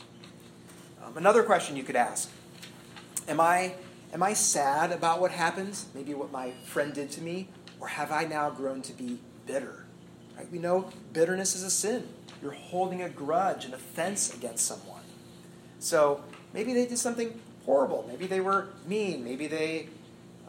Um, 1.03 1.17
another 1.17 1.43
question 1.43 1.75
you 1.75 1.83
could 1.83 1.97
ask 1.97 2.31
Am 3.27 3.41
I, 3.41 3.75
am 4.13 4.23
I 4.23 4.33
sad 4.33 4.91
about 4.91 5.19
what 5.19 5.31
happens? 5.31 5.87
Maybe 5.93 6.13
what 6.13 6.31
my 6.31 6.51
friend 6.63 6.93
did 6.93 7.11
to 7.11 7.21
me? 7.21 7.49
Or 7.81 7.87
have 7.87 8.11
I 8.11 8.23
now 8.23 8.49
grown 8.49 8.81
to 8.83 8.93
be 8.93 9.19
bitter? 9.45 9.85
Right? 10.37 10.49
We 10.49 10.59
know 10.59 10.89
bitterness 11.11 11.55
is 11.55 11.63
a 11.63 11.69
sin. 11.69 12.07
You're 12.41 12.51
holding 12.51 13.01
a 13.01 13.09
grudge, 13.09 13.65
an 13.65 13.73
offense 13.73 14.33
against 14.33 14.65
someone. 14.65 14.94
So 15.85 16.23
maybe 16.51 16.73
they 16.73 16.87
did 16.87 16.97
something 16.97 17.39
horrible. 17.63 18.05
Maybe 18.07 18.25
they 18.25 18.41
were 18.41 18.69
mean. 18.87 19.23
Maybe 19.23 19.45
they, 19.45 19.87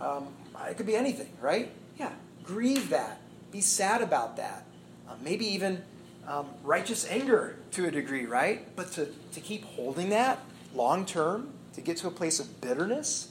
um, 0.00 0.28
it 0.66 0.78
could 0.78 0.86
be 0.86 0.96
anything, 0.96 1.28
right? 1.42 1.70
Yeah, 1.98 2.12
grieve 2.42 2.88
that. 2.88 3.20
Be 3.52 3.60
sad 3.60 4.00
about 4.00 4.38
that. 4.38 4.64
Uh, 5.06 5.12
maybe 5.22 5.44
even 5.46 5.82
um, 6.26 6.46
righteous 6.64 7.06
anger 7.10 7.56
to 7.72 7.86
a 7.86 7.90
degree, 7.90 8.24
right? 8.24 8.74
But 8.76 8.92
to, 8.92 9.08
to 9.32 9.40
keep 9.40 9.64
holding 9.64 10.08
that 10.08 10.38
long 10.74 11.04
term, 11.04 11.50
to 11.74 11.82
get 11.82 11.98
to 11.98 12.08
a 12.08 12.10
place 12.10 12.40
of 12.40 12.62
bitterness, 12.62 13.28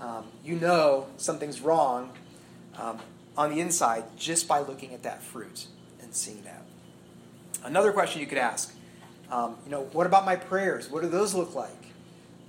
um, 0.00 0.24
you 0.44 0.56
know 0.56 1.06
something's 1.18 1.60
wrong 1.60 2.10
um, 2.76 2.98
on 3.36 3.54
the 3.54 3.60
inside 3.60 4.04
just 4.16 4.48
by 4.48 4.58
looking 4.58 4.92
at 4.92 5.04
that 5.04 5.22
fruit 5.22 5.66
and 6.02 6.12
seeing 6.12 6.42
that. 6.42 6.62
Another 7.62 7.92
question 7.92 8.20
you 8.20 8.26
could 8.26 8.38
ask 8.38 8.75
Um, 9.30 9.56
you 9.64 9.70
know, 9.70 9.82
what 9.92 10.06
about 10.06 10.24
my 10.24 10.36
prayers? 10.36 10.90
What 10.90 11.02
do 11.02 11.08
those 11.08 11.34
look 11.34 11.54
like? 11.54 11.70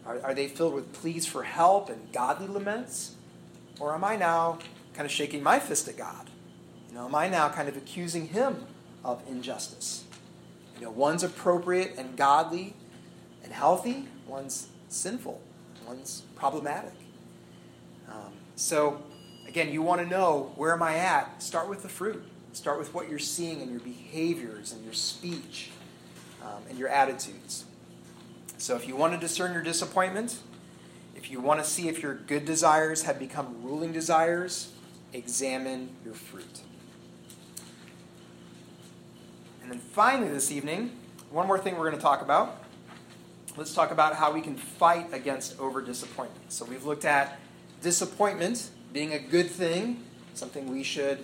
Are, 0.06 0.20
are 0.24 0.34
they 0.34 0.48
filled 0.48 0.74
with 0.74 0.94
pleas 0.94 1.26
for 1.26 1.44
help 1.44 1.90
and 1.90 2.12
godly 2.12 2.48
laments? 2.48 3.16
Or 3.80 3.94
am 3.94 4.04
I 4.04 4.16
now 4.16 4.60
kind 4.94 5.06
of 5.06 5.12
shaking 5.12 5.44
my 5.44 5.60
fist 5.60 5.88
at 5.88 5.98
God? 5.98 6.30
You 6.90 6.96
know, 6.96 7.06
am 7.06 7.16
I 7.16 7.28
now 7.28 7.50
kind 7.50 7.68
of 7.68 7.76
accusing 7.76 8.28
him 8.30 8.66
of 9.04 9.22
injustice? 9.28 10.06
You 10.76 10.86
know, 10.86 10.92
one's 10.92 11.24
appropriate 11.24 11.96
and 11.98 12.16
godly 12.16 12.74
and 13.44 13.52
healthy, 13.52 14.08
one's 14.28 14.68
sinful, 14.88 15.42
one's 15.86 16.22
problematic. 16.36 16.94
Um, 18.10 18.34
so, 18.56 19.02
again, 19.48 19.72
you 19.72 19.82
want 19.82 20.02
to 20.02 20.08
know 20.08 20.54
where 20.56 20.74
am 20.74 20.84
I 20.84 20.98
at? 20.98 21.42
Start 21.42 21.68
with 21.68 21.82
the 21.82 21.90
fruit. 21.90 22.24
Start 22.54 22.80
with 22.80 22.94
what 22.94 23.10
you're 23.10 23.20
seeing 23.20 23.62
in 23.62 23.70
your 23.70 23.80
behaviors 23.80 24.72
and 24.72 24.84
your 24.84 24.94
speech 24.94 25.70
um, 26.42 26.64
and 26.70 26.78
your 26.78 26.90
attitudes. 26.90 27.66
So, 28.58 28.76
if 28.76 28.88
you 28.88 28.96
want 28.96 29.14
to 29.14 29.20
discern 29.20 29.54
your 29.54 29.62
disappointment, 29.62 30.40
if 31.16 31.30
you 31.30 31.40
want 31.40 31.64
to 31.64 31.70
see 31.70 31.88
if 31.90 32.02
your 32.02 32.16
good 32.16 32.46
desires 32.46 33.04
have 33.04 33.20
become 33.20 33.62
ruling 33.62 33.92
desires, 33.92 34.72
examine 35.14 35.90
your 36.04 36.14
fruit. 36.14 36.62
And 39.62 39.72
then 39.72 39.80
finally, 39.80 40.30
this 40.30 40.52
evening, 40.52 40.92
one 41.30 41.46
more 41.46 41.60
thing 41.60 41.78
we're 41.78 41.90
going 41.90 41.98
to 41.98 42.02
talk 42.02 42.22
about. 42.22 42.64
Let's 43.56 43.74
talk 43.74 43.92
about 43.92 44.16
how 44.16 44.32
we 44.32 44.42
can 44.42 44.56
fight 44.56 45.14
against 45.14 45.60
over 45.60 45.82
disappointment. 45.82 46.52
So, 46.52 46.66
we've 46.66 46.86
looked 46.86 47.06
at 47.06 47.40
disappointment 47.82 48.70
being 48.92 49.14
a 49.14 49.20
good 49.20 49.50
thing, 49.52 50.04
something 50.34 50.72
we 50.72 50.84
should 50.84 51.20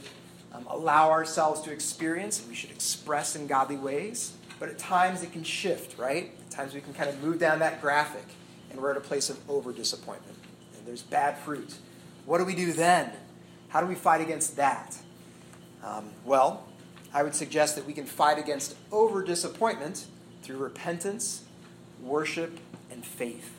um, 0.54 0.68
allow 0.70 1.10
ourselves 1.10 1.62
to 1.62 1.72
experience 1.72 2.40
and 2.40 2.50
we 2.50 2.56
should 2.56 2.70
express 2.70 3.36
in 3.36 3.48
godly 3.48 3.78
ways. 3.78 4.34
But 4.64 4.70
at 4.70 4.80
times 4.80 5.24
it 5.24 5.34
can 5.34 5.44
shift, 5.44 6.00
right? 6.00 6.32
At 6.46 6.52
times 6.52 6.74
we 6.74 6.80
can 6.80 6.94
kind 6.94 7.10
of 7.10 7.22
move 7.22 7.38
down 7.38 7.60
that 7.60 7.82
graphic 7.82 8.24
and 8.72 8.80
we're 8.80 8.92
at 8.92 8.96
a 8.96 9.02
place 9.02 9.30
of 9.30 9.38
over 9.50 9.74
disappointment. 9.74 10.38
And 10.78 10.88
there's 10.88 11.02
bad 11.02 11.38
fruit. 11.40 11.76
What 12.26 12.38
do 12.38 12.46
we 12.46 12.56
do 12.56 12.72
then? 12.72 13.12
How 13.68 13.82
do 13.82 13.88
we 13.88 13.96
fight 13.96 14.22
against 14.22 14.56
that? 14.56 14.98
Um, 15.84 16.12
well, 16.24 16.66
I 17.14 17.24
would 17.24 17.36
suggest 17.36 17.76
that 17.76 17.86
we 17.86 17.92
can 17.92 18.06
fight 18.06 18.40
against 18.40 18.78
over 18.90 19.22
disappointment 19.22 20.06
through 20.44 20.60
repentance, 20.60 21.44
worship, 22.02 22.58
and 22.90 23.06
faith. 23.06 23.58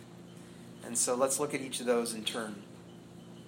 And 0.86 0.96
so 0.96 1.14
let's 1.14 1.38
look 1.38 1.52
at 1.52 1.60
each 1.60 1.80
of 1.80 1.86
those 1.86 2.14
in 2.14 2.24
turn. 2.24 2.62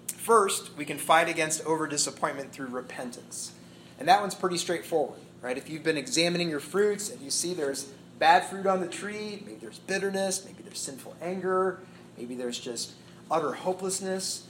First, 0.08 0.76
we 0.76 0.84
can 0.84 0.98
fight 0.98 1.30
against 1.30 1.64
over 1.64 1.86
disappointment 1.86 2.52
through 2.52 2.66
repentance. 2.66 3.52
And 3.98 4.06
that 4.08 4.20
one's 4.20 4.34
pretty 4.34 4.58
straightforward, 4.58 5.20
right? 5.46 5.56
If 5.56 5.70
you've 5.70 5.84
been 5.84 5.96
examining 5.96 6.50
your 6.50 6.58
fruits 6.58 7.08
and 7.08 7.20
you 7.20 7.30
see 7.30 7.54
there's 7.54 7.84
bad 8.18 8.46
fruit 8.46 8.66
on 8.66 8.80
the 8.80 8.88
tree, 8.88 9.44
maybe 9.46 9.58
there's 9.60 9.78
bitterness, 9.78 10.44
maybe 10.44 10.64
there's 10.64 10.80
sinful 10.80 11.14
anger, 11.22 11.78
maybe 12.18 12.34
there's 12.34 12.58
just 12.58 12.94
utter 13.30 13.52
hopelessness, 13.52 14.48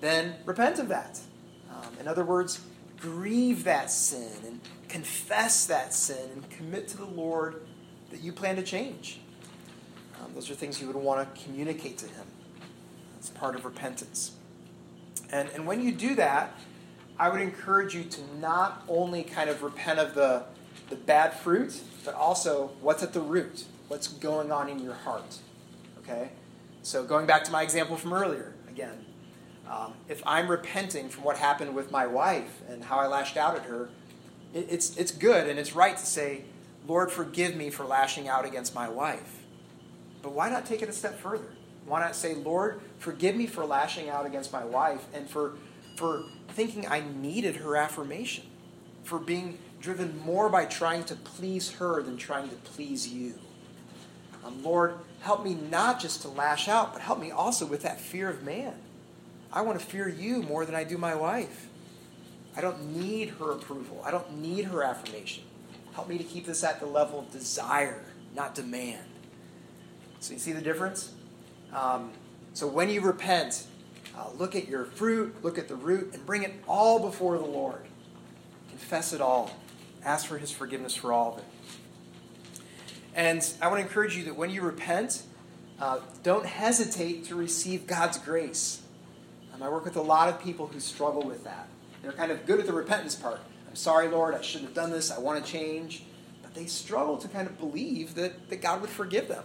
then 0.00 0.36
repent 0.46 0.78
of 0.78 0.88
that. 0.88 1.20
Um, 1.70 1.92
in 2.00 2.08
other 2.08 2.24
words, 2.24 2.60
grieve 2.98 3.64
that 3.64 3.90
sin 3.90 4.32
and 4.46 4.60
confess 4.88 5.66
that 5.66 5.92
sin 5.92 6.30
and 6.32 6.48
commit 6.48 6.88
to 6.88 6.96
the 6.96 7.04
Lord 7.04 7.66
that 8.10 8.22
you 8.22 8.32
plan 8.32 8.56
to 8.56 8.62
change. 8.62 9.20
Um, 10.18 10.32
those 10.34 10.50
are 10.50 10.54
things 10.54 10.80
you 10.80 10.86
would 10.86 10.96
want 10.96 11.34
to 11.34 11.44
communicate 11.44 11.98
to 11.98 12.06
Him. 12.06 12.24
That's 13.16 13.28
part 13.28 13.54
of 13.54 13.66
repentance. 13.66 14.32
And, 15.30 15.50
and 15.50 15.66
when 15.66 15.82
you 15.82 15.92
do 15.92 16.14
that, 16.14 16.58
I 17.18 17.28
would 17.28 17.40
encourage 17.40 17.94
you 17.94 18.04
to 18.04 18.20
not 18.38 18.84
only 18.88 19.24
kind 19.24 19.50
of 19.50 19.62
repent 19.62 19.98
of 19.98 20.14
the, 20.14 20.44
the 20.88 20.96
bad 20.96 21.34
fruit, 21.34 21.80
but 22.04 22.14
also 22.14 22.70
what's 22.80 23.02
at 23.02 23.12
the 23.12 23.20
root, 23.20 23.64
what's 23.88 24.06
going 24.06 24.52
on 24.52 24.68
in 24.68 24.78
your 24.78 24.94
heart. 24.94 25.38
Okay? 26.00 26.30
So 26.82 27.04
going 27.04 27.26
back 27.26 27.44
to 27.44 27.50
my 27.50 27.62
example 27.62 27.96
from 27.96 28.12
earlier, 28.12 28.54
again, 28.68 29.04
um, 29.68 29.94
if 30.08 30.22
I'm 30.24 30.48
repenting 30.48 31.08
from 31.08 31.24
what 31.24 31.36
happened 31.36 31.74
with 31.74 31.90
my 31.90 32.06
wife 32.06 32.62
and 32.68 32.84
how 32.84 32.98
I 32.98 33.06
lashed 33.06 33.36
out 33.36 33.56
at 33.56 33.64
her, 33.64 33.90
it, 34.54 34.68
it's, 34.70 34.96
it's 34.96 35.10
good 35.10 35.48
and 35.48 35.58
it's 35.58 35.74
right 35.74 35.96
to 35.96 36.06
say, 36.06 36.44
Lord, 36.86 37.10
forgive 37.10 37.54
me 37.54 37.68
for 37.68 37.84
lashing 37.84 38.28
out 38.28 38.44
against 38.44 38.74
my 38.74 38.88
wife. 38.88 39.42
But 40.22 40.32
why 40.32 40.48
not 40.48 40.64
take 40.64 40.82
it 40.82 40.88
a 40.88 40.92
step 40.92 41.18
further? 41.18 41.52
Why 41.84 42.00
not 42.00 42.16
say, 42.16 42.34
Lord, 42.34 42.80
forgive 42.98 43.34
me 43.36 43.46
for 43.46 43.64
lashing 43.64 44.08
out 44.08 44.24
against 44.24 44.52
my 44.52 44.64
wife 44.64 45.04
and 45.12 45.28
for, 45.28 45.54
for 45.98 46.22
thinking 46.50 46.86
I 46.86 47.02
needed 47.20 47.56
her 47.56 47.76
affirmation, 47.76 48.44
for 49.02 49.18
being 49.18 49.58
driven 49.80 50.16
more 50.20 50.48
by 50.48 50.64
trying 50.64 51.02
to 51.04 51.16
please 51.16 51.72
her 51.72 52.00
than 52.04 52.16
trying 52.16 52.48
to 52.50 52.54
please 52.54 53.08
you. 53.08 53.34
Um, 54.44 54.62
Lord, 54.62 54.94
help 55.22 55.44
me 55.44 55.54
not 55.54 55.98
just 55.98 56.22
to 56.22 56.28
lash 56.28 56.68
out, 56.68 56.92
but 56.92 57.02
help 57.02 57.18
me 57.18 57.32
also 57.32 57.66
with 57.66 57.82
that 57.82 58.00
fear 58.00 58.28
of 58.28 58.44
man. 58.44 58.74
I 59.52 59.62
want 59.62 59.80
to 59.80 59.84
fear 59.84 60.08
you 60.08 60.40
more 60.40 60.64
than 60.64 60.76
I 60.76 60.84
do 60.84 60.98
my 60.98 61.16
wife. 61.16 61.66
I 62.56 62.60
don't 62.60 62.96
need 62.96 63.30
her 63.30 63.50
approval. 63.50 64.00
I 64.06 64.12
don't 64.12 64.38
need 64.40 64.66
her 64.66 64.84
affirmation. 64.84 65.42
Help 65.94 66.08
me 66.08 66.16
to 66.16 66.24
keep 66.24 66.46
this 66.46 66.62
at 66.62 66.78
the 66.78 66.86
level 66.86 67.18
of 67.18 67.32
desire, 67.32 68.04
not 68.36 68.54
demand. 68.54 69.04
So 70.20 70.32
you 70.32 70.38
see 70.38 70.52
the 70.52 70.62
difference? 70.62 71.12
Um, 71.74 72.12
so 72.54 72.68
when 72.68 72.88
you 72.88 73.00
repent, 73.00 73.64
uh, 74.18 74.30
look 74.36 74.56
at 74.56 74.68
your 74.68 74.84
fruit, 74.84 75.44
look 75.44 75.58
at 75.58 75.68
the 75.68 75.76
root, 75.76 76.12
and 76.12 76.26
bring 76.26 76.42
it 76.42 76.52
all 76.66 76.98
before 76.98 77.38
the 77.38 77.44
Lord. 77.44 77.82
Confess 78.70 79.12
it 79.12 79.20
all. 79.20 79.52
Ask 80.04 80.26
for 80.26 80.38
His 80.38 80.50
forgiveness 80.50 80.94
for 80.94 81.12
all 81.12 81.34
of 81.34 81.38
it. 81.38 81.44
And 83.14 83.48
I 83.62 83.68
want 83.68 83.80
to 83.80 83.86
encourage 83.86 84.16
you 84.16 84.24
that 84.24 84.36
when 84.36 84.50
you 84.50 84.62
repent, 84.62 85.22
uh, 85.80 86.00
don't 86.22 86.46
hesitate 86.46 87.24
to 87.26 87.36
receive 87.36 87.86
God's 87.86 88.18
grace. 88.18 88.82
Um, 89.54 89.62
I 89.62 89.68
work 89.68 89.84
with 89.84 89.96
a 89.96 90.02
lot 90.02 90.28
of 90.28 90.42
people 90.42 90.66
who 90.66 90.80
struggle 90.80 91.22
with 91.22 91.44
that. 91.44 91.68
They're 92.02 92.12
kind 92.12 92.32
of 92.32 92.44
good 92.44 92.58
at 92.58 92.66
the 92.66 92.72
repentance 92.72 93.14
part. 93.14 93.40
I'm 93.68 93.76
sorry, 93.76 94.08
Lord, 94.08 94.34
I 94.34 94.40
shouldn't 94.40 94.70
have 94.70 94.74
done 94.74 94.90
this, 94.90 95.12
I 95.12 95.18
want 95.18 95.44
to 95.44 95.50
change. 95.50 96.02
But 96.42 96.54
they 96.54 96.66
struggle 96.66 97.18
to 97.18 97.28
kind 97.28 97.46
of 97.46 97.58
believe 97.58 98.14
that, 98.16 98.48
that 98.50 98.62
God 98.62 98.80
would 98.80 98.90
forgive 98.90 99.28
them 99.28 99.44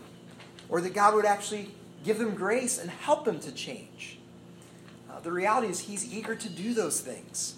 or 0.70 0.82
that 0.82 0.94
God 0.96 1.14
would 1.14 1.26
actually 1.26 1.70
give 2.04 2.18
them 2.18 2.34
grace 2.34 2.80
and 2.80 2.90
help 2.90 3.26
them 3.26 3.40
to 3.42 3.52
change. 3.52 4.18
The 5.24 5.32
reality 5.32 5.68
is, 5.68 5.82
He's 5.82 6.14
eager 6.14 6.36
to 6.36 6.50
do 6.50 6.74
those 6.74 7.00
things. 7.00 7.56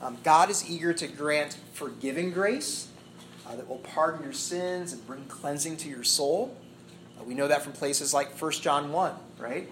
Um, 0.00 0.16
God 0.24 0.48
is 0.48 0.68
eager 0.68 0.92
to 0.94 1.06
grant 1.06 1.58
forgiving 1.74 2.32
grace 2.32 2.88
uh, 3.46 3.56
that 3.56 3.68
will 3.68 3.78
pardon 3.78 4.22
your 4.22 4.32
sins 4.32 4.92
and 4.92 5.06
bring 5.06 5.24
cleansing 5.26 5.76
to 5.78 5.88
your 5.88 6.04
soul. 6.04 6.56
Uh, 7.18 7.24
we 7.24 7.34
know 7.34 7.48
that 7.48 7.62
from 7.62 7.72
places 7.72 8.14
like 8.14 8.40
1 8.40 8.52
John 8.52 8.92
1, 8.92 9.12
right? 9.38 9.70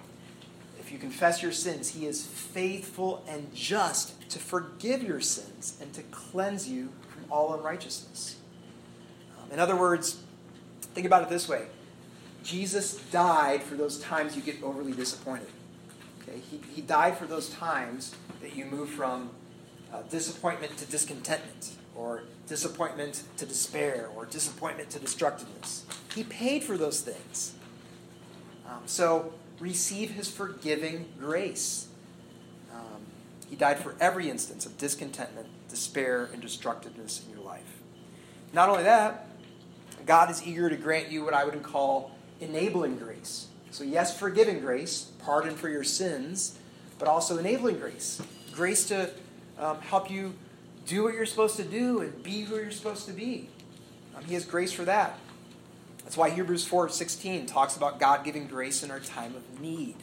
If 0.79 0.93
you 0.93 0.99
confess 0.99 1.43
your 1.43 1.53
sins, 1.53 1.89
He 1.89 2.07
is 2.07 2.25
faithful 2.27 3.25
and 3.29 3.53
just 3.55 4.29
to 4.31 4.39
forgive 4.39 5.03
your 5.03 5.21
sins 5.21 5.79
and 5.81 5.93
to 5.95 6.03
cleanse 6.05 6.69
you 6.69 6.91
from 7.09 7.25
all 7.31 7.55
unrighteousness. 7.55 8.37
Um, 9.39 9.51
in 9.53 9.59
other 9.59 9.77
words, 9.77 10.21
think 10.95 11.07
about 11.07 11.23
it 11.23 11.29
this 11.29 11.49
way 11.49 11.67
Jesus 12.45 12.97
died 13.11 13.63
for 13.63 13.75
those 13.75 13.99
times 14.01 14.37
you 14.37 14.43
get 14.43 14.63
overly 14.63 14.93
disappointed. 14.93 15.49
Okay? 16.29 16.39
He, 16.51 16.61
he 16.75 16.83
died 16.83 17.17
for 17.17 17.27
those 17.27 17.51
times 17.51 18.15
that 18.41 18.55
you 18.55 18.65
move 18.65 18.91
from 18.91 19.31
uh, 19.93 20.03
disappointment 20.11 20.77
to 20.79 20.87
discontentment, 20.87 21.71
or 21.95 22.23
disappointment 22.47 23.23
to 23.37 23.47
despair, 23.47 24.09
or 24.15 24.27
disappointment 24.27 24.91
to 24.91 24.99
destructiveness. 24.99 25.85
He 26.15 26.25
paid 26.25 26.65
for 26.65 26.77
those 26.77 27.01
things. 27.01 27.55
Um, 28.67 28.83
so 28.87 29.33
receive 29.61 30.11
his 30.11 30.31
forgiving 30.31 31.09
grace. 31.19 31.89
Um, 32.75 33.07
he 33.49 33.57
died 33.57 33.79
for 33.79 33.95
every 34.01 34.29
instance 34.29 34.67
of 34.67 34.77
discontentment, 34.77 35.47
despair, 35.69 36.29
and 36.33 36.43
destructiveness 36.43 37.23
in 37.25 37.35
your 37.35 37.45
life. 37.45 37.81
Not 38.53 38.69
only 38.69 38.85
that, 38.85 39.29
God 40.05 40.31
is 40.31 40.47
eager 40.47 40.69
to 40.69 40.77
grant 40.77 41.11
you 41.11 41.25
what 41.25 41.35
I 41.35 41.45
would 41.45 41.63
call 41.63 42.13
enabling 42.41 42.99
grace. 42.99 43.47
So, 43.77 43.85
yes, 43.85 44.19
forgiving 44.19 44.61
grace, 44.61 45.11
pardon 45.19 45.55
for 45.55 45.69
your 45.69 45.85
sins, 45.85 46.59
but 46.99 47.09
also 47.09 47.37
enabling 47.37 47.79
grace. 47.79 48.23
Grace 48.53 48.89
to 48.89 49.11
um, 49.59 49.83
help 49.83 50.11
you 50.11 50.33
do 50.87 51.03
what 51.03 51.13
you're 51.13 51.27
supposed 51.27 51.57
to 51.57 51.63
do 51.63 52.01
and 52.01 52.23
be 52.23 52.41
who 52.41 52.57
you're 52.57 52.71
supposed 52.71 53.05
to 53.05 53.13
be. 53.13 53.51
Um, 54.17 54.25
he 54.25 54.33
has 54.33 54.47
grace 54.47 54.73
for 54.73 54.87
that. 54.87 55.19
That's 56.05 56.17
why 56.17 56.31
Hebrews 56.31 56.67
4:16 56.67 57.49
talks 57.49 57.77
about 57.77 58.01
God 58.01 58.25
giving 58.25 58.47
grace 58.47 58.83
in 58.83 58.91
our 58.91 58.99
time 58.99 59.35
of 59.37 59.61
need. 59.61 59.97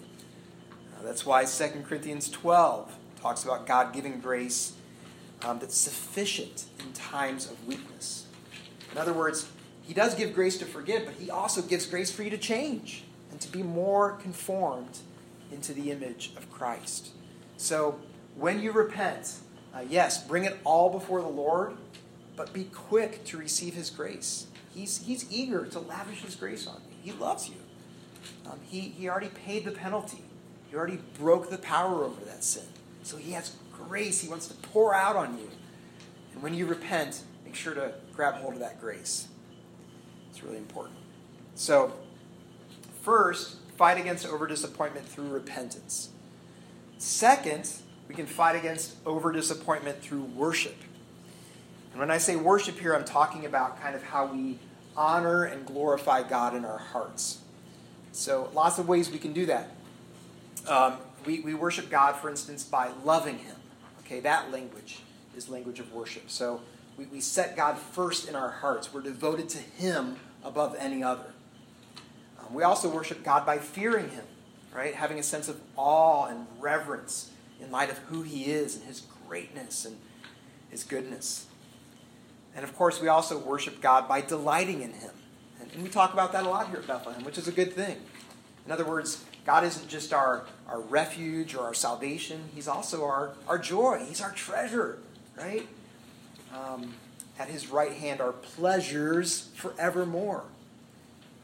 Uh, 0.95 1.01
that's 1.01 1.25
why 1.25 1.43
2 1.43 1.83
Corinthians 1.83 2.29
12 2.29 2.95
talks 3.23 3.43
about 3.43 3.65
God 3.65 3.91
giving 3.91 4.19
grace 4.19 4.73
um, 5.41 5.57
that's 5.57 5.75
sufficient 5.75 6.65
in 6.79 6.93
times 6.93 7.49
of 7.49 7.67
weakness. 7.67 8.27
In 8.91 8.99
other 8.99 9.13
words, 9.13 9.49
he 9.81 9.95
does 9.95 10.13
give 10.13 10.35
grace 10.35 10.59
to 10.59 10.65
forgive, 10.65 11.05
but 11.05 11.15
He 11.15 11.31
also 11.31 11.63
gives 11.63 11.87
grace 11.87 12.11
for 12.11 12.21
you 12.21 12.29
to 12.29 12.37
change 12.37 13.05
and 13.33 13.41
to 13.41 13.51
be 13.51 13.63
more 13.63 14.11
conformed 14.11 14.99
into 15.51 15.73
the 15.73 15.89
image 15.89 16.31
of 16.37 16.51
Christ. 16.51 17.09
So 17.57 17.99
when 18.35 18.61
you 18.61 18.71
repent, 18.71 19.39
uh, 19.73 19.79
yes, 19.89 20.23
bring 20.23 20.43
it 20.43 20.59
all 20.63 20.91
before 20.91 21.19
the 21.19 21.27
Lord, 21.27 21.73
but 22.35 22.53
be 22.53 22.65
quick 22.65 23.25
to 23.25 23.37
receive 23.37 23.73
His 23.73 23.89
grace. 23.89 24.45
He's, 24.71 25.03
he's 25.03 25.31
eager 25.31 25.65
to 25.65 25.79
lavish 25.79 26.21
his 26.21 26.35
grace 26.35 26.67
on 26.67 26.81
you. 26.89 27.11
He 27.11 27.19
loves 27.19 27.49
you. 27.49 27.55
Um, 28.45 28.59
he, 28.63 28.81
he 28.81 29.09
already 29.09 29.29
paid 29.29 29.65
the 29.65 29.71
penalty. 29.71 30.23
He 30.69 30.75
already 30.75 30.99
broke 31.19 31.49
the 31.49 31.57
power 31.57 32.03
over 32.03 32.23
that 32.25 32.43
sin. 32.43 32.65
So 33.01 33.17
he 33.17 33.31
has 33.31 33.55
grace 33.71 34.21
he 34.21 34.29
wants 34.29 34.47
to 34.47 34.53
pour 34.55 34.93
out 34.93 35.15
on 35.15 35.39
you. 35.39 35.49
And 36.33 36.41
when 36.43 36.53
you 36.53 36.67
repent, 36.67 37.23
make 37.45 37.55
sure 37.55 37.73
to 37.73 37.93
grab 38.15 38.35
hold 38.35 38.53
of 38.53 38.59
that 38.59 38.79
grace. 38.79 39.27
It's 40.29 40.43
really 40.43 40.57
important. 40.57 40.97
So, 41.55 41.93
first, 43.03 43.57
fight 43.77 43.99
against 43.99 44.25
over 44.25 44.47
disappointment 44.47 45.05
through 45.05 45.27
repentance. 45.27 46.09
Second, 46.97 47.69
we 48.07 48.15
can 48.15 48.25
fight 48.25 48.55
against 48.55 48.95
over 49.05 49.31
disappointment 49.31 50.01
through 50.01 50.23
worship. 50.23 50.75
And 51.91 51.99
when 51.99 52.09
I 52.09 52.17
say 52.17 52.35
worship 52.35 52.79
here, 52.79 52.93
I'm 52.95 53.05
talking 53.05 53.45
about 53.45 53.79
kind 53.81 53.95
of 53.95 54.03
how 54.03 54.25
we 54.25 54.57
honor 54.95 55.43
and 55.43 55.65
glorify 55.65 56.23
God 56.23 56.55
in 56.55 56.65
our 56.65 56.77
hearts. 56.77 57.39
So, 58.13 58.49
lots 58.53 58.79
of 58.79 58.87
ways 58.87 59.09
we 59.09 59.17
can 59.17 59.33
do 59.33 59.47
that. 59.47 59.71
Um, 60.67 60.97
we, 61.25 61.39
we 61.39 61.53
worship 61.53 61.89
God, 61.89 62.15
for 62.15 62.29
instance, 62.29 62.63
by 62.63 62.91
loving 63.03 63.39
Him. 63.39 63.55
Okay, 64.05 64.19
that 64.21 64.51
language 64.51 64.99
is 65.35 65.49
language 65.49 65.79
of 65.79 65.91
worship. 65.93 66.29
So, 66.29 66.61
we, 66.97 67.05
we 67.05 67.19
set 67.19 67.55
God 67.55 67.77
first 67.77 68.29
in 68.29 68.35
our 68.35 68.49
hearts. 68.49 68.93
We're 68.93 69.01
devoted 69.01 69.49
to 69.49 69.57
Him 69.57 70.17
above 70.43 70.75
any 70.77 71.03
other. 71.03 71.32
We 72.53 72.63
also 72.63 72.89
worship 72.89 73.23
God 73.23 73.45
by 73.45 73.57
fearing 73.57 74.09
Him, 74.09 74.25
right? 74.73 74.93
Having 74.93 75.19
a 75.19 75.23
sense 75.23 75.47
of 75.47 75.59
awe 75.75 76.25
and 76.27 76.45
reverence 76.59 77.31
in 77.59 77.71
light 77.71 77.89
of 77.89 77.97
who 77.99 78.21
He 78.21 78.45
is 78.45 78.75
and 78.75 78.85
His 78.85 79.01
greatness 79.27 79.85
and 79.85 79.97
His 80.69 80.83
goodness. 80.83 81.47
And 82.55 82.63
of 82.63 82.75
course, 82.75 83.01
we 83.01 83.07
also 83.07 83.37
worship 83.39 83.81
God 83.81 84.07
by 84.07 84.21
delighting 84.21 84.81
in 84.81 84.93
Him. 84.93 85.11
And 85.73 85.81
we 85.81 85.89
talk 85.89 86.13
about 86.13 86.31
that 86.33 86.45
a 86.45 86.49
lot 86.49 86.69
here 86.69 86.77
at 86.77 86.87
Bethlehem, 86.87 87.23
which 87.23 87.37
is 87.37 87.47
a 87.47 87.51
good 87.51 87.73
thing. 87.73 87.97
In 88.65 88.71
other 88.71 88.85
words, 88.85 89.23
God 89.45 89.63
isn't 89.63 89.89
just 89.89 90.13
our, 90.13 90.45
our 90.67 90.79
refuge 90.79 91.55
or 91.55 91.63
our 91.63 91.73
salvation, 91.73 92.49
He's 92.53 92.67
also 92.67 93.03
our, 93.03 93.33
our 93.47 93.57
joy. 93.57 94.05
He's 94.07 94.21
our 94.21 94.31
treasure, 94.31 94.99
right? 95.35 95.67
Um, 96.53 96.93
at 97.39 97.49
His 97.49 97.69
right 97.69 97.93
hand 97.93 98.21
are 98.21 98.31
pleasures 98.31 99.49
forevermore. 99.55 100.43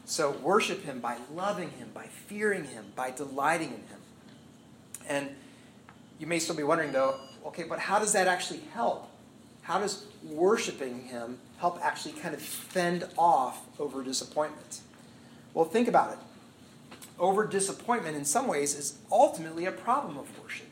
So 0.09 0.31
worship 0.31 0.83
Him 0.85 1.01
by 1.01 1.17
loving 1.35 1.69
Him, 1.69 1.91
by 1.93 2.07
fearing 2.07 2.63
Him, 2.63 2.85
by 2.95 3.11
delighting 3.11 3.67
in 3.67 3.75
Him. 3.75 3.99
And 5.07 5.29
you 6.17 6.25
may 6.25 6.39
still 6.39 6.55
be 6.55 6.63
wondering, 6.63 6.91
though, 6.91 7.19
okay, 7.45 7.61
but 7.61 7.77
how 7.77 7.99
does 7.99 8.13
that 8.13 8.27
actually 8.27 8.61
help? 8.73 9.07
How 9.61 9.77
does 9.77 10.05
worshiping 10.23 11.03
Him 11.03 11.37
help 11.59 11.79
actually 11.85 12.13
kind 12.13 12.33
of 12.33 12.41
fend 12.41 13.07
off 13.19 13.63
over 13.79 14.03
disappointment? 14.03 14.81
Well, 15.53 15.65
think 15.65 15.87
about 15.87 16.13
it. 16.13 16.17
Over 17.19 17.45
disappointment, 17.45 18.17
in 18.17 18.25
some 18.25 18.47
ways, 18.47 18.73
is 18.73 18.97
ultimately 19.11 19.67
a 19.67 19.71
problem 19.71 20.17
of 20.17 20.41
worship, 20.41 20.69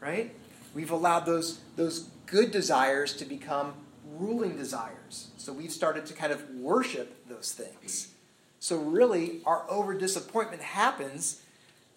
right? 0.00 0.34
We've 0.72 0.90
allowed 0.90 1.26
those, 1.26 1.60
those 1.76 2.08
good 2.24 2.52
desires 2.52 3.12
to 3.16 3.26
become 3.26 3.74
ruling 4.18 4.56
desires. 4.56 5.28
So 5.36 5.52
we've 5.52 5.70
started 5.70 6.06
to 6.06 6.14
kind 6.14 6.32
of 6.32 6.48
worship 6.54 7.28
those 7.28 7.52
things. 7.52 8.14
So, 8.60 8.78
really, 8.78 9.40
our 9.44 9.64
over 9.68 9.94
disappointment 9.94 10.62
happens 10.62 11.42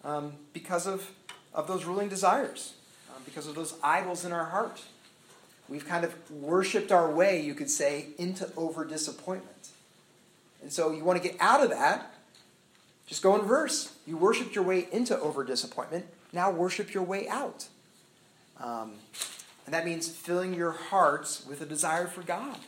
um, 0.04 0.34
because 0.52 0.86
of, 0.86 1.10
of 1.54 1.66
those 1.66 1.84
ruling 1.84 2.08
desires, 2.08 2.74
um, 3.14 3.22
because 3.24 3.46
of 3.46 3.54
those 3.54 3.74
idols 3.82 4.24
in 4.24 4.32
our 4.32 4.46
heart. 4.46 4.82
We've 5.68 5.86
kind 5.86 6.04
of 6.04 6.30
worshiped 6.30 6.90
our 6.90 7.10
way, 7.10 7.40
you 7.40 7.54
could 7.54 7.70
say, 7.70 8.06
into 8.18 8.50
over 8.56 8.84
disappointment. 8.84 9.68
And 10.62 10.72
so 10.72 10.90
you 10.90 11.04
want 11.04 11.22
to 11.22 11.26
get 11.26 11.36
out 11.40 11.62
of 11.62 11.70
that, 11.70 12.12
just 13.06 13.22
go 13.22 13.34
in 13.36 13.42
verse. 13.42 13.92
You 14.06 14.16
worshiped 14.16 14.54
your 14.54 14.64
way 14.64 14.88
into 14.92 15.18
over 15.18 15.44
disappointment, 15.44 16.06
now 16.32 16.50
worship 16.50 16.92
your 16.92 17.02
way 17.02 17.28
out. 17.28 17.68
Um, 18.60 18.94
and 19.64 19.74
that 19.74 19.84
means 19.84 20.08
filling 20.08 20.54
your 20.54 20.72
hearts 20.72 21.46
with 21.46 21.60
a 21.60 21.66
desire 21.66 22.06
for 22.06 22.22
God, 22.22 22.58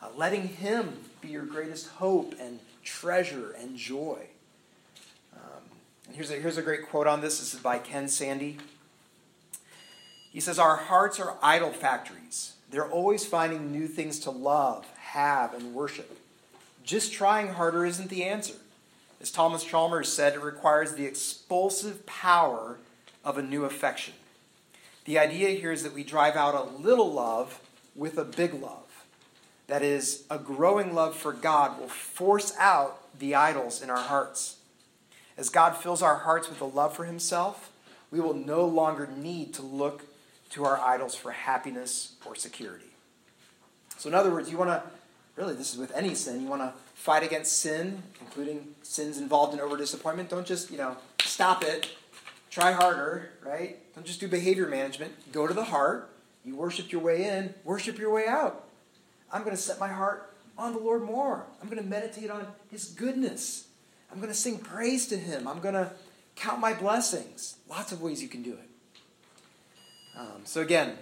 uh, 0.00 0.08
letting 0.16 0.48
Him 0.48 0.98
be 1.20 1.28
your 1.28 1.44
greatest 1.44 1.88
hope 1.88 2.34
and 2.38 2.60
treasure 2.82 3.52
and 3.52 3.76
joy. 3.76 4.18
Um, 5.34 5.62
and 6.06 6.16
here's 6.16 6.30
a, 6.30 6.34
here's 6.34 6.58
a 6.58 6.62
great 6.62 6.88
quote 6.88 7.06
on 7.06 7.20
this. 7.20 7.38
This 7.38 7.54
is 7.54 7.60
by 7.60 7.78
Ken 7.78 8.08
Sande. 8.08 8.58
He 10.32 10.40
says, 10.40 10.58
Our 10.58 10.76
hearts 10.76 11.20
are 11.20 11.36
idol 11.42 11.70
factories. 11.70 12.54
They're 12.70 12.90
always 12.90 13.26
finding 13.26 13.70
new 13.70 13.86
things 13.86 14.18
to 14.20 14.30
love, 14.30 14.86
have, 14.96 15.52
and 15.52 15.74
worship. 15.74 16.18
Just 16.84 17.12
trying 17.12 17.48
harder 17.48 17.84
isn't 17.84 18.08
the 18.08 18.24
answer. 18.24 18.54
As 19.20 19.30
Thomas 19.30 19.62
Chalmers 19.62 20.12
said, 20.12 20.34
it 20.34 20.42
requires 20.42 20.94
the 20.94 21.04
expulsive 21.04 22.06
power 22.06 22.78
of 23.24 23.38
a 23.38 23.42
new 23.42 23.64
affection. 23.64 24.14
The 25.04 25.18
idea 25.18 25.50
here 25.50 25.70
is 25.70 25.82
that 25.82 25.92
we 25.92 26.02
drive 26.02 26.34
out 26.34 26.54
a 26.54 26.82
little 26.82 27.12
love 27.12 27.60
with 27.94 28.18
a 28.18 28.24
big 28.24 28.54
love. 28.54 28.81
That 29.72 29.82
is, 29.82 30.24
a 30.28 30.36
growing 30.36 30.94
love 30.94 31.16
for 31.16 31.32
God 31.32 31.80
will 31.80 31.88
force 31.88 32.52
out 32.58 32.98
the 33.18 33.34
idols 33.34 33.80
in 33.80 33.88
our 33.88 34.02
hearts. 34.02 34.56
As 35.38 35.48
God 35.48 35.78
fills 35.78 36.02
our 36.02 36.16
hearts 36.16 36.50
with 36.50 36.60
a 36.60 36.66
love 36.66 36.94
for 36.94 37.06
Himself, 37.06 37.72
we 38.10 38.20
will 38.20 38.34
no 38.34 38.66
longer 38.66 39.08
need 39.16 39.54
to 39.54 39.62
look 39.62 40.02
to 40.50 40.66
our 40.66 40.78
idols 40.78 41.14
for 41.14 41.30
happiness 41.30 42.16
or 42.26 42.34
security. 42.34 42.90
So, 43.96 44.10
in 44.10 44.14
other 44.14 44.30
words, 44.30 44.50
you 44.50 44.58
want 44.58 44.68
to, 44.68 44.82
really, 45.36 45.54
this 45.54 45.72
is 45.72 45.78
with 45.78 45.90
any 45.96 46.14
sin, 46.14 46.42
you 46.42 46.48
want 46.48 46.60
to 46.60 46.74
fight 46.92 47.22
against 47.22 47.58
sin, 47.60 48.02
including 48.20 48.74
sins 48.82 49.16
involved 49.16 49.54
in 49.54 49.60
over 49.60 49.78
disappointment. 49.78 50.28
Don't 50.28 50.46
just, 50.46 50.70
you 50.70 50.76
know, 50.76 50.98
stop 51.22 51.64
it, 51.64 51.88
try 52.50 52.72
harder, 52.72 53.30
right? 53.42 53.78
Don't 53.94 54.04
just 54.04 54.20
do 54.20 54.28
behavior 54.28 54.68
management. 54.68 55.32
Go 55.32 55.46
to 55.46 55.54
the 55.54 55.64
heart. 55.64 56.10
You 56.44 56.56
worship 56.56 56.92
your 56.92 57.00
way 57.00 57.24
in, 57.24 57.54
worship 57.64 57.98
your 57.98 58.12
way 58.12 58.26
out. 58.26 58.66
I'm 59.32 59.42
going 59.42 59.56
to 59.56 59.62
set 59.62 59.80
my 59.80 59.88
heart 59.88 60.34
on 60.58 60.72
the 60.72 60.78
Lord 60.78 61.02
more. 61.02 61.46
I'm 61.60 61.68
going 61.68 61.82
to 61.82 61.88
meditate 61.88 62.30
on 62.30 62.46
His 62.70 62.86
goodness. 62.86 63.66
I'm 64.10 64.18
going 64.18 64.28
to 64.28 64.34
sing 64.34 64.58
praise 64.58 65.06
to 65.08 65.16
Him. 65.16 65.48
I'm 65.48 65.60
going 65.60 65.74
to 65.74 65.90
count 66.36 66.60
my 66.60 66.74
blessings. 66.74 67.56
Lots 67.68 67.92
of 67.92 68.02
ways 68.02 68.22
you 68.22 68.28
can 68.28 68.42
do 68.42 68.52
it. 68.52 68.68
Um, 70.18 70.42
so, 70.44 70.60
again, 70.60 70.98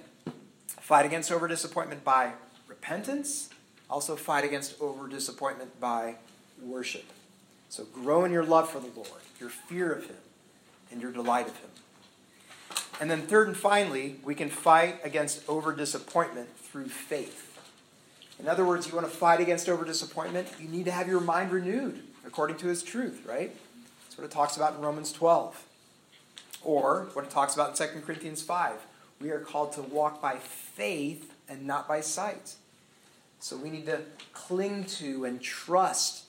fight 0.80 1.04
against 1.04 1.32
over 1.32 1.48
disappointment 1.48 2.04
by 2.04 2.32
repentance. 2.68 3.50
Also, 3.88 4.14
fight 4.14 4.44
against 4.44 4.80
over 4.80 5.08
disappointment 5.08 5.80
by 5.80 6.14
worship. 6.62 7.04
So, 7.68 7.84
grow 7.84 8.24
in 8.24 8.30
your 8.30 8.44
love 8.44 8.70
for 8.70 8.78
the 8.78 8.90
Lord, 8.94 9.08
your 9.40 9.48
fear 9.48 9.92
of 9.92 10.06
Him, 10.06 10.16
and 10.92 11.02
your 11.02 11.10
delight 11.10 11.48
of 11.48 11.56
Him. 11.56 11.70
And 13.00 13.10
then, 13.10 13.22
third 13.22 13.48
and 13.48 13.56
finally, 13.56 14.20
we 14.22 14.36
can 14.36 14.50
fight 14.50 15.00
against 15.02 15.48
over 15.48 15.74
disappointment 15.74 16.56
through 16.56 16.88
faith. 16.88 17.49
In 18.40 18.48
other 18.48 18.64
words, 18.64 18.88
you 18.88 18.94
want 18.94 19.06
to 19.06 19.14
fight 19.14 19.40
against 19.40 19.68
over 19.68 19.84
disappointment, 19.84 20.48
you 20.58 20.68
need 20.68 20.86
to 20.86 20.90
have 20.90 21.06
your 21.06 21.20
mind 21.20 21.52
renewed 21.52 22.02
according 22.26 22.56
to 22.58 22.68
His 22.68 22.82
truth, 22.82 23.24
right? 23.26 23.54
That's 24.04 24.16
what 24.16 24.24
it 24.24 24.30
talks 24.30 24.56
about 24.56 24.74
in 24.74 24.80
Romans 24.80 25.12
12. 25.12 25.66
Or 26.62 27.08
what 27.12 27.24
it 27.24 27.30
talks 27.30 27.54
about 27.54 27.80
in 27.80 27.88
2 27.88 28.00
Corinthians 28.00 28.42
5 28.42 28.74
we 29.20 29.30
are 29.30 29.40
called 29.40 29.72
to 29.72 29.82
walk 29.82 30.22
by 30.22 30.36
faith 30.36 31.34
and 31.48 31.66
not 31.66 31.86
by 31.86 32.00
sight. 32.00 32.54
So 33.38 33.56
we 33.56 33.70
need 33.70 33.86
to 33.86 34.00
cling 34.32 34.84
to 34.84 35.24
and 35.24 35.40
trust 35.40 36.24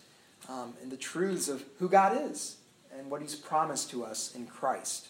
um, 0.50 0.74
in 0.84 0.90
the 0.90 0.98
truths 0.98 1.48
of 1.48 1.64
who 1.80 1.88
God 1.88 2.18
is 2.30 2.58
and 2.98 3.10
what 3.10 3.22
He's 3.22 3.36
promised 3.36 3.90
to 3.92 4.04
us 4.04 4.36
in 4.36 4.46
Christ. 4.46 5.08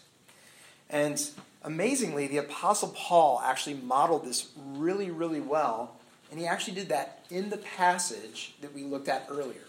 And 0.88 1.28
amazingly, 1.64 2.28
the 2.28 2.36
Apostle 2.36 2.90
Paul 2.96 3.40
actually 3.44 3.74
modeled 3.74 4.24
this 4.24 4.50
really, 4.56 5.10
really 5.10 5.40
well. 5.40 5.96
And 6.32 6.40
he 6.40 6.46
actually 6.46 6.72
did 6.72 6.88
that 6.88 7.26
in 7.30 7.50
the 7.50 7.58
passage 7.58 8.54
that 8.62 8.74
we 8.74 8.84
looked 8.84 9.06
at 9.06 9.26
earlier. 9.30 9.66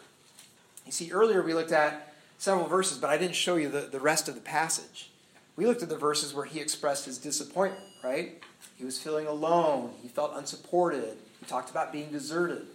You 0.85 0.93
see, 0.93 1.11
earlier 1.11 1.43
we 1.43 1.53
looked 1.53 1.73
at 1.73 2.13
several 2.37 2.67
verses, 2.67 2.97
but 2.97 3.09
I 3.09 3.17
didn't 3.17 3.35
show 3.35 3.57
you 3.57 3.67
the, 3.67 3.81
the 3.81 3.99
rest 3.99 4.29
of 4.29 4.35
the 4.35 4.41
passage. 4.41 5.09
We 5.57 5.65
looked 5.65 5.83
at 5.83 5.89
the 5.89 5.97
verses 5.97 6.33
where 6.33 6.45
he 6.45 6.61
expressed 6.61 7.03
his 7.03 7.17
disappointment, 7.17 7.83
right? 8.01 8.41
He 8.77 8.85
was 8.85 8.97
feeling 8.97 9.27
alone. 9.27 9.91
He 10.01 10.07
felt 10.07 10.31
unsupported. 10.37 11.17
He 11.41 11.45
talked 11.47 11.69
about 11.69 11.91
being 11.91 12.11
deserted. 12.13 12.65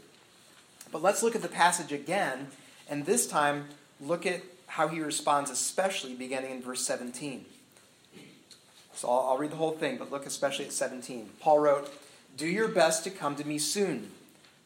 But 0.93 1.01
let's 1.01 1.23
look 1.23 1.35
at 1.35 1.41
the 1.41 1.49
passage 1.49 1.91
again, 1.91 2.49
and 2.91 3.07
this 3.07 3.27
time 3.27 3.69
look 4.03 4.27
at 4.27 4.43
how 4.67 4.89
he 4.89 5.01
responds, 5.01 5.51
especially 5.51 6.15
beginning 6.15 6.51
in 6.51 6.61
verse 6.61 6.85
17. 6.87 7.47
So 8.93 9.09
I'll, 9.09 9.31
I'll 9.31 9.39
read 9.39 9.51
the 9.51 9.57
whole 9.57 9.73
thing, 9.73 9.97
but 9.97 10.13
look 10.13 10.27
especially 10.27 10.67
at 10.67 10.73
17. 10.73 11.31
Paul 11.41 11.61
wrote, 11.61 11.91
Do 12.39 12.47
your 12.47 12.69
best 12.69 13.03
to 13.03 13.11
come 13.11 13.35
to 13.35 13.45
me 13.45 13.59
soon, 13.59 14.13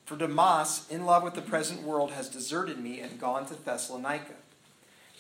for 0.05 0.15
Demas, 0.15 0.87
in 0.91 1.07
love 1.07 1.23
with 1.23 1.33
the 1.33 1.41
present 1.41 1.83
world, 1.83 2.11
has 2.11 2.29
deserted 2.29 2.79
me 2.79 3.01
and 3.01 3.19
gone 3.19 3.47
to 3.47 3.55
Thessalonica. 3.55 4.35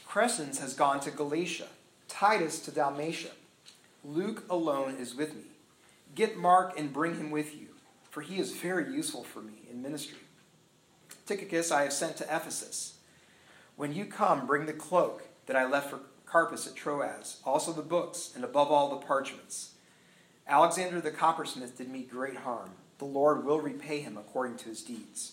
Crescens 0.07 0.61
has 0.61 0.75
gone 0.75 1.01
to 1.01 1.11
Galatia 1.11 1.69
Titus 2.09 2.59
to 2.61 2.71
Dalmatia. 2.71 3.31
Luke 4.05 4.45
alone 4.51 4.97
is 5.01 5.15
with 5.15 5.35
me. 5.35 5.45
Get 6.15 6.37
Mark 6.37 6.79
and 6.79 6.93
bring 6.93 7.17
him 7.17 7.31
with 7.31 7.59
you, 7.59 7.69
for 8.11 8.21
he 8.21 8.39
is 8.39 8.53
very 8.53 8.93
useful 8.93 9.25
for 9.25 9.41
me 9.41 9.63
in 9.71 9.81
ministry. 9.81 10.19
Tychicus 11.25 11.73
I 11.73 11.85
have 11.85 11.93
sent 11.95 12.19
to 12.19 12.25
Ephesus. 12.25 12.99
When 13.77 13.95
you 13.95 14.05
come, 14.05 14.47
bring 14.47 14.67
the 14.67 14.75
cloak 14.75 15.27
that 15.47 15.57
I 15.57 15.67
left 15.67 15.89
for 15.89 16.01
Carpus 16.27 16.67
at 16.67 16.75
Troas, 16.75 17.39
also 17.47 17.73
the 17.73 17.81
books, 17.81 18.31
and 18.35 18.45
above 18.45 18.71
all 18.71 18.91
the 18.91 19.07
parchments. 19.07 19.72
Alexander 20.53 21.01
the 21.01 21.11
coppersmith 21.11 21.79
did 21.79 21.89
me 21.89 22.03
great 22.03 22.37
harm. 22.37 22.73
The 22.99 23.07
Lord 23.07 23.43
will 23.43 23.59
repay 23.59 24.01
him 24.01 24.19
according 24.19 24.59
to 24.59 24.69
his 24.69 24.83
deeds. 24.83 25.33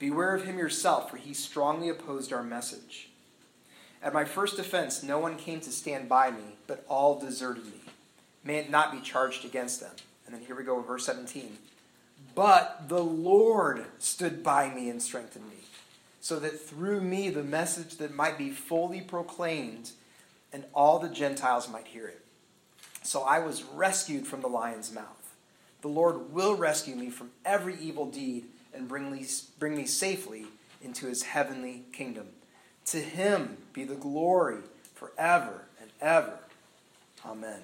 Beware 0.00 0.34
of 0.34 0.44
him 0.44 0.58
yourself, 0.58 1.08
for 1.08 1.16
he 1.16 1.32
strongly 1.32 1.88
opposed 1.88 2.32
our 2.32 2.42
message. 2.42 3.10
At 4.02 4.12
my 4.12 4.24
first 4.24 4.58
offense, 4.58 5.00
no 5.00 5.20
one 5.20 5.36
came 5.36 5.60
to 5.60 5.70
stand 5.70 6.08
by 6.08 6.32
me, 6.32 6.56
but 6.66 6.84
all 6.88 7.20
deserted 7.20 7.66
me. 7.66 7.82
May 8.42 8.56
it 8.56 8.68
not 8.68 8.90
be 8.90 9.00
charged 9.00 9.44
against 9.44 9.78
them. 9.78 9.92
And 10.26 10.34
then 10.34 10.42
here 10.42 10.56
we 10.56 10.64
go, 10.64 10.80
verse 10.80 11.06
17. 11.06 11.56
But 12.34 12.88
the 12.88 13.04
Lord 13.04 13.84
stood 14.00 14.42
by 14.42 14.74
me 14.74 14.90
and 14.90 15.00
strengthened 15.00 15.48
me, 15.48 15.58
so 16.20 16.40
that 16.40 16.60
through 16.60 17.00
me 17.00 17.30
the 17.30 17.44
message 17.44 17.98
that 17.98 18.12
might 18.12 18.38
be 18.38 18.50
fully 18.50 19.02
proclaimed 19.02 19.92
and 20.52 20.64
all 20.74 20.98
the 20.98 21.08
Gentiles 21.08 21.68
might 21.68 21.86
hear 21.86 22.08
it. 22.08 22.21
So 23.02 23.22
I 23.22 23.40
was 23.40 23.62
rescued 23.62 24.26
from 24.26 24.40
the 24.40 24.48
lion's 24.48 24.92
mouth. 24.92 25.34
The 25.80 25.88
Lord 25.88 26.32
will 26.32 26.54
rescue 26.54 26.94
me 26.94 27.10
from 27.10 27.30
every 27.44 27.76
evil 27.78 28.06
deed 28.06 28.44
and 28.72 28.88
bring 28.88 29.10
me, 29.10 29.26
bring 29.58 29.76
me 29.76 29.86
safely 29.86 30.46
into 30.82 31.06
his 31.06 31.24
heavenly 31.24 31.82
kingdom. 31.92 32.28
To 32.86 32.98
him 32.98 33.58
be 33.72 33.84
the 33.84 33.94
glory 33.94 34.58
forever 34.94 35.66
and 35.80 35.90
ever. 36.00 36.38
Amen. 37.26 37.60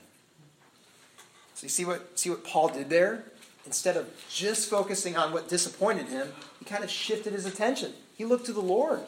So 1.55 1.65
you 1.65 1.69
see 1.69 1.85
what, 1.85 2.19
see 2.19 2.31
what 2.31 2.45
Paul 2.45 2.69
did 2.69 2.91
there? 2.91 3.25
Instead 3.67 3.97
of 3.97 4.09
just 4.31 4.71
focusing 4.71 5.17
on 5.17 5.33
what 5.33 5.49
disappointed 5.49 6.07
him, 6.07 6.29
he 6.59 6.65
kind 6.65 6.85
of 6.85 6.91
shifted 6.91 7.33
his 7.33 7.47
attention. 7.47 7.93
He 8.17 8.25
looked 8.25 8.47
to 8.47 8.53
the 8.53 8.61
Lord. 8.61 9.01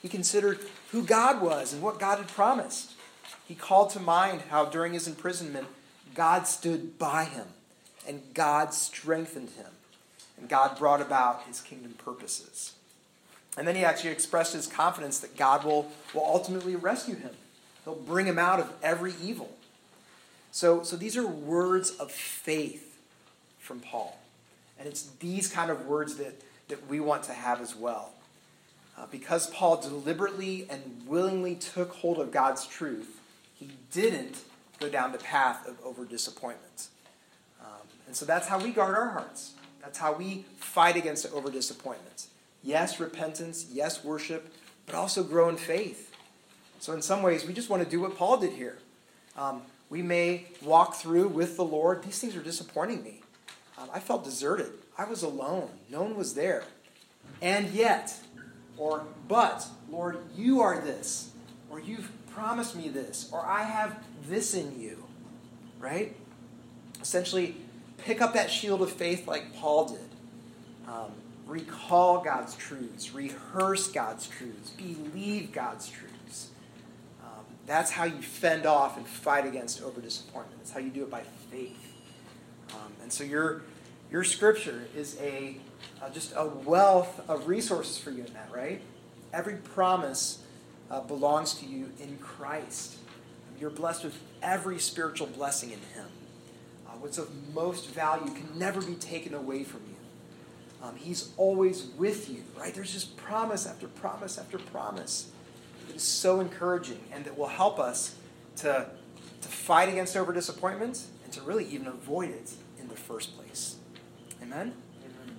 He 0.00 0.08
considered 0.08 0.58
who 0.90 1.02
God 1.02 1.40
was 1.40 1.72
and 1.72 1.82
what 1.82 2.00
God 2.00 2.18
had 2.18 2.28
promised. 2.28 2.92
He 3.46 3.54
called 3.54 3.90
to 3.90 4.00
mind 4.00 4.42
how 4.50 4.64
during 4.64 4.92
his 4.92 5.06
imprisonment, 5.06 5.66
God 6.14 6.46
stood 6.46 6.98
by 6.98 7.24
him 7.24 7.46
and 8.06 8.22
God 8.34 8.74
strengthened 8.74 9.50
him 9.50 9.66
and 10.38 10.48
God 10.48 10.78
brought 10.78 11.00
about 11.00 11.44
his 11.44 11.60
kingdom 11.60 11.94
purposes. 11.98 12.72
And 13.56 13.68
then 13.68 13.76
he 13.76 13.84
actually 13.84 14.10
expressed 14.10 14.54
his 14.54 14.66
confidence 14.66 15.18
that 15.20 15.36
God 15.36 15.64
will, 15.64 15.90
will 16.14 16.24
ultimately 16.24 16.74
rescue 16.74 17.16
him. 17.16 17.32
He'll 17.84 17.94
bring 17.94 18.26
him 18.26 18.38
out 18.38 18.60
of 18.60 18.72
every 18.82 19.14
evil. 19.22 19.54
So, 20.50 20.82
so 20.82 20.96
these 20.96 21.16
are 21.16 21.26
words 21.26 21.90
of 21.90 22.10
faith 22.10 22.98
from 23.58 23.80
Paul. 23.80 24.18
And 24.78 24.88
it's 24.88 25.02
these 25.20 25.48
kind 25.48 25.70
of 25.70 25.86
words 25.86 26.16
that, 26.16 26.40
that 26.68 26.88
we 26.88 27.00
want 27.00 27.24
to 27.24 27.32
have 27.32 27.60
as 27.60 27.74
well. 27.74 28.10
Uh, 28.96 29.06
because 29.10 29.48
Paul 29.48 29.80
deliberately 29.80 30.66
and 30.68 31.02
willingly 31.06 31.54
took 31.54 31.92
hold 31.92 32.18
of 32.18 32.30
God's 32.30 32.66
truth, 32.66 33.20
he 33.62 33.70
didn't 33.92 34.36
go 34.80 34.88
down 34.88 35.12
the 35.12 35.18
path 35.18 35.68
of 35.68 35.76
over 35.84 36.04
disappointment. 36.04 36.88
Um, 37.60 37.86
and 38.06 38.16
so 38.16 38.24
that's 38.24 38.48
how 38.48 38.58
we 38.58 38.70
guard 38.70 38.96
our 38.96 39.10
hearts. 39.10 39.52
That's 39.80 39.98
how 39.98 40.12
we 40.12 40.44
fight 40.56 40.96
against 40.96 41.30
over 41.32 41.50
disappointment. 41.50 42.26
Yes, 42.62 42.98
repentance. 42.98 43.66
Yes, 43.72 44.04
worship. 44.04 44.52
But 44.86 44.94
also 44.96 45.22
grow 45.22 45.48
in 45.48 45.56
faith. 45.56 46.12
So, 46.80 46.92
in 46.92 47.02
some 47.02 47.22
ways, 47.22 47.46
we 47.46 47.52
just 47.52 47.70
want 47.70 47.84
to 47.84 47.88
do 47.88 48.00
what 48.00 48.16
Paul 48.16 48.38
did 48.38 48.52
here. 48.52 48.78
Um, 49.36 49.62
we 49.88 50.02
may 50.02 50.46
walk 50.62 50.96
through 50.96 51.28
with 51.28 51.56
the 51.56 51.64
Lord. 51.64 52.02
These 52.02 52.18
things 52.18 52.34
are 52.34 52.42
disappointing 52.42 53.04
me. 53.04 53.20
Um, 53.78 53.88
I 53.94 54.00
felt 54.00 54.24
deserted. 54.24 54.72
I 54.98 55.04
was 55.04 55.22
alone. 55.22 55.70
No 55.88 56.02
one 56.02 56.16
was 56.16 56.34
there. 56.34 56.64
And 57.40 57.70
yet, 57.70 58.18
or 58.76 59.04
but, 59.28 59.64
Lord, 59.88 60.18
you 60.36 60.60
are 60.60 60.80
this, 60.80 61.30
or 61.70 61.78
you've 61.78 62.10
promised 62.34 62.76
me 62.76 62.88
this, 62.88 63.28
or 63.32 63.44
I 63.44 63.62
have 63.62 64.02
this 64.28 64.54
in 64.54 64.80
you. 64.80 65.04
Right? 65.78 66.16
Essentially, 67.00 67.56
pick 67.98 68.20
up 68.20 68.34
that 68.34 68.50
shield 68.50 68.82
of 68.82 68.92
faith 68.92 69.26
like 69.26 69.54
Paul 69.54 69.86
did. 69.86 70.88
Um, 70.88 71.12
recall 71.46 72.22
God's 72.22 72.54
truths, 72.54 73.12
rehearse 73.12 73.88
God's 73.88 74.26
truths, 74.26 74.70
believe 74.70 75.52
God's 75.52 75.88
truths. 75.88 76.48
Um, 77.22 77.44
that's 77.66 77.90
how 77.90 78.04
you 78.04 78.22
fend 78.22 78.66
off 78.66 78.96
and 78.96 79.06
fight 79.06 79.46
against 79.46 79.82
over 79.82 80.00
disappointment. 80.00 80.58
That's 80.58 80.72
how 80.72 80.80
you 80.80 80.90
do 80.90 81.02
it 81.02 81.10
by 81.10 81.22
faith. 81.50 81.94
Um, 82.70 82.92
and 83.02 83.12
so 83.12 83.24
your 83.24 83.62
your 84.10 84.24
scripture 84.24 84.84
is 84.96 85.18
a 85.20 85.56
uh, 86.02 86.10
just 86.10 86.32
a 86.36 86.46
wealth 86.46 87.20
of 87.28 87.48
resources 87.48 87.98
for 87.98 88.10
you 88.10 88.24
in 88.24 88.32
that, 88.34 88.48
right? 88.52 88.80
Every 89.32 89.56
promise 89.56 90.41
uh, 90.92 91.00
belongs 91.00 91.54
to 91.54 91.66
you 91.66 91.90
in 91.98 92.18
Christ. 92.18 92.98
You're 93.58 93.70
blessed 93.70 94.04
with 94.04 94.16
every 94.42 94.78
spiritual 94.78 95.26
blessing 95.26 95.70
in 95.72 95.80
Him 95.94 96.06
what's 97.02 97.18
of 97.18 97.28
most 97.52 97.90
value 97.90 98.32
can 98.32 98.48
never 98.56 98.80
be 98.80 98.94
taken 98.94 99.34
away 99.34 99.64
from 99.64 99.80
you. 99.88 100.86
Um, 100.86 100.96
he's 100.96 101.30
always 101.36 101.86
with 101.98 102.30
you, 102.30 102.44
right? 102.56 102.72
There's 102.72 102.92
just 102.92 103.16
promise 103.16 103.66
after 103.66 103.88
promise 103.88 104.38
after 104.38 104.58
promise 104.58 105.28
that 105.86 105.96
is 105.96 106.02
so 106.02 106.40
encouraging 106.40 107.00
and 107.12 107.24
that 107.24 107.36
will 107.36 107.48
help 107.48 107.80
us 107.80 108.14
to, 108.56 108.86
to 109.40 109.48
fight 109.48 109.88
against 109.88 110.16
over 110.16 110.32
disappointment 110.32 111.04
and 111.24 111.32
to 111.32 111.42
really 111.42 111.66
even 111.66 111.88
avoid 111.88 112.30
it 112.30 112.52
in 112.80 112.88
the 112.88 112.96
first 112.96 113.36
place. 113.36 113.76
Amen? 114.40 114.72
Amen. 115.04 115.36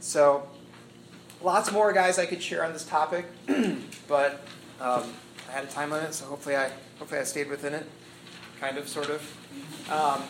So, 0.00 0.48
lots 1.44 1.70
more, 1.70 1.92
guys, 1.92 2.18
I 2.18 2.26
could 2.26 2.42
share 2.42 2.64
on 2.64 2.72
this 2.72 2.84
topic, 2.84 3.26
but 4.08 4.46
um, 4.80 5.04
I 5.48 5.52
had 5.52 5.64
a 5.64 5.68
time 5.68 5.90
limit, 5.90 6.14
so 6.14 6.24
hopefully 6.24 6.56
I 6.56 6.70
hopefully 6.98 7.20
I 7.20 7.24
stayed 7.24 7.48
within 7.48 7.74
it, 7.74 7.86
kind 8.60 8.78
of, 8.78 8.88
sort 8.88 9.10
of. 9.10 9.90
Um, 9.90 10.22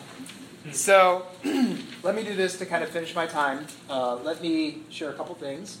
so 0.73 1.25
let 2.03 2.15
me 2.15 2.23
do 2.23 2.35
this 2.35 2.57
to 2.59 2.65
kind 2.65 2.83
of 2.83 2.89
finish 2.89 3.15
my 3.15 3.25
time. 3.25 3.65
Uh, 3.89 4.17
let 4.17 4.41
me 4.41 4.83
share 4.89 5.09
a 5.09 5.13
couple 5.13 5.33
things. 5.35 5.79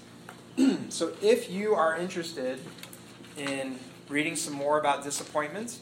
so 0.89 1.11
if 1.21 1.51
you 1.51 1.75
are 1.75 1.97
interested 1.97 2.59
in 3.37 3.77
reading 4.07 4.35
some 4.35 4.53
more 4.53 4.79
about 4.79 5.03
disappointment, 5.03 5.79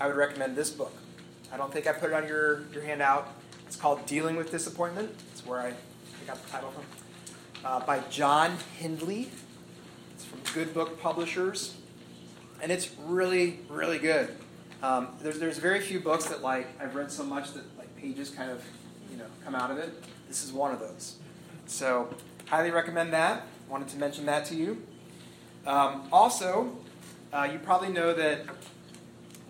I 0.00 0.06
would 0.06 0.16
recommend 0.16 0.56
this 0.56 0.70
book. 0.70 0.94
I 1.52 1.56
don't 1.56 1.72
think 1.72 1.86
I 1.86 1.92
put 1.92 2.10
it 2.10 2.14
on 2.14 2.26
your, 2.26 2.62
your 2.72 2.82
handout. 2.82 3.28
It's 3.66 3.76
called 3.76 4.06
Dealing 4.06 4.36
with 4.36 4.50
Disappointment. 4.50 5.10
It's 5.32 5.44
where 5.44 5.60
I, 5.60 5.68
I 5.68 6.26
got 6.26 6.42
the 6.42 6.50
title 6.50 6.70
from. 6.70 6.84
Uh, 7.64 7.80
by 7.84 8.00
John 8.10 8.56
Hindley. 8.78 9.28
It's 10.14 10.24
from 10.24 10.40
Good 10.54 10.72
Book 10.72 11.00
Publishers. 11.00 11.76
And 12.62 12.70
it's 12.70 12.90
really, 13.04 13.60
really 13.68 13.98
good. 13.98 14.36
Um, 14.82 15.08
there's, 15.20 15.38
there's 15.38 15.58
very 15.58 15.80
few 15.80 16.00
books 16.00 16.26
that 16.26 16.42
like 16.42 16.68
I've 16.80 16.94
read 16.94 17.10
so 17.10 17.24
much 17.24 17.52
that 17.54 17.64
like 17.76 17.94
pages 17.96 18.30
kind 18.30 18.50
of 18.50 18.62
you 19.10 19.16
know 19.16 19.26
come 19.44 19.54
out 19.54 19.70
of 19.70 19.78
it. 19.78 20.04
This 20.28 20.44
is 20.44 20.52
one 20.52 20.72
of 20.72 20.80
those. 20.80 21.16
So 21.66 22.14
highly 22.46 22.70
recommend 22.70 23.12
that. 23.12 23.46
Wanted 23.68 23.88
to 23.88 23.96
mention 23.96 24.26
that 24.26 24.44
to 24.46 24.54
you. 24.54 24.82
Um, 25.66 26.08
also, 26.12 26.76
uh, 27.32 27.48
you 27.50 27.58
probably 27.58 27.88
know 27.88 28.14
that 28.14 28.46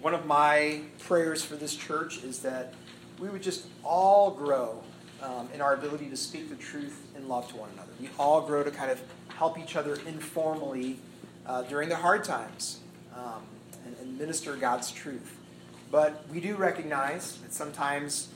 one 0.01 0.15
of 0.15 0.25
my 0.27 0.81
prayers 1.01 1.45
for 1.45 1.57
this 1.57 1.75
church 1.75 2.23
is 2.25 2.39
that 2.41 2.73
we 3.19 3.29
would 3.29 3.43
just 3.43 3.67
all 3.85 4.31
grow 4.31 4.83
um, 5.23 5.49
in 5.55 5.61
our 5.61 5.75
ability 5.75 6.09
to 6.11 6.17
speak 6.17 6.49
the 6.49 6.57
truth 6.57 7.07
in 7.17 7.29
love 7.29 7.49
to 7.49 7.57
one 7.57 7.71
another. 7.75 7.93
We 8.01 8.09
all 8.19 8.41
grow 8.41 8.62
to 8.62 8.71
kind 8.71 8.91
of 8.91 9.01
help 9.29 9.59
each 9.59 9.77
other 9.77 9.99
informally 10.07 10.99
uh, 11.47 11.62
during 11.62 11.89
the 11.89 11.97
hard 11.97 12.25
times. 12.25 12.81
Um, 13.14 13.43
and, 13.87 13.97
and 13.99 14.19
minister 14.19 14.57
God's 14.57 14.91
truth. 14.91 15.39
But 15.91 16.25
we 16.31 16.41
do 16.41 16.57
recognize 16.57 17.39
that 17.39 17.55
sometimes 17.55 18.29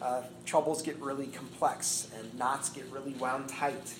uh, 0.00 0.22
troubles 0.44 0.82
get 0.82 0.98
really 1.00 1.26
complex 1.26 2.08
and 2.16 2.38
knots 2.38 2.68
get 2.68 2.84
really 2.90 3.12
wound 3.12 3.48
tight. 3.48 3.94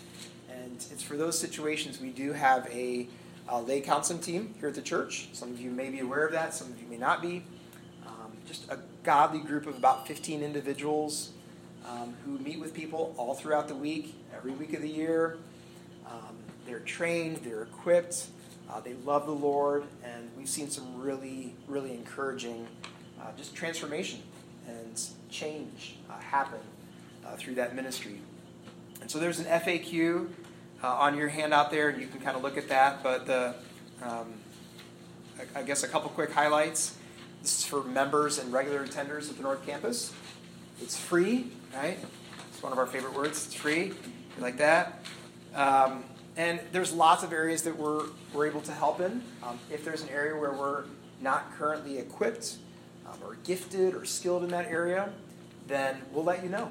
And 0.50 0.84
it's 0.92 1.02
for 1.02 1.16
those 1.16 1.38
situations 1.38 2.00
we 2.00 2.10
do 2.10 2.32
have 2.32 2.66
a, 2.70 3.08
a 3.48 3.60
lay 3.60 3.80
counseling 3.80 4.20
team 4.20 4.54
here 4.60 4.68
at 4.68 4.74
the 4.74 4.82
church. 4.82 5.28
Some 5.32 5.50
of 5.50 5.60
you 5.60 5.70
may 5.70 5.88
be 5.90 6.00
aware 6.00 6.26
of 6.26 6.32
that, 6.32 6.54
some 6.54 6.70
of 6.70 6.80
you 6.80 6.86
may 6.88 6.98
not 6.98 7.22
be. 7.22 7.42
Um, 8.06 8.32
just 8.46 8.70
a 8.70 8.78
godly 9.02 9.40
group 9.40 9.66
of 9.66 9.76
about 9.76 10.06
15 10.06 10.42
individuals 10.42 11.30
um, 11.88 12.14
who 12.24 12.38
meet 12.38 12.60
with 12.60 12.74
people 12.74 13.14
all 13.16 13.34
throughout 13.34 13.68
the 13.68 13.74
week, 13.74 14.14
every 14.34 14.52
week 14.52 14.74
of 14.74 14.82
the 14.82 14.88
year. 14.88 15.38
Um, 16.06 16.36
they're 16.66 16.80
trained, 16.80 17.38
they're 17.38 17.62
equipped, 17.62 18.26
uh, 18.70 18.80
they 18.80 18.94
love 19.04 19.26
the 19.26 19.32
Lord, 19.32 19.84
and 20.04 20.30
we've 20.36 20.48
seen 20.48 20.70
some 20.70 21.00
really, 21.00 21.54
really 21.66 21.92
encouraging 21.92 22.66
uh, 23.20 23.32
just 23.36 23.54
transformation 23.54 24.20
and 24.66 25.00
change 25.30 25.96
uh, 26.10 26.18
happen 26.18 26.60
uh, 27.26 27.36
through 27.36 27.54
that 27.54 27.74
ministry. 27.74 28.20
And 29.00 29.10
so 29.10 29.18
there's 29.18 29.38
an 29.38 29.46
FAQ 29.46 30.28
uh, 30.82 30.86
on 30.86 31.16
your 31.16 31.28
handout 31.28 31.70
there, 31.70 31.88
and 31.88 32.00
you 32.00 32.06
can 32.06 32.20
kind 32.20 32.36
of 32.36 32.42
look 32.42 32.56
at 32.56 32.68
that. 32.68 33.02
But 33.02 33.26
the, 33.26 33.54
um, 34.02 34.34
I, 35.38 35.60
I 35.60 35.62
guess 35.62 35.82
a 35.82 35.88
couple 35.88 36.10
quick 36.10 36.32
highlights. 36.32 36.96
This 37.42 37.60
is 37.60 37.64
for 37.64 37.84
members 37.84 38.38
and 38.38 38.52
regular 38.52 38.84
attenders 38.84 39.30
at 39.30 39.36
the 39.36 39.42
North 39.42 39.64
Campus. 39.64 40.12
It's 40.80 40.96
free, 40.96 41.50
right? 41.74 41.98
It's 42.50 42.62
one 42.62 42.72
of 42.72 42.78
our 42.78 42.86
favorite 42.86 43.14
words. 43.14 43.46
It's 43.46 43.54
free. 43.54 43.86
You 43.86 44.42
like 44.42 44.58
that? 44.58 45.02
Um, 45.54 46.04
and 46.36 46.60
there's 46.72 46.92
lots 46.92 47.24
of 47.24 47.32
areas 47.32 47.62
that 47.62 47.76
we're, 47.76 48.06
we're 48.32 48.46
able 48.46 48.60
to 48.62 48.72
help 48.72 49.00
in. 49.00 49.22
Um, 49.42 49.58
if 49.70 49.84
there's 49.84 50.02
an 50.02 50.08
area 50.10 50.36
where 50.38 50.52
we're 50.52 50.84
not 51.20 51.52
currently 51.56 51.98
equipped 51.98 52.56
um, 53.06 53.18
or 53.24 53.36
gifted 53.44 53.94
or 53.94 54.04
skilled 54.04 54.44
in 54.44 54.50
that 54.50 54.66
area, 54.66 55.10
then 55.66 56.00
we'll 56.12 56.24
let 56.24 56.44
you 56.44 56.48
know. 56.48 56.70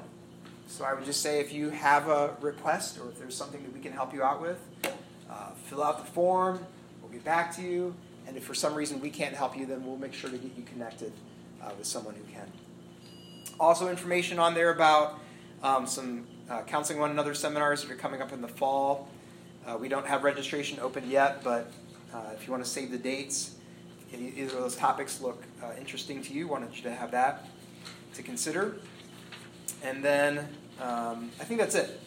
So 0.68 0.84
I 0.84 0.94
would 0.94 1.04
just 1.04 1.22
say 1.22 1.40
if 1.40 1.52
you 1.52 1.70
have 1.70 2.08
a 2.08 2.36
request 2.40 2.98
or 2.98 3.08
if 3.08 3.18
there's 3.18 3.34
something 3.34 3.62
that 3.62 3.72
we 3.72 3.80
can 3.80 3.92
help 3.92 4.12
you 4.12 4.22
out 4.22 4.40
with, 4.40 4.58
uh, 5.30 5.50
fill 5.66 5.82
out 5.82 6.04
the 6.04 6.10
form, 6.12 6.64
we'll 7.02 7.12
get 7.12 7.24
back 7.24 7.54
to 7.56 7.62
you. 7.62 7.94
And 8.26 8.36
if 8.36 8.44
for 8.44 8.54
some 8.54 8.74
reason 8.74 9.00
we 9.00 9.10
can't 9.10 9.34
help 9.34 9.56
you, 9.56 9.66
then 9.66 9.86
we'll 9.86 9.96
make 9.96 10.12
sure 10.12 10.30
to 10.30 10.36
get 10.36 10.50
you 10.56 10.62
connected 10.64 11.12
uh, 11.62 11.70
with 11.76 11.86
someone 11.86 12.14
who 12.14 12.22
can. 12.32 12.50
Also, 13.60 13.88
information 13.88 14.38
on 14.38 14.54
there 14.54 14.70
about 14.70 15.18
um, 15.64 15.84
some 15.84 16.24
uh, 16.48 16.62
Counseling 16.62 17.00
One 17.00 17.10
Another 17.10 17.34
seminars 17.34 17.82
that 17.82 17.90
are 17.90 17.96
coming 17.96 18.22
up 18.22 18.32
in 18.32 18.40
the 18.40 18.46
fall. 18.46 19.08
Uh, 19.66 19.76
we 19.76 19.88
don't 19.88 20.06
have 20.06 20.22
registration 20.22 20.78
open 20.78 21.10
yet, 21.10 21.42
but 21.42 21.72
uh, 22.14 22.30
if 22.34 22.46
you 22.46 22.52
want 22.52 22.62
to 22.62 22.70
save 22.70 22.92
the 22.92 22.98
dates, 22.98 23.56
if 24.12 24.20
either 24.20 24.56
of 24.56 24.62
those 24.62 24.76
topics 24.76 25.20
look 25.20 25.42
uh, 25.60 25.72
interesting 25.76 26.22
to 26.22 26.32
you, 26.32 26.46
wanted 26.46 26.74
you 26.76 26.82
to 26.82 26.92
have 26.92 27.10
that 27.10 27.46
to 28.14 28.22
consider. 28.22 28.76
And 29.82 30.04
then 30.04 30.38
um, 30.80 31.32
I 31.40 31.44
think 31.44 31.58
that's 31.58 31.74
it. 31.74 32.00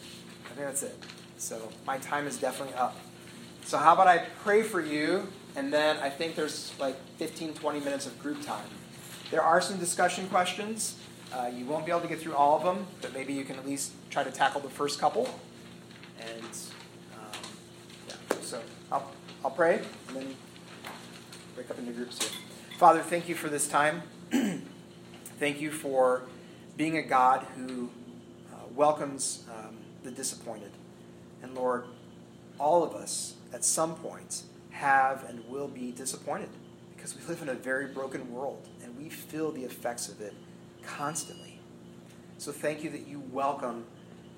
I 0.46 0.54
think 0.54 0.66
that's 0.66 0.82
it. 0.82 0.98
So 1.36 1.68
my 1.86 1.98
time 1.98 2.26
is 2.26 2.38
definitely 2.38 2.74
up. 2.76 2.96
So 3.66 3.76
how 3.76 3.92
about 3.92 4.08
I 4.08 4.24
pray 4.42 4.62
for 4.62 4.80
you, 4.80 5.28
and 5.54 5.70
then 5.70 5.98
I 5.98 6.08
think 6.08 6.34
there's 6.34 6.72
like 6.80 6.96
15, 7.18 7.52
20 7.52 7.80
minutes 7.80 8.06
of 8.06 8.18
group 8.18 8.42
time. 8.42 8.68
There 9.30 9.42
are 9.42 9.60
some 9.60 9.78
discussion 9.78 10.28
questions. 10.28 10.96
Uh, 11.34 11.46
you 11.46 11.64
won't 11.64 11.86
be 11.86 11.90
able 11.90 12.02
to 12.02 12.08
get 12.08 12.20
through 12.20 12.34
all 12.34 12.56
of 12.56 12.62
them, 12.62 12.86
but 13.00 13.14
maybe 13.14 13.32
you 13.32 13.42
can 13.42 13.56
at 13.56 13.66
least 13.66 13.92
try 14.10 14.22
to 14.22 14.30
tackle 14.30 14.60
the 14.60 14.68
first 14.68 15.00
couple. 15.00 15.26
And 16.20 16.44
um, 17.14 17.40
yeah, 18.06 18.36
so 18.42 18.60
I'll, 18.90 19.10
I'll 19.42 19.50
pray 19.50 19.80
and 20.08 20.16
then 20.16 20.36
break 21.54 21.70
up 21.70 21.78
into 21.78 21.92
groups 21.92 22.22
here. 22.22 22.38
Father, 22.78 23.00
thank 23.00 23.28
you 23.28 23.34
for 23.34 23.48
this 23.48 23.66
time. 23.66 24.02
thank 25.38 25.60
you 25.60 25.70
for 25.70 26.22
being 26.76 26.98
a 26.98 27.02
God 27.02 27.46
who 27.56 27.88
uh, 28.52 28.56
welcomes 28.74 29.44
um, 29.48 29.76
the 30.02 30.10
disappointed. 30.10 30.70
And 31.42 31.54
Lord, 31.54 31.84
all 32.58 32.84
of 32.84 32.94
us 32.94 33.34
at 33.54 33.64
some 33.64 33.94
point 33.94 34.42
have 34.70 35.24
and 35.28 35.48
will 35.48 35.68
be 35.68 35.92
disappointed 35.92 36.50
because 36.94 37.16
we 37.16 37.24
live 37.28 37.40
in 37.40 37.48
a 37.48 37.54
very 37.54 37.86
broken 37.86 38.30
world 38.30 38.68
and 38.84 38.98
we 38.98 39.08
feel 39.08 39.50
the 39.50 39.64
effects 39.64 40.08
of 40.08 40.20
it 40.20 40.34
constantly. 40.86 41.58
So 42.38 42.52
thank 42.52 42.82
you 42.82 42.90
that 42.90 43.06
you 43.06 43.22
welcome 43.30 43.84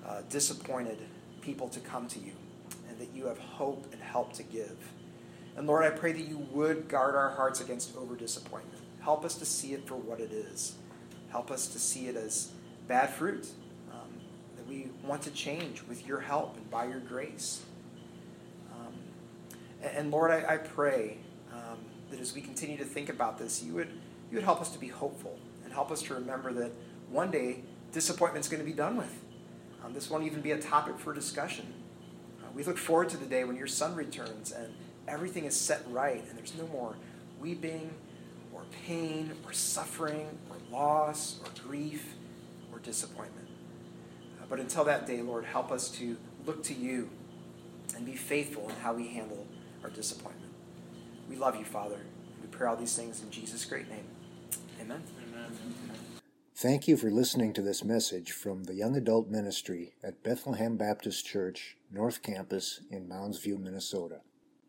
uh, 0.07 0.21
disappointed 0.29 0.99
people 1.41 1.69
to 1.69 1.79
come 1.79 2.07
to 2.07 2.19
you 2.19 2.33
and 2.89 2.99
that 2.99 3.09
you 3.15 3.25
have 3.27 3.39
hope 3.39 3.87
and 3.91 4.01
help 4.01 4.33
to 4.33 4.43
give. 4.43 4.77
And 5.57 5.67
Lord, 5.67 5.85
I 5.85 5.89
pray 5.89 6.11
that 6.11 6.27
you 6.27 6.37
would 6.51 6.87
guard 6.87 7.15
our 7.15 7.29
hearts 7.29 7.61
against 7.61 7.95
over 7.95 8.15
disappointment. 8.15 8.79
Help 9.01 9.23
us 9.23 9.35
to 9.35 9.45
see 9.45 9.73
it 9.73 9.87
for 9.87 9.95
what 9.95 10.19
it 10.19 10.31
is. 10.31 10.75
Help 11.29 11.51
us 11.51 11.67
to 11.67 11.79
see 11.79 12.07
it 12.07 12.15
as 12.15 12.51
bad 12.87 13.09
fruit 13.09 13.47
um, 13.91 14.09
that 14.57 14.67
we 14.67 14.89
want 15.03 15.21
to 15.23 15.31
change 15.31 15.83
with 15.83 16.05
your 16.07 16.19
help 16.19 16.57
and 16.57 16.69
by 16.69 16.85
your 16.85 16.99
grace. 16.99 17.63
Um, 18.71 18.93
and, 19.81 19.97
and, 19.97 20.11
Lord, 20.11 20.31
I, 20.31 20.55
I 20.55 20.57
pray 20.57 21.17
um, 21.53 21.79
that 22.11 22.19
as 22.19 22.33
we 22.35 22.41
continue 22.41 22.77
to 22.77 22.85
think 22.85 23.09
about 23.09 23.37
this, 23.37 23.63
you 23.63 23.73
would, 23.73 23.89
you 24.29 24.35
would 24.35 24.43
help 24.43 24.61
us 24.61 24.71
to 24.71 24.79
be 24.79 24.87
hopeful 24.87 25.39
help 25.75 25.91
us 25.91 26.01
to 26.03 26.15
remember 26.15 26.51
that 26.53 26.71
one 27.09 27.29
day 27.29 27.59
disappointment 27.91 28.43
is 28.43 28.49
going 28.49 28.63
to 28.63 28.65
be 28.65 28.75
done 28.75 28.97
with. 28.97 29.23
Um, 29.83 29.93
this 29.93 30.09
won't 30.09 30.23
even 30.23 30.41
be 30.41 30.51
a 30.51 30.57
topic 30.57 30.97
for 30.97 31.13
discussion. 31.13 31.65
Uh, 32.41 32.47
we 32.55 32.63
look 32.63 32.77
forward 32.77 33.09
to 33.09 33.17
the 33.17 33.25
day 33.25 33.43
when 33.43 33.55
your 33.55 33.67
son 33.67 33.95
returns 33.95 34.51
and 34.51 34.73
everything 35.07 35.45
is 35.45 35.55
set 35.55 35.83
right 35.89 36.23
and 36.27 36.37
there's 36.37 36.55
no 36.55 36.65
more 36.67 36.95
weeping 37.39 37.93
or 38.53 38.63
pain 38.87 39.31
or 39.45 39.53
suffering 39.53 40.27
or 40.49 40.55
loss 40.71 41.39
or 41.43 41.51
grief 41.67 42.15
or 42.71 42.79
disappointment. 42.79 43.47
Uh, 44.41 44.45
but 44.49 44.59
until 44.59 44.83
that 44.85 45.05
day, 45.05 45.21
Lord, 45.21 45.45
help 45.45 45.71
us 45.71 45.89
to 45.91 46.17
look 46.45 46.63
to 46.63 46.73
you 46.73 47.09
and 47.95 48.05
be 48.05 48.15
faithful 48.15 48.67
in 48.69 48.75
how 48.77 48.93
we 48.93 49.09
handle 49.09 49.45
our 49.83 49.89
disappointment. 49.89 50.51
We 51.29 51.35
love 51.35 51.55
you, 51.55 51.65
Father. 51.65 51.99
We 52.41 52.47
pray 52.47 52.67
all 52.67 52.75
these 52.75 52.95
things 52.95 53.21
in 53.21 53.29
Jesus' 53.29 53.65
great 53.65 53.89
name. 53.89 54.05
Amen. 54.81 55.03
Thank 56.57 56.87
you 56.87 56.95
for 56.95 57.11
listening 57.11 57.51
to 57.51 57.61
this 57.61 57.83
message 57.83 58.31
from 58.31 58.63
the 58.63 58.75
Young 58.75 58.95
Adult 58.95 59.27
Ministry 59.27 59.95
at 60.01 60.23
Bethlehem 60.23 60.77
Baptist 60.77 61.25
Church, 61.25 61.75
North 61.91 62.21
Campus 62.21 62.79
in 62.89 63.09
Mounds 63.09 63.39
View, 63.39 63.57
Minnesota. 63.57 64.21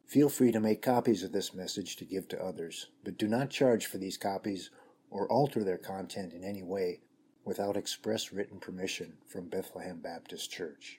Feel 0.04 0.28
free 0.28 0.50
to 0.50 0.58
make 0.58 0.82
copies 0.82 1.22
of 1.22 1.30
this 1.30 1.54
message 1.54 1.94
to 1.94 2.04
give 2.04 2.26
to 2.26 2.44
others, 2.44 2.88
but 3.04 3.16
do 3.16 3.28
not 3.28 3.50
charge 3.50 3.86
for 3.86 3.98
these 3.98 4.16
copies 4.16 4.68
or 5.10 5.30
alter 5.30 5.62
their 5.62 5.78
content 5.78 6.32
in 6.32 6.42
any 6.42 6.64
way 6.64 7.02
without 7.44 7.76
express 7.76 8.32
written 8.32 8.58
permission 8.58 9.18
from 9.24 9.48
Bethlehem 9.48 10.00
Baptist 10.00 10.50
Church. 10.50 10.98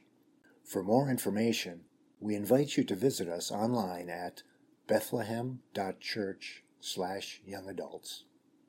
For 0.63 0.83
more 0.83 1.09
information, 1.09 1.81
we 2.21 2.33
invite 2.33 2.77
you 2.77 2.85
to 2.85 2.95
visit 2.95 3.27
us 3.27 3.51
online 3.51 4.07
at 4.07 4.43
bethlehem.church 4.88 6.63
slash 6.79 7.41
young 7.45 7.67
adults. 7.67 8.23